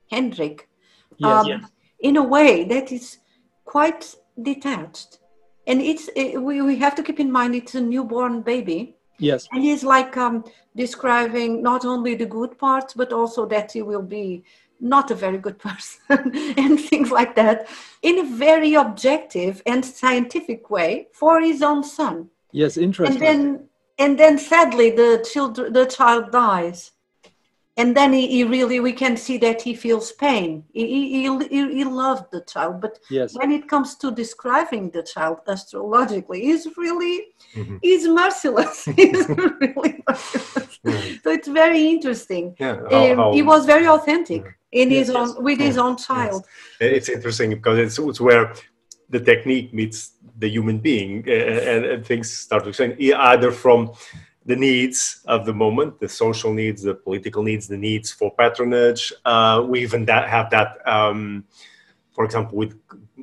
Hendrik, 0.09 0.67
Yes. 1.17 1.45
um, 1.45 1.67
in 1.99 2.17
a 2.17 2.23
way 2.23 2.63
that 2.65 2.91
is 2.91 3.17
quite 3.65 4.15
detached. 4.41 5.19
And 5.65 5.81
it's 5.81 6.09
it, 6.15 6.41
we, 6.41 6.61
we 6.61 6.77
have 6.77 6.95
to 6.95 7.03
keep 7.03 7.19
in 7.19 7.31
mind 7.31 7.55
it's 7.55 7.75
a 7.75 7.81
newborn 7.81 8.41
baby. 8.41 8.95
Yes. 9.19 9.47
And 9.51 9.63
he's 9.63 9.83
like 9.83 10.15
um, 10.15 10.43
describing 10.75 11.61
not 11.63 11.85
only 11.85 12.15
the 12.15 12.25
good 12.25 12.57
parts, 12.57 12.93
but 12.93 13.11
also 13.11 13.45
that 13.47 13.71
he 13.71 13.81
will 13.81 14.03
be 14.03 14.43
not 14.79 15.09
a 15.11 15.15
very 15.15 15.39
good 15.39 15.57
person 15.67 16.53
and 16.57 16.79
things 16.79 17.11
like 17.11 17.35
that 17.35 17.67
in 18.03 18.19
a 18.19 18.23
very 18.23 18.75
objective 18.75 19.61
and 19.65 19.83
scientific 19.83 20.69
way 20.69 21.07
for 21.13 21.41
his 21.41 21.61
own 21.61 21.83
son. 21.83 22.29
Yes. 22.51 22.77
Interesting. 22.77 23.17
And 23.17 23.25
then, 23.25 23.69
and 23.97 24.19
then 24.19 24.37
sadly, 24.37 24.91
the 24.91 25.27
children, 25.29 25.73
the 25.73 25.85
child 25.85 26.31
dies. 26.31 26.91
And 27.79 27.95
then 27.95 28.11
he, 28.11 28.27
he 28.27 28.43
really 28.43 28.79
we 28.79 28.91
can 29.03 29.15
see 29.15 29.37
that 29.37 29.61
he 29.61 29.73
feels 29.75 30.11
pain. 30.11 30.63
He, 30.73 30.83
he, 30.87 31.23
he, 31.55 31.73
he 31.77 31.83
loved 31.83 32.25
the 32.31 32.41
child 32.41 32.81
but 32.81 32.99
yes. 33.09 33.35
when 33.39 33.51
it 33.51 33.67
comes 33.69 33.95
to 34.01 34.11
describing 34.11 34.89
the 34.89 35.03
child 35.03 35.37
astrologically 35.47 36.41
he's 36.41 36.65
really 36.77 37.15
Mhm. 37.55 37.79
he's 37.81 38.05
merciless. 38.07 38.85
He's 38.99 39.27
really 39.29 39.93
merciless. 40.07 40.79
Yeah. 40.83 41.01
so 41.23 41.27
it's 41.37 41.47
very 41.47 41.81
interesting. 41.95 42.55
Yeah, 42.59 42.75
how- 42.91 43.11
um, 43.11 43.17
how- 43.17 43.33
he 43.37 43.41
was 43.53 43.65
very 43.65 43.87
authentic 43.87 44.43
in 44.71 44.89
his 44.89 45.07
Yes, 45.07 45.15
own 45.19 45.27
yes. 45.29 45.37
with 45.47 45.59
his 45.67 45.77
own 45.77 45.95
child. 45.97 46.45
It's 46.79 47.09
interesting 47.09 47.49
because 47.51 47.77
it's, 47.85 47.97
it's 47.99 48.21
where 48.27 48.53
the 49.09 49.19
technique 49.31 49.73
meets 49.73 49.99
the 50.43 50.49
human 50.49 50.77
being 50.89 51.11
uh, 51.27 51.31
and, 51.31 51.85
and 51.91 52.05
things 52.05 52.25
start 52.45 52.63
to 52.65 52.71
change 52.73 52.93
either 53.31 53.51
from 53.63 53.79
the 54.47 54.55
needs 54.55 55.21
of 55.27 55.45
the 55.45 55.53
moment 55.53 55.99
the 55.99 56.09
social 56.09 56.51
needs 56.53 56.81
the 56.81 56.95
political 56.95 57.43
needs 57.43 57.67
the 57.67 57.77
needs 57.77 58.11
for 58.11 58.33
patronage 58.35 59.13
uh, 59.25 59.63
we 59.67 59.81
even 59.81 60.05
that 60.05 60.27
have 60.29 60.49
that 60.49 60.69
um, 60.87 61.43
for 62.13 62.23
example 62.25 62.57
with 62.57 62.73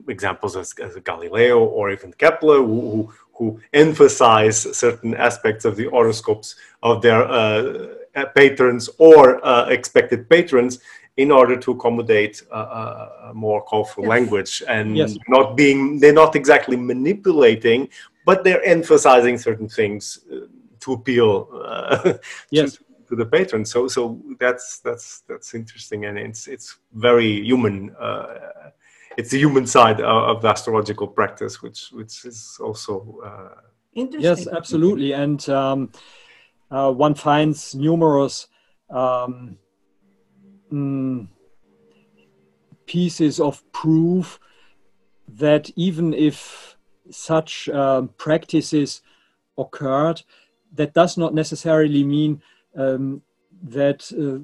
examples 0.09 0.55
as, 0.57 0.73
as 0.83 0.95
galileo 0.97 1.59
or 1.65 1.91
even 1.91 2.13
kepler 2.13 2.59
who, 2.59 2.81
who, 2.91 3.13
who 3.33 3.61
emphasize 3.73 4.59
certain 4.77 5.15
aspects 5.17 5.65
of 5.65 5.77
the 5.77 5.89
horoscopes 5.89 6.57
of 6.83 7.01
their 7.03 7.23
uh, 7.25 7.87
uh, 8.15 8.27
patrons 8.37 8.89
or 8.99 9.45
uh, 9.45 9.67
expected 9.69 10.29
patrons 10.29 10.79
in 11.17 11.31
order 11.31 11.57
to 11.57 11.71
accommodate 11.73 12.43
uh, 12.51 12.55
uh, 12.55 13.31
a 13.31 13.35
more 13.35 13.65
colorful 13.65 14.05
Yes. 14.05 14.11
language 14.11 14.63
and 14.69 14.97
Yes. 14.97 15.17
not 15.29 15.57
being 15.57 15.99
they're 16.01 16.13
not 16.13 16.37
exactly 16.37 16.77
manipulating 16.77 17.89
but 18.27 18.45
they're 18.45 18.65
emphasizing 18.65 19.39
certain 19.39 19.69
things 19.69 20.19
to 20.85 20.93
appeal 20.93 21.49
uh, 21.65 22.15
Yes. 22.51 22.77
to, 22.77 22.85
to 23.09 23.17
the 23.17 23.27
patron 23.27 23.65
so 23.65 23.89
so 23.89 24.21
that's 24.39 24.81
that's 24.81 25.23
that's 25.29 25.55
interesting 25.55 26.05
and 26.07 26.19
it's 26.19 26.47
it's 26.47 26.79
very 26.93 27.43
human 27.45 27.95
uh, 28.01 28.71
it's 29.17 29.31
the 29.31 29.39
human 29.39 29.67
side 29.67 30.01
of, 30.01 30.37
of 30.37 30.43
the 30.43 30.49
astrological 30.49 31.07
practice 31.07 31.63
which 31.63 31.91
which 31.93 32.25
is 32.25 32.59
also 32.61 33.19
uh, 33.25 33.61
interesting 33.95 34.45
Yes, 34.47 34.49
absolutely. 34.49 35.13
And 35.13 35.47
um, 35.49 35.91
uh, 36.71 36.93
one 36.93 37.15
finds 37.15 37.75
numerous 37.75 38.49
um, 38.91 39.59
mm, 40.73 41.29
pieces 42.87 43.41
of 43.41 43.63
proof 43.73 44.39
that 45.29 45.71
even 45.77 46.13
if 46.13 46.77
such 47.11 47.69
um, 47.69 48.09
practices 48.17 49.03
occurred, 49.57 50.23
that 50.75 50.95
does 50.95 51.17
not 51.17 51.35
necessarily 51.35 52.05
mean 52.05 52.43
um, 52.77 53.23
that 53.63 54.11
uh, 54.13 54.43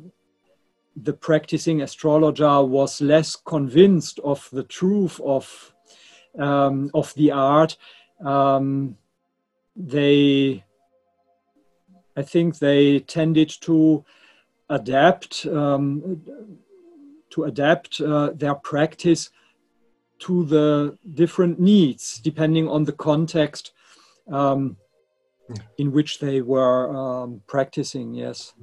the 0.96 1.12
practicing 1.12 1.82
astrologer 1.82 2.62
was 2.62 3.00
less 3.00 3.36
convinced 3.36 4.18
of 4.20 4.48
the 4.52 4.64
truth 4.64 5.20
of 5.24 5.74
um, 6.38 6.90
of 6.94 7.12
the 7.14 7.32
art. 7.32 7.76
Um, 8.24 8.96
they, 9.74 10.64
I 12.16 12.22
think, 12.22 12.58
they 12.58 13.00
tended 13.00 13.50
to 13.62 14.04
adapt 14.68 15.46
um, 15.46 16.22
to 17.30 17.44
adapt 17.44 18.00
uh, 18.00 18.30
their 18.34 18.54
practice 18.54 19.30
to 20.20 20.44
the 20.44 20.98
different 21.14 21.58
needs 21.58 22.18
depending 22.18 22.68
on 22.68 22.84
the 22.84 22.92
context 22.92 23.72
um, 24.30 24.76
in 25.78 25.92
which 25.92 26.18
they 26.18 26.40
were 26.40 26.94
um, 26.96 27.40
practicing. 27.46 28.14
Yes. 28.14 28.54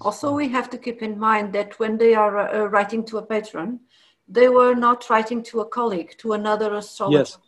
Also, 0.00 0.32
we 0.32 0.48
have 0.48 0.70
to 0.70 0.78
keep 0.78 1.02
in 1.02 1.18
mind 1.18 1.52
that 1.52 1.78
when 1.78 1.98
they 1.98 2.14
are 2.14 2.38
uh, 2.38 2.64
writing 2.66 3.04
to 3.04 3.18
a 3.18 3.22
patron, 3.22 3.80
they 4.28 4.48
were 4.48 4.74
not 4.74 5.08
writing 5.10 5.42
to 5.42 5.60
a 5.60 5.68
colleague, 5.68 6.14
to 6.18 6.32
another 6.32 6.74
astrologer. 6.74 7.18
Yes. 7.18 7.38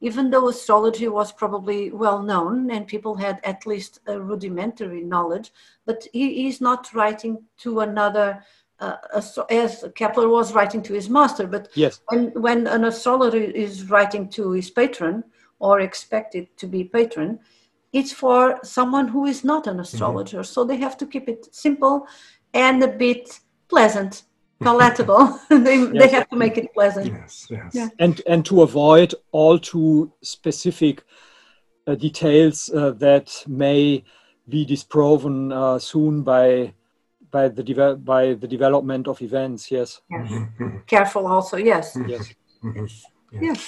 Even 0.00 0.30
though 0.30 0.48
astrology 0.48 1.08
was 1.08 1.32
probably 1.32 1.90
well 1.90 2.22
known 2.22 2.70
and 2.70 2.86
people 2.86 3.16
had 3.16 3.40
at 3.42 3.66
least 3.66 4.00
a 4.06 4.20
rudimentary 4.20 5.02
knowledge, 5.02 5.50
but 5.86 6.06
he 6.12 6.46
is 6.46 6.60
not 6.60 6.92
writing 6.94 7.42
to 7.58 7.80
another, 7.80 8.44
uh, 8.78 8.96
as 9.50 9.84
Kepler 9.96 10.28
was 10.28 10.52
writing 10.52 10.82
to 10.82 10.92
his 10.92 11.08
master. 11.08 11.46
But 11.48 11.68
Yes. 11.74 12.00
when, 12.08 12.30
when 12.40 12.66
an 12.68 12.84
astrologer 12.84 13.38
is 13.38 13.90
writing 13.90 14.28
to 14.30 14.52
his 14.52 14.70
patron 14.70 15.24
or 15.58 15.80
expected 15.80 16.56
to 16.58 16.66
be 16.68 16.84
patron, 16.84 17.40
it's 17.92 18.12
for 18.12 18.58
someone 18.62 19.08
who 19.08 19.26
is 19.26 19.44
not 19.44 19.66
an 19.66 19.80
astrologer. 19.80 20.42
So 20.44 20.64
they 20.64 20.76
have 20.76 20.96
to 20.98 21.06
keep 21.06 21.28
it 21.28 21.48
simple 21.54 22.06
and 22.54 22.82
a 22.82 22.88
bit 22.88 23.40
pleasant, 23.68 24.22
palatable. 24.60 25.38
they, 25.48 25.84
they 25.84 26.08
have 26.08 26.28
to 26.30 26.36
make 26.36 26.58
it 26.58 26.72
pleasant. 26.74 27.06
yes 27.06 27.46
yes 27.50 27.74
Yeah. 27.74 27.88
and 27.98 28.20
and 28.26 28.44
to 28.46 28.62
avoid 28.62 29.14
all 29.32 29.58
too 29.58 30.12
specific 30.22 31.04
uh, 31.86 31.94
details 31.94 32.70
uh, 32.74 32.90
that 32.98 33.44
may 33.46 34.04
be 34.48 34.64
disproven 34.64 35.52
uh, 35.52 35.78
soon 35.78 36.22
by 36.22 36.74
by 37.30 37.48
the 37.48 37.62
deve- 37.62 38.04
by 38.04 38.34
the 38.34 38.48
development 38.48 39.06
of 39.08 39.20
events 39.22 39.70
yes 39.70 40.00
Careful 40.86 41.26
also, 41.26 41.56
yes. 41.56 41.96
yes 42.08 42.34
Mhm. 42.64 42.88
Yes. 43.40 43.60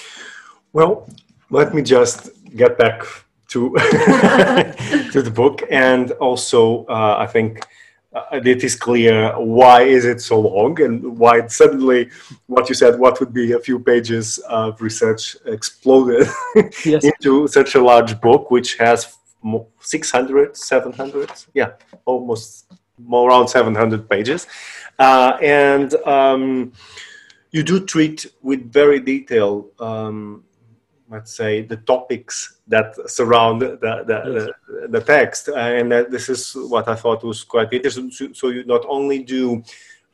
Well, 0.73 1.07
let 1.51 1.75
me 1.75 1.83
just 1.83 2.31
get 2.57 2.77
back 2.79 3.03
to 3.51 3.71
to 5.13 5.23
the 5.23 5.31
book, 5.31 5.63
and 5.71 6.13
also 6.13 6.85
uh, 6.87 7.17
I 7.19 7.27
think 7.27 7.67
uh, 8.13 8.41
it 8.45 8.65
is 8.65 8.75
clear 8.75 9.33
why 9.39 9.83
is 9.83 10.05
it 10.05 10.21
so 10.21 10.41
long, 10.41 10.81
and 10.81 11.19
why 11.19 11.39
it 11.39 11.51
suddenly 11.51 12.11
what 12.47 12.69
you 12.69 12.75
said, 12.75 12.99
what 12.99 13.21
would 13.21 13.33
be 13.33 13.53
a 13.53 13.59
few 13.59 13.79
pages 13.79 14.39
of 14.49 14.81
research 14.81 15.37
exploded 15.47 16.27
yes. 16.85 17.05
into 17.11 17.47
such 17.49 17.75
a 17.75 17.83
large 17.83 18.21
book, 18.21 18.51
which 18.51 18.77
has 18.77 19.17
mo- 19.43 19.69
600, 19.81 20.57
700, 20.57 21.31
yeah, 21.55 21.73
almost 22.05 22.73
more 22.99 23.31
around 23.31 23.49
700 23.49 24.09
pages, 24.09 24.47
uh, 24.99 25.37
and. 25.43 25.95
Um, 26.07 26.73
you 27.51 27.63
do 27.63 27.85
treat 27.85 28.27
with 28.43 28.73
very 28.73 29.01
detail, 29.01 29.71
um, 29.81 30.45
let's 31.09 31.35
say, 31.37 31.63
the 31.63 31.77
topics 31.79 32.60
that 32.71 32.95
surround 33.11 33.61
the, 33.62 33.71
the, 33.85 33.95
the, 34.07 34.89
the 34.89 35.01
text. 35.01 35.49
And 35.49 35.91
that 35.93 36.11
this 36.11 36.29
is 36.29 36.53
what 36.55 36.87
I 36.89 36.95
thought 36.95 37.23
was 37.31 37.45
quite 37.45 37.73
interesting. 37.73 38.11
So- 38.11 38.33
So 38.33 38.49
you 38.55 38.62
not 38.64 38.85
only 38.97 39.18
do 39.37 39.62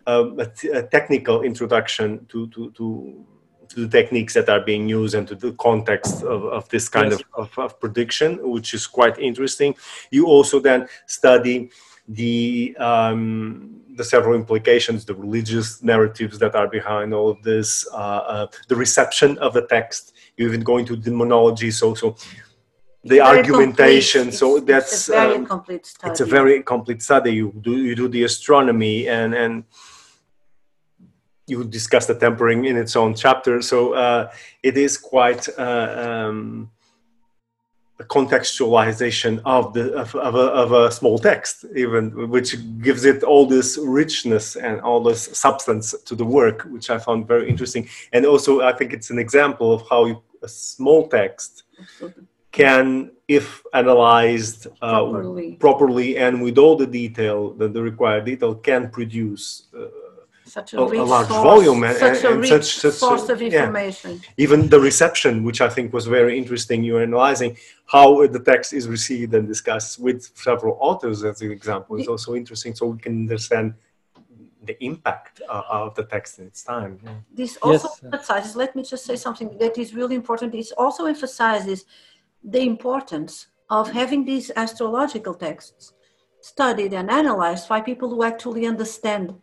um, 0.06 0.38
a, 0.40 0.46
t- 0.46 0.72
a 0.80 0.82
technical 0.96 1.42
introduction 1.50 2.26
to, 2.32 2.46
to, 2.54 2.70
to, 2.78 3.24
to 3.70 3.76
the 3.82 3.88
techniques 3.98 4.34
that 4.34 4.48
are 4.48 4.60
being 4.70 4.88
used 4.88 5.14
and 5.18 5.26
to 5.28 5.34
the 5.34 5.52
context 5.68 6.22
of, 6.22 6.44
of 6.58 6.68
this 6.68 6.88
kind 6.88 7.10
Yes. 7.10 7.20
of, 7.34 7.50
of, 7.58 7.58
of 7.64 7.80
prediction, 7.80 8.30
which 8.54 8.72
is 8.74 8.86
quite 8.86 9.18
interesting. 9.18 9.74
You 10.10 10.26
also 10.26 10.60
then 10.60 10.88
study 11.06 11.70
the 12.08 12.76
um, 12.78 13.80
the 13.96 14.04
several 14.04 14.34
implications, 14.36 15.04
the 15.04 15.14
religious 15.14 15.82
narratives 15.82 16.38
that 16.38 16.54
are 16.54 16.68
behind 16.68 17.12
all 17.14 17.28
of 17.30 17.42
this, 17.42 17.68
uh, 17.92 17.96
uh, 18.34 18.46
the 18.68 18.76
reception 18.76 19.38
of 19.38 19.52
the 19.54 19.66
text. 19.66 20.14
You 20.36 20.46
even 20.46 20.60
go 20.60 20.76
into 20.78 20.94
demonology, 20.96 21.70
so 21.72 21.94
so 21.94 22.14
the 23.08 23.18
Very 23.18 23.38
argumentation. 23.38 24.22
complete. 24.22 24.38
So 24.38 24.46
It's- 24.56 24.66
that's 24.66 24.92
it's 24.92 25.08
a 25.08 25.12
very 25.12 25.34
um, 25.36 25.46
complete 25.46 25.86
study. 25.86 26.10
it's 26.10 26.20
a 26.20 26.24
very 26.36 26.62
complete 26.62 27.02
study. 27.02 27.32
You 27.40 27.52
do 27.66 27.72
you 27.88 27.94
do 27.94 28.08
the 28.08 28.24
astronomy 28.24 29.08
and 29.08 29.34
and 29.34 29.64
you 31.46 31.64
discuss 31.64 32.06
the 32.06 32.14
tempering 32.14 32.64
in 32.64 32.76
its 32.76 32.96
own 32.96 33.14
chapter. 33.14 33.62
So 33.62 33.78
uh, 33.94 34.30
it 34.62 34.76
is 34.76 34.98
quite. 34.98 35.48
Uh, 35.58 35.88
um, 36.28 36.70
a 37.98 38.04
contextualization 38.04 39.40
of 39.46 39.72
the 39.72 39.84
of, 39.94 40.14
of, 40.16 40.34
a, 40.34 40.46
of 40.62 40.70
a 40.72 40.90
small 40.92 41.18
text 41.18 41.64
even 41.74 42.28
which 42.28 42.54
gives 42.82 43.06
it 43.06 43.22
all 43.22 43.46
this 43.46 43.78
richness 43.78 44.54
and 44.56 44.82
all 44.82 45.02
this 45.02 45.22
substance 45.32 45.94
to 46.04 46.14
the 46.14 46.22
work 46.22 46.58
which 46.74 46.90
i 46.90 46.98
found 46.98 47.26
very 47.26 47.48
interesting 47.48 47.88
and 48.12 48.26
also 48.26 48.60
i 48.60 48.70
think 48.70 48.92
it's 48.92 49.08
an 49.08 49.18
example 49.18 49.72
of 49.72 49.80
how 49.88 50.04
you, 50.04 50.22
a 50.42 50.48
small 50.74 51.08
text 51.08 51.62
Absolutely. 51.80 52.24
Can 52.60 53.10
if 53.28 53.46
analyzed 53.74 54.60
uh, 54.80 55.02
Properly. 55.10 55.48
properly 55.66 56.08
and 56.24 56.34
with 56.46 56.56
all 56.62 56.74
the 56.82 56.86
detail 57.02 57.38
the, 57.60 57.66
the 57.76 57.82
required 57.90 58.24
detail 58.30 58.52
can 58.68 58.82
produce 58.98 59.44
uh, 59.78 59.86
Such 60.58 60.70
a, 60.74 60.76
a- 60.78 61.02
a 61.04 61.08
large 61.14 61.28
source, 61.28 61.42
volume 61.50 61.80
and- 61.88 61.96
such 62.06 62.22
a 62.24 62.30
and 62.30 62.40
rich 62.40 62.50
such- 62.54 62.72
such- 62.84 62.98
source 63.06 63.26
of 63.34 63.38
yeah. 63.42 63.48
information. 63.48 64.10
even 64.44 64.58
the 64.74 64.80
reception, 64.90 65.32
which 65.48 65.60
I 65.66 65.70
think 65.76 65.86
was 65.98 66.04
very 66.18 66.34
interesting. 66.42 66.78
You're 66.86 67.02
analyzing 67.10 67.52
how 67.94 68.08
the 68.36 68.42
text 68.52 68.68
is 68.78 68.84
received 68.96 69.30
and 69.36 69.44
discussed 69.54 69.92
with 70.06 70.18
several 70.48 70.74
authors, 70.88 71.18
as 71.30 71.36
an 71.46 71.50
example, 71.58 71.92
is 72.02 72.08
also 72.12 72.30
interesting, 72.40 72.72
so 72.78 72.82
we 72.94 72.98
can 73.06 73.14
understand 73.26 73.66
the 74.70 74.76
impact 74.90 75.34
uh, 75.54 75.62
of 75.86 75.94
the 75.98 76.04
text 76.14 76.30
in 76.40 76.44
its 76.50 76.60
time. 76.74 76.92
Yeah. 77.04 77.10
This 77.40 77.52
also 77.66 77.88
Yes. 77.88 78.04
emphasizes, 78.08 78.52
let 78.64 78.70
me 78.76 78.82
just 78.92 79.04
say 79.10 79.16
something 79.26 79.48
that 79.62 79.74
is 79.82 79.88
really 79.98 80.16
important. 80.22 80.48
It 80.62 80.68
also 80.84 81.02
emphasizes 81.14 81.78
the 82.46 82.60
importance 82.60 83.48
of 83.68 83.90
having 83.90 84.24
these 84.24 84.50
astrological 84.56 85.34
texts 85.34 85.92
studied 86.40 86.94
and 86.94 87.10
analyzed 87.10 87.68
by 87.68 87.80
people 87.80 88.08
who 88.08 88.22
actually 88.22 88.66
understand 88.66 89.34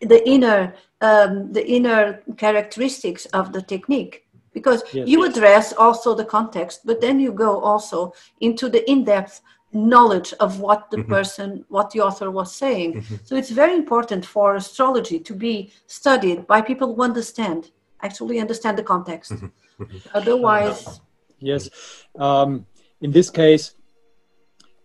the 0.00 0.28
inner 0.28 0.74
um, 1.00 1.52
the 1.52 1.66
inner 1.66 2.22
characteristics 2.36 3.26
of 3.26 3.52
the 3.52 3.62
technique 3.62 4.26
because 4.52 4.82
yes, 4.92 5.08
you 5.08 5.24
yes. 5.24 5.36
address 5.36 5.72
also 5.74 6.14
the 6.14 6.24
context 6.24 6.80
but 6.84 7.00
then 7.00 7.20
you 7.20 7.32
go 7.32 7.60
also 7.60 8.12
into 8.40 8.68
the 8.68 8.82
in-depth 8.90 9.40
knowledge 9.72 10.34
of 10.40 10.58
what 10.58 10.90
the 10.90 10.96
mm-hmm. 10.96 11.12
person 11.12 11.64
what 11.68 11.90
the 11.90 12.00
author 12.00 12.30
was 12.30 12.54
saying 12.54 12.94
mm-hmm. 12.94 13.16
so 13.22 13.36
it's 13.36 13.50
very 13.50 13.74
important 13.74 14.24
for 14.26 14.56
astrology 14.56 15.18
to 15.20 15.34
be 15.34 15.72
studied 15.86 16.46
by 16.46 16.60
people 16.60 16.94
who 16.94 17.02
understand 17.02 17.70
actually 18.02 18.40
understand 18.40 18.76
the 18.76 18.82
context 18.82 19.32
mm-hmm. 19.32 19.82
mm-hmm. 19.82 19.98
otherwise 20.14 21.00
yes 21.40 21.68
um, 22.18 22.66
in 23.00 23.10
this 23.10 23.30
case 23.30 23.74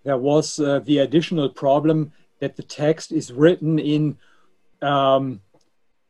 there 0.04 0.18
was 0.18 0.60
uh, 0.60 0.80
the 0.86 1.00
additional 1.00 1.50
problem 1.50 2.12
that 2.40 2.56
the 2.56 2.64
text 2.64 3.12
is 3.12 3.32
written 3.32 3.80
in 3.80 4.18
um, 4.82 5.42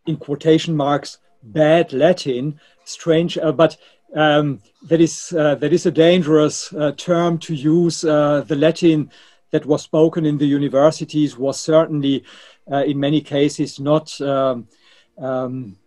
in 0.05 0.17
quotation 0.17 0.75
marks 0.75 1.17
bad 1.45 1.93
Latin, 1.93 2.59
strange, 2.83 3.37
uh, 3.37 3.51
but 3.51 3.77
um, 4.15 4.61
that 4.83 5.01
is 5.01 5.33
uh, 5.37 5.55
that 5.55 5.73
is 5.73 5.85
a 5.85 5.91
dangerous 5.91 6.73
uh, 6.73 6.91
term 6.93 7.37
to 7.39 7.53
use. 7.53 8.03
Uh, 8.03 8.41
the 8.47 8.55
Latin 8.55 9.11
that 9.51 9.65
was 9.65 9.83
spoken 9.83 10.25
in 10.25 10.37
the 10.37 10.45
universities 10.45 11.37
was 11.37 11.59
certainly, 11.59 12.23
uh, 12.71 12.83
in 12.83 12.99
many 12.99 13.21
cases, 13.21 13.79
not. 13.79 14.19
Um, 14.21 14.67
um, 15.17 15.77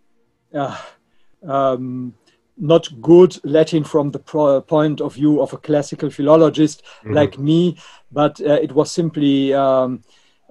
um 1.47 2.15
not 2.59 2.89
good 3.01 3.39
Latin 3.43 3.83
from 3.83 4.11
the 4.11 4.19
point 4.67 5.01
of 5.01 5.15
view 5.15 5.41
of 5.41 5.53
a 5.53 5.57
classical 5.57 6.09
philologist 6.09 6.83
mm-hmm. 6.83 7.13
like 7.13 7.39
me, 7.39 7.77
but 8.11 8.39
uh, 8.41 8.59
it 8.61 8.71
was 8.73 8.91
simply 8.91 9.53
um, 9.53 10.03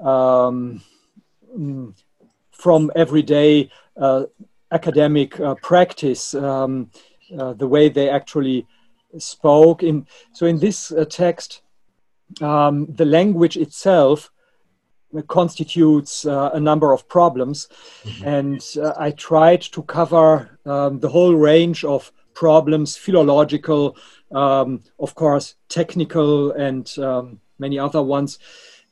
um, 0.02 0.82
from 2.50 2.90
everyday 2.96 3.70
uh, 3.96 4.24
academic 4.72 5.38
uh, 5.40 5.54
practice, 5.62 6.34
um, 6.34 6.90
uh, 7.38 7.52
the 7.54 7.68
way 7.68 7.88
they 7.88 8.08
actually 8.08 8.66
spoke. 9.18 9.82
In 9.82 10.06
so 10.32 10.46
in 10.46 10.58
this 10.58 10.92
uh, 10.92 11.04
text, 11.04 11.62
um, 12.40 12.86
the 12.86 13.04
language 13.04 13.56
itself 13.56 14.30
constitutes 15.26 16.26
uh, 16.26 16.50
a 16.52 16.60
number 16.60 16.92
of 16.92 17.08
problems. 17.08 17.68
Mm-hmm. 18.04 18.24
And 18.24 18.64
uh, 18.82 18.92
I 18.98 19.10
tried 19.12 19.62
to 19.62 19.82
cover 19.82 20.58
um, 20.64 21.00
the 21.00 21.08
whole 21.08 21.34
range 21.34 21.84
of 21.84 22.12
problems, 22.34 22.96
philological, 22.96 23.96
um, 24.32 24.82
of 24.98 25.14
course, 25.14 25.56
technical, 25.68 26.52
and 26.52 26.98
um, 26.98 27.40
many 27.58 27.78
other 27.78 28.02
ones, 28.02 28.38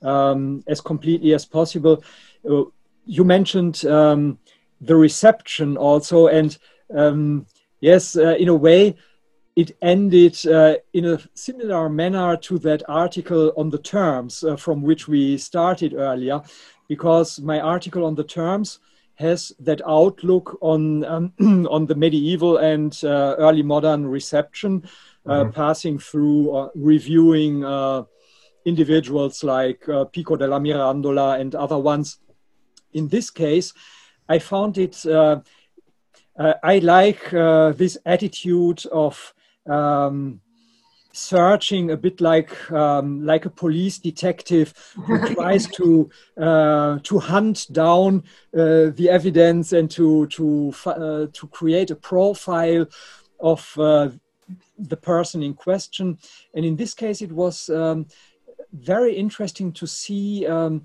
um, 0.02 0.62
as 0.66 0.80
completely 0.80 1.34
as 1.34 1.44
possible. 1.44 2.02
Uh, 2.48 2.64
you 3.04 3.24
mentioned 3.24 3.84
um, 3.86 4.38
the 4.80 4.96
reception 4.96 5.76
also, 5.76 6.26
and 6.26 6.58
um, 6.94 7.46
yes, 7.80 8.16
uh, 8.16 8.34
in 8.36 8.48
a 8.48 8.54
way, 8.54 8.96
it 9.56 9.74
ended 9.80 10.46
uh, 10.46 10.74
in 10.92 11.06
a 11.06 11.18
similar 11.32 11.88
manner 11.88 12.36
to 12.36 12.58
that 12.58 12.82
article 12.88 13.54
on 13.56 13.70
the 13.70 13.78
terms 13.78 14.44
uh, 14.44 14.54
from 14.54 14.82
which 14.82 15.08
we 15.08 15.38
started 15.38 15.94
earlier, 15.94 16.42
because 16.88 17.40
my 17.40 17.58
article 17.58 18.04
on 18.04 18.14
the 18.14 18.24
terms 18.24 18.80
has 19.14 19.52
that 19.58 19.80
outlook 19.88 20.58
on 20.60 21.02
um, 21.06 21.32
on 21.70 21.86
the 21.86 21.94
medieval 21.94 22.58
and 22.58 23.02
uh, 23.02 23.34
early 23.38 23.62
modern 23.62 24.06
reception, 24.06 24.86
uh, 25.24 25.44
mm-hmm. 25.44 25.50
passing 25.52 25.98
through 25.98 26.54
uh, 26.54 26.68
reviewing 26.74 27.64
uh, 27.64 28.02
individuals 28.66 29.42
like 29.42 29.80
Pico 30.12 30.36
della 30.36 30.60
Mirandola 30.60 31.40
and 31.40 31.54
other 31.54 31.78
ones. 31.78 32.18
In 32.92 33.08
this 33.08 33.30
case, 33.30 33.72
I 34.28 34.38
found 34.38 34.76
it. 34.76 35.06
I 36.38 36.78
like 36.80 37.30
this 37.30 37.96
attitude 38.04 38.84
of 38.92 39.32
um, 39.68 40.40
searching 41.16 41.90
a 41.90 41.96
bit 41.96 42.20
like 42.20 42.70
um, 42.70 43.24
like 43.24 43.46
a 43.46 43.50
police 43.50 43.98
detective 43.98 44.74
who 45.06 45.18
tries 45.34 45.66
to 45.68 46.10
uh, 46.38 46.98
to 47.02 47.18
hunt 47.18 47.66
down 47.72 48.22
uh, 48.54 48.90
the 48.94 49.08
evidence 49.10 49.72
and 49.72 49.90
to 49.90 50.26
to 50.26 50.74
uh, 50.86 51.26
to 51.32 51.48
create 51.48 51.90
a 51.90 51.96
profile 51.96 52.86
of 53.40 53.78
uh, 53.78 54.08
the 54.78 54.96
person 54.96 55.42
in 55.42 55.54
question. 55.54 56.18
And 56.54 56.64
in 56.64 56.76
this 56.76 56.94
case, 56.94 57.22
it 57.22 57.32
was 57.32 57.68
um, 57.70 58.06
very 58.72 59.14
interesting 59.14 59.72
to 59.72 59.86
see 59.86 60.46
um, 60.46 60.84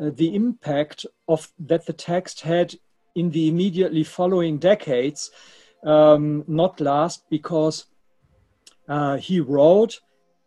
uh, 0.00 0.10
the 0.14 0.34
impact 0.34 1.06
of 1.28 1.48
that 1.58 1.86
the 1.86 1.92
text 1.92 2.40
had 2.40 2.74
in 3.14 3.30
the 3.30 3.48
immediately 3.48 4.04
following 4.04 4.58
decades. 4.58 5.30
Um, 5.84 6.44
not 6.48 6.80
last 6.80 7.28
because 7.30 7.84
uh, 8.88 9.16
he 9.16 9.40
wrote 9.40 10.00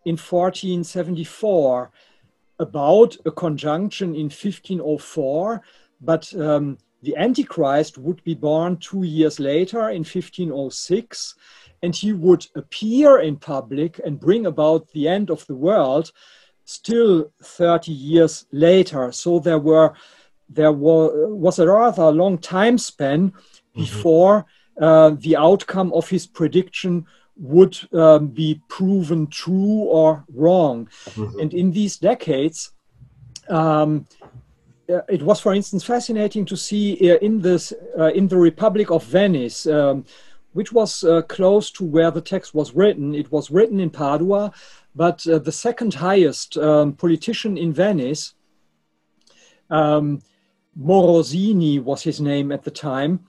in 0.05 0.13
1474 0.13 1.91
about 2.59 3.15
a 3.25 3.31
conjunction 3.31 4.15
in 4.15 4.25
1504, 4.25 5.61
but 6.01 6.33
um, 6.35 6.77
the 7.01 7.15
Antichrist 7.15 7.97
would 7.97 8.23
be 8.23 8.35
born 8.35 8.77
two 8.77 9.03
years 9.03 9.39
later 9.39 9.89
in 9.89 10.03
1506, 10.03 11.35
and 11.81 11.95
he 11.95 12.11
would 12.11 12.45
appear 12.55 13.19
in 13.19 13.37
public 13.37 13.99
and 14.05 14.19
bring 14.19 14.45
about 14.45 14.89
the 14.89 15.07
end 15.07 15.29
of 15.29 15.45
the 15.47 15.55
world 15.55 16.11
still 16.65 17.31
30 17.41 17.91
years 17.91 18.45
later. 18.51 19.11
So 19.11 19.39
there 19.39 19.59
were 19.59 19.93
there 20.51 20.71
were, 20.71 21.33
was 21.33 21.59
a 21.59 21.67
rather 21.67 22.11
long 22.11 22.37
time 22.39 22.77
span 22.77 23.29
mm-hmm. 23.29 23.81
before 23.81 24.45
uh, 24.81 25.11
the 25.19 25.37
outcome 25.37 25.93
of 25.93 26.09
his 26.09 26.25
prediction 26.25 27.05
would 27.39 27.77
um, 27.93 28.27
be 28.27 28.61
proven 28.67 29.27
true 29.27 29.83
or 29.89 30.25
wrong. 30.33 30.87
Mm-hmm. 31.05 31.39
And 31.39 31.53
in 31.53 31.71
these 31.71 31.97
decades, 31.97 32.71
um, 33.49 34.05
uh, 34.89 35.01
it 35.07 35.21
was, 35.21 35.39
for 35.39 35.53
instance, 35.53 35.83
fascinating 35.83 36.45
to 36.45 36.57
see 36.57 37.11
uh, 37.11 37.17
in 37.17 37.41
this 37.41 37.73
uh, 37.97 38.11
in 38.11 38.27
the 38.27 38.37
Republic 38.37 38.91
of 38.91 39.03
Venice, 39.05 39.67
um, 39.67 40.03
which 40.53 40.71
was 40.71 41.03
uh, 41.03 41.21
close 41.23 41.71
to 41.71 41.85
where 41.85 42.11
the 42.11 42.21
text 42.21 42.53
was 42.53 42.73
written. 42.73 43.15
It 43.15 43.31
was 43.31 43.51
written 43.51 43.79
in 43.79 43.89
Padua, 43.89 44.51
but 44.95 45.25
uh, 45.27 45.39
the 45.39 45.51
second 45.51 45.93
highest 45.93 46.57
um, 46.57 46.93
politician 46.93 47.57
in 47.57 47.71
Venice, 47.71 48.33
um, 49.69 50.21
Morosini 50.77 51.81
was 51.81 52.01
his 52.01 52.19
name 52.19 52.51
at 52.51 52.63
the 52.63 52.71
time. 52.71 53.19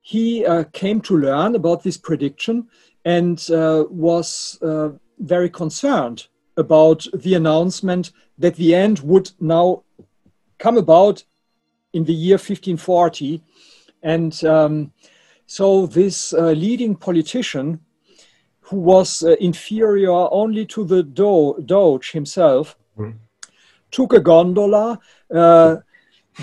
He 0.00 0.44
uh, 0.44 0.64
came 0.72 1.00
to 1.02 1.16
learn 1.16 1.54
about 1.54 1.82
this 1.82 1.96
prediction 1.96 2.68
and 3.04 3.50
uh, 3.50 3.84
was 3.90 4.58
uh, 4.62 4.90
very 5.18 5.50
concerned 5.50 6.26
about 6.56 7.06
the 7.14 7.34
announcement 7.34 8.12
that 8.38 8.56
the 8.56 8.74
end 8.74 9.00
would 9.00 9.30
now 9.40 9.82
come 10.58 10.76
about 10.76 11.24
in 11.92 12.04
the 12.04 12.12
year 12.12 12.36
1540. 12.36 13.42
And 14.02 14.44
um, 14.44 14.92
so, 15.46 15.86
this 15.86 16.32
uh, 16.32 16.50
leading 16.50 16.96
politician, 16.96 17.80
who 18.60 18.76
was 18.76 19.22
uh, 19.22 19.36
inferior 19.40 20.28
only 20.32 20.66
to 20.66 20.84
the 20.84 21.02
do- 21.02 21.62
Doge 21.64 22.12
himself, 22.12 22.76
mm. 22.98 23.14
took 23.90 24.12
a 24.12 24.20
gondola, 24.20 24.98
uh, 25.34 25.76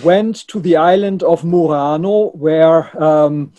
went 0.04 0.48
to 0.48 0.60
the 0.60 0.78
island 0.78 1.24
of 1.24 1.44
Murano, 1.44 2.32
where 2.32 3.04
um, 3.04 3.52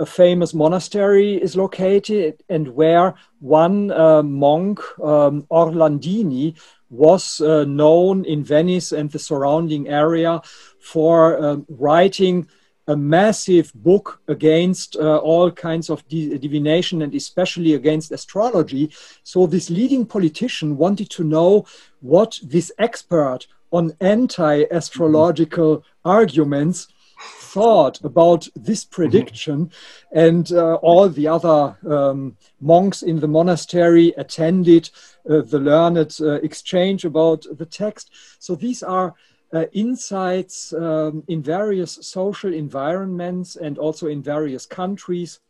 a 0.00 0.06
famous 0.06 0.54
monastery 0.54 1.34
is 1.34 1.54
located 1.54 2.42
and 2.48 2.66
where 2.68 3.14
one 3.40 3.90
uh, 3.90 4.22
monk, 4.22 4.80
um, 5.00 5.42
Orlandini, 5.50 6.58
was 6.88 7.40
uh, 7.40 7.64
known 7.64 8.24
in 8.24 8.42
Venice 8.42 8.92
and 8.92 9.10
the 9.10 9.18
surrounding 9.18 9.88
area 9.88 10.40
for 10.80 11.38
uh, 11.38 11.56
writing 11.68 12.48
a 12.88 12.96
massive 12.96 13.72
book 13.74 14.20
against 14.26 14.96
uh, 14.96 15.18
all 15.18 15.50
kinds 15.50 15.90
of 15.90 16.06
divination 16.08 17.02
and 17.02 17.14
especially 17.14 17.74
against 17.74 18.10
astrology. 18.10 18.90
So, 19.22 19.46
this 19.46 19.70
leading 19.70 20.06
politician 20.06 20.76
wanted 20.76 21.10
to 21.10 21.22
know 21.22 21.66
what 22.00 22.40
this 22.42 22.72
expert 22.78 23.46
on 23.70 23.92
anti 24.00 24.64
astrological 24.72 25.78
mm-hmm. 25.78 26.08
arguments 26.08 26.88
thought 27.20 28.00
about 28.02 28.48
this 28.54 28.84
mm-hmm. 28.84 28.94
prediction, 28.94 29.70
and 30.12 30.52
uh, 30.52 30.74
all 30.76 31.08
the 31.08 31.28
other 31.28 31.76
um, 31.88 32.36
monks 32.60 33.02
in 33.02 33.20
the 33.20 33.28
monastery 33.28 34.14
attended 34.16 34.90
uh, 35.28 35.42
the 35.42 35.58
learned 35.58 36.16
uh, 36.20 36.34
exchange 36.42 37.04
about 37.04 37.44
the 37.50 37.66
text. 37.66 38.10
So 38.38 38.54
these 38.54 38.82
are 38.82 39.14
uh, 39.52 39.64
insights 39.72 40.72
um, 40.72 41.24
in 41.28 41.42
various 41.42 41.98
social 42.02 42.52
environments 42.54 43.56
and 43.56 43.78
also 43.78 44.06
in 44.06 44.22
various 44.22 44.64
countries 44.64 45.40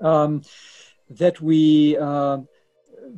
um, 0.00 0.42
that 1.10 1.40
we 1.40 1.96
uh, 1.98 2.38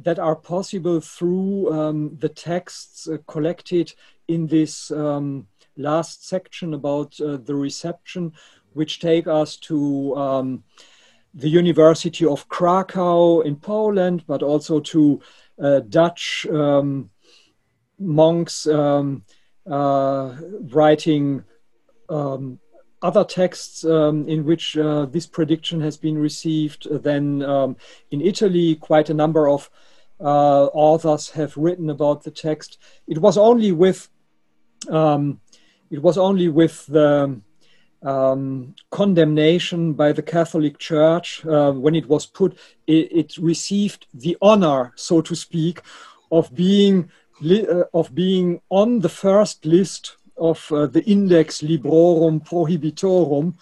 that 0.02 0.18
are 0.18 0.36
possible 0.36 1.00
through 1.00 1.72
um, 1.72 2.16
the 2.18 2.28
texts 2.28 3.08
uh, 3.08 3.16
collected 3.26 3.94
in 4.26 4.46
this 4.46 4.90
um, 4.90 5.46
last 5.78 6.28
section 6.28 6.74
about 6.74 7.18
uh, 7.20 7.38
the 7.38 7.54
reception, 7.54 8.32
which 8.74 9.00
take 9.00 9.26
us 9.26 9.56
to 9.56 10.14
um, 10.16 10.64
the 11.34 11.48
University 11.48 12.26
of 12.26 12.48
Krakow 12.48 13.40
in 13.40 13.56
Poland, 13.56 14.24
but 14.26 14.42
also 14.42 14.80
to 14.80 15.20
uh, 15.62 15.80
Dutch 15.80 16.46
um, 16.50 17.10
monks 17.98 18.66
um, 18.66 19.24
uh, 19.70 20.34
writing 20.72 21.44
um, 22.08 22.58
other 23.02 23.24
texts 23.24 23.84
um, 23.84 24.26
in 24.28 24.44
which 24.44 24.76
uh, 24.76 25.06
this 25.06 25.26
prediction 25.26 25.80
has 25.80 25.96
been 25.96 26.18
received. 26.18 26.88
Then 27.02 27.42
um, 27.42 27.76
in 28.10 28.20
Italy, 28.20 28.74
quite 28.76 29.10
a 29.10 29.14
number 29.14 29.48
of 29.48 29.70
uh, 30.20 30.64
authors 30.66 31.30
have 31.30 31.56
written 31.56 31.90
about 31.90 32.24
the 32.24 32.30
text. 32.30 32.78
It 33.06 33.18
was 33.18 33.38
only 33.38 33.72
with 33.72 34.08
um, 34.88 35.40
it 35.90 36.02
was 36.02 36.18
only 36.18 36.48
with 36.48 36.86
the 36.86 37.40
um, 38.02 38.74
condemnation 38.90 39.92
by 39.92 40.12
the 40.12 40.22
Catholic 40.22 40.78
Church 40.78 41.44
uh, 41.46 41.72
when 41.72 41.94
it 41.94 42.08
was 42.08 42.26
put. 42.26 42.56
It, 42.86 43.12
it, 43.12 43.36
received 43.38 44.06
the 44.14 44.36
honor, 44.40 44.92
so 44.96 45.20
to 45.20 45.34
speak, 45.34 45.80
of 46.30 46.54
being 46.54 47.10
uh, 47.44 47.84
of 47.94 48.14
being 48.14 48.60
on 48.70 49.00
the 49.00 49.08
first 49.08 49.64
list 49.64 50.16
of 50.36 50.70
uh, 50.72 50.86
the 50.86 51.04
Index 51.04 51.62
Librorum 51.62 52.46
Prohibitorum. 52.46 53.54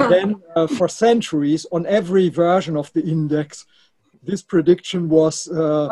then, 0.10 0.42
uh, 0.56 0.66
for 0.66 0.88
centuries, 0.88 1.66
on 1.72 1.86
every 1.86 2.28
version 2.28 2.76
of 2.76 2.92
the 2.92 3.02
index, 3.02 3.66
this 4.22 4.42
prediction 4.42 5.08
was 5.08 5.48
uh, 5.48 5.88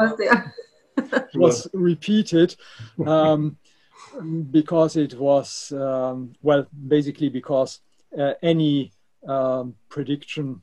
was 1.34 1.68
repeated 1.72 2.56
um, 3.06 3.56
because 4.50 4.96
it 4.96 5.14
was 5.14 5.72
um, 5.72 6.32
well, 6.42 6.66
basically 6.88 7.28
because 7.28 7.80
uh, 8.18 8.34
any 8.42 8.92
um, 9.26 9.74
prediction 9.88 10.60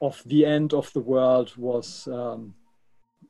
of 0.00 0.22
the 0.26 0.44
end 0.44 0.72
of 0.72 0.92
the 0.92 1.00
world 1.00 1.52
was 1.56 2.06
um, 2.08 2.54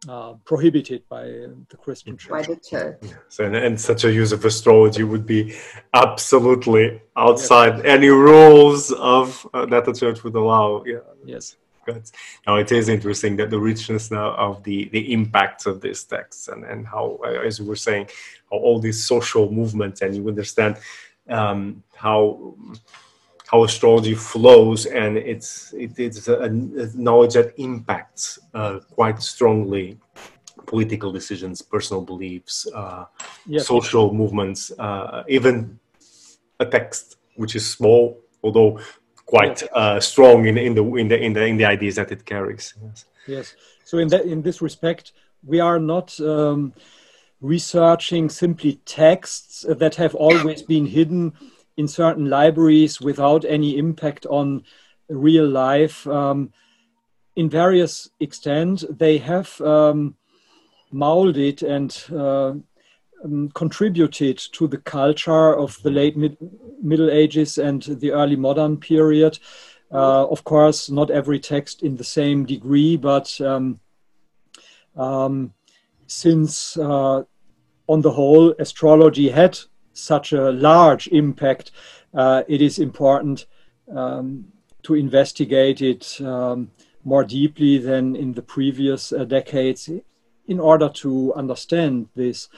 uh, 0.09 0.35
prohibited 0.45 1.03
by 1.09 1.25
the 1.25 1.77
Christian 1.77 2.17
Church. 2.17 2.31
By 2.31 2.43
the 2.43 2.57
church. 2.57 3.03
So, 3.29 3.45
and, 3.45 3.57
and, 3.57 3.81
such 3.81 4.05
a 4.05 4.13
use 4.13 4.33
of 4.33 4.45
astrology 4.45 5.03
would 5.03 5.27
be 5.27 5.57
absolutely 5.95 7.01
outside 7.17 7.79
yes. 7.79 7.85
any 7.85 8.09
rules 8.09 8.93
of 8.93 9.47
uh, 9.55 9.67
that 9.67 9.85
the 9.85 9.93
church 9.93 10.23
would 10.23 10.35
allow. 10.35 10.85
Yeah. 10.87 10.99
Yes. 11.25 11.57
Good. 11.89 12.11
Now 12.47 12.57
it 12.57 12.71
is 12.71 12.91
interesting 12.91 13.37
that 13.37 13.49
the 13.49 13.59
richness 13.59 14.11
now 14.11 14.35
of 14.35 14.63
the 14.63 14.91
the 14.91 15.11
impacts 15.11 15.65
of 15.65 15.81
these 15.81 16.05
texts 16.05 16.49
and 16.49 16.63
and 16.65 16.87
how, 16.87 17.19
uh, 17.25 17.49
as 17.49 17.61
we 17.61 17.67
were 17.67 17.83
saying, 17.89 18.09
how 18.51 18.59
all 18.59 18.79
these 18.79 19.01
social 19.07 19.51
movements 19.51 20.03
and 20.03 20.15
you 20.15 20.29
understand 20.29 20.77
um, 21.31 21.83
how 21.97 22.55
how 23.51 23.65
astrology 23.65 24.15
flows 24.15 24.85
and 24.85 25.17
it's 25.17 25.73
it, 25.73 25.99
it's 25.99 26.29
a, 26.29 26.37
a, 26.41 26.51
knowledge 27.07 27.35
that 27.39 27.55
impacts 27.57 28.39
uh, 28.53 28.81
quite 28.91 29.23
strongly 29.23 29.99
political 30.67 31.11
decisions 31.11 31.63
personal 31.63 32.03
beliefs 32.03 32.67
uh, 32.75 33.07
yes. 33.47 33.67
social 33.67 34.13
movements 34.13 34.73
uh, 34.79 35.25
even 35.27 35.79
a 36.61 36.67
text 36.67 37.17
which 37.37 37.57
is 37.57 37.65
small 37.79 38.21
although 38.43 38.79
quite. 39.29 39.63
Uh, 39.73 40.01
strong 40.01 40.47
in, 40.47 40.57
in 40.59 40.75
the 40.75 40.85
in 40.97 41.09
the 41.09 41.19
in 41.27 41.33
the 41.33 41.45
in 41.47 41.57
the 41.57 41.65
ideas 41.65 41.95
that 41.97 42.11
it 42.11 42.25
carries 42.25 42.75
yes, 42.83 43.05
yes. 43.27 43.55
so 43.85 43.99
in 43.99 44.09
that 44.09 44.25
in 44.25 44.43
this 44.43 44.63
respect 44.63 45.13
we 45.45 45.61
are 45.61 45.79
not 45.79 46.19
um, 46.21 46.73
researching 47.41 48.29
simply 48.29 48.81
texts 48.85 49.65
that 49.69 49.95
have 49.95 50.15
always 50.15 50.63
been 50.63 50.87
hidden 50.87 51.33
in 51.77 51.87
certain 51.87 52.29
libraries 52.29 53.01
without 53.01 53.45
any 53.45 53.79
impact 53.79 54.27
on 54.27 54.65
real 55.09 55.49
life. 55.49 56.07
Um, 56.07 56.53
in 57.37 57.49
various 57.49 58.11
extent, 58.19 58.85
they 58.91 59.19
have 59.19 59.61
um, 59.61 60.17
molded 60.91 61.63
and 61.63 61.97
uh, 62.13 62.55
um, 63.25 63.51
contributed 63.55 64.39
to 64.53 64.67
the 64.67 64.79
culture 64.79 65.55
of 65.55 65.81
the 65.83 65.91
late 65.91 66.17
mid- 66.17 66.39
Middle 66.83 67.11
Ages 67.11 67.59
and 67.59 67.83
the 67.83 68.13
early 68.13 68.37
modern 68.37 68.77
period. 68.77 69.39
Uh, 69.91 70.27
of 70.27 70.45
course, 70.45 70.91
not 70.91 71.11
every 71.11 71.41
text 71.41 71.83
in 71.83 71.97
the 71.97 72.05
same 72.05 72.45
degree, 72.45 72.97
but 72.97 73.41
um, 73.41 73.81
um, 74.97 75.53
since 76.07 76.77
uh, 76.77 77.23
on 77.89 78.03
the 78.03 78.11
whole, 78.11 78.55
astrology 78.59 79.31
had 79.31 79.59
such 79.93 80.33
a 80.33 80.53
large 80.53 81.09
impact, 81.09 81.71
uh, 82.15 82.43
it 82.49 82.61
is 82.61 82.79
important 82.79 83.47
um, 83.95 84.45
to 84.83 84.95
investigate 84.95 85.81
it 85.81 86.21
um, 86.21 86.71
more 87.05 87.25
deeply 87.25 87.79
than 87.79 88.15
in 88.15 88.33
the 88.35 88.43
previous 88.43 89.13
uh, 89.13 89.25
decades 89.25 89.91
in 90.47 90.61
order 90.61 90.89
to 90.89 91.33
understand 91.35 92.09
this 92.15 92.49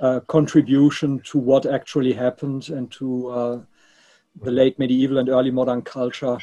uh, 0.00 0.20
contribution 0.26 1.20
to 1.20 1.38
what 1.38 1.66
actually 1.66 2.12
happened 2.12 2.68
and 2.68 2.90
to 2.92 3.28
uh, 3.28 3.60
the 4.42 4.50
late 4.50 4.78
medieval 4.78 5.18
and 5.18 5.28
early 5.28 5.50
modern 5.50 5.82
culture 5.82 6.38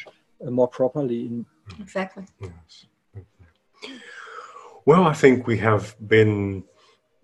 uh, 0.46 0.50
more 0.50 0.68
properly. 0.68 1.46
Exactly. 1.80 2.26
Yes. 2.42 2.86
Well, 4.86 5.04
I 5.04 5.14
think 5.14 5.48
we 5.48 5.58
have 5.60 5.96
been 6.08 6.64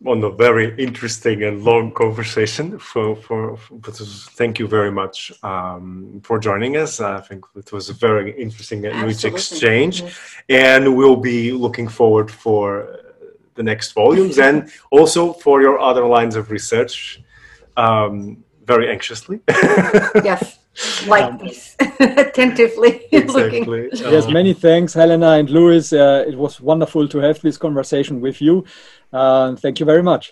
on 0.05 0.23
a 0.23 0.29
very 0.29 0.81
interesting 0.81 1.43
and 1.43 1.63
long 1.63 1.91
conversation. 1.91 2.79
For, 2.79 3.15
for, 3.17 3.57
for 3.57 3.79
thank 3.81 4.59
you 4.59 4.67
very 4.67 4.91
much 4.91 5.31
um, 5.43 6.21
for 6.23 6.39
joining 6.39 6.77
us. 6.77 7.01
I 7.01 7.19
think 7.19 7.43
it 7.55 7.71
was 7.73 7.89
a 7.89 7.93
very 7.93 8.39
interesting 8.39 8.85
and 8.85 9.05
rich 9.05 9.25
exchange, 9.25 10.01
yes. 10.01 10.35
and 10.47 10.95
we'll 10.95 11.17
be 11.17 11.51
looking 11.51 11.87
forward 11.89 12.31
for 12.31 12.99
the 13.59 13.63
next 13.71 13.91
volumes 13.91 14.39
and 14.39 14.57
also 14.89 15.21
for 15.33 15.61
your 15.65 15.75
other 15.89 16.05
lines 16.15 16.35
of 16.39 16.49
research 16.49 17.21
um, 17.75 18.43
very 18.71 18.89
anxiously. 18.89 19.37
yes. 20.29 20.59
Like 21.07 21.25
um, 21.25 21.37
this, 21.39 21.75
attentively 21.99 22.91
exactly. 23.11 23.65
looking. 23.65 24.13
Yes, 24.15 24.27
many 24.39 24.53
thanks, 24.53 24.93
Helena 24.93 25.31
and 25.39 25.49
Louis. 25.49 25.91
Uh, 25.91 26.23
it 26.31 26.37
was 26.37 26.61
wonderful 26.61 27.05
to 27.13 27.17
have 27.17 27.37
this 27.41 27.57
conversation 27.57 28.21
with 28.21 28.37
you. 28.41 28.63
Uh, 29.11 29.55
thank 29.63 29.75
you 29.81 29.85
very 29.85 30.03
much. 30.11 30.23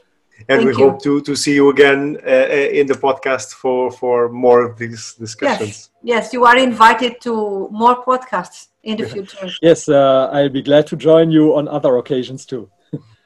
And 0.47 0.61
thank 0.61 0.65
we 0.67 0.71
you. 0.71 0.89
hope 0.89 1.03
to, 1.03 1.19
to 1.21 1.35
see 1.35 1.55
you 1.55 1.69
again 1.69 2.17
uh, 2.25 2.29
uh, 2.29 2.79
in 2.79 2.85
the 2.87 2.93
podcast 2.93 3.55
for, 3.61 3.91
for 3.91 4.29
more 4.29 4.61
of 4.67 4.77
these 4.77 5.15
discussions. 5.15 5.89
Yes. 6.01 6.23
yes, 6.23 6.33
you 6.33 6.45
are 6.45 6.57
invited 6.57 7.19
to 7.21 7.33
more 7.71 7.97
podcasts 8.05 8.67
in 8.83 8.95
the 8.97 9.05
future. 9.13 9.49
yes, 9.61 9.89
uh, 9.89 10.29
I'll 10.31 10.55
be 10.59 10.61
glad 10.61 10.87
to 10.87 10.95
join 10.95 11.29
you 11.29 11.57
on 11.57 11.67
other 11.67 11.97
occasions 11.97 12.45
too. 12.45 12.69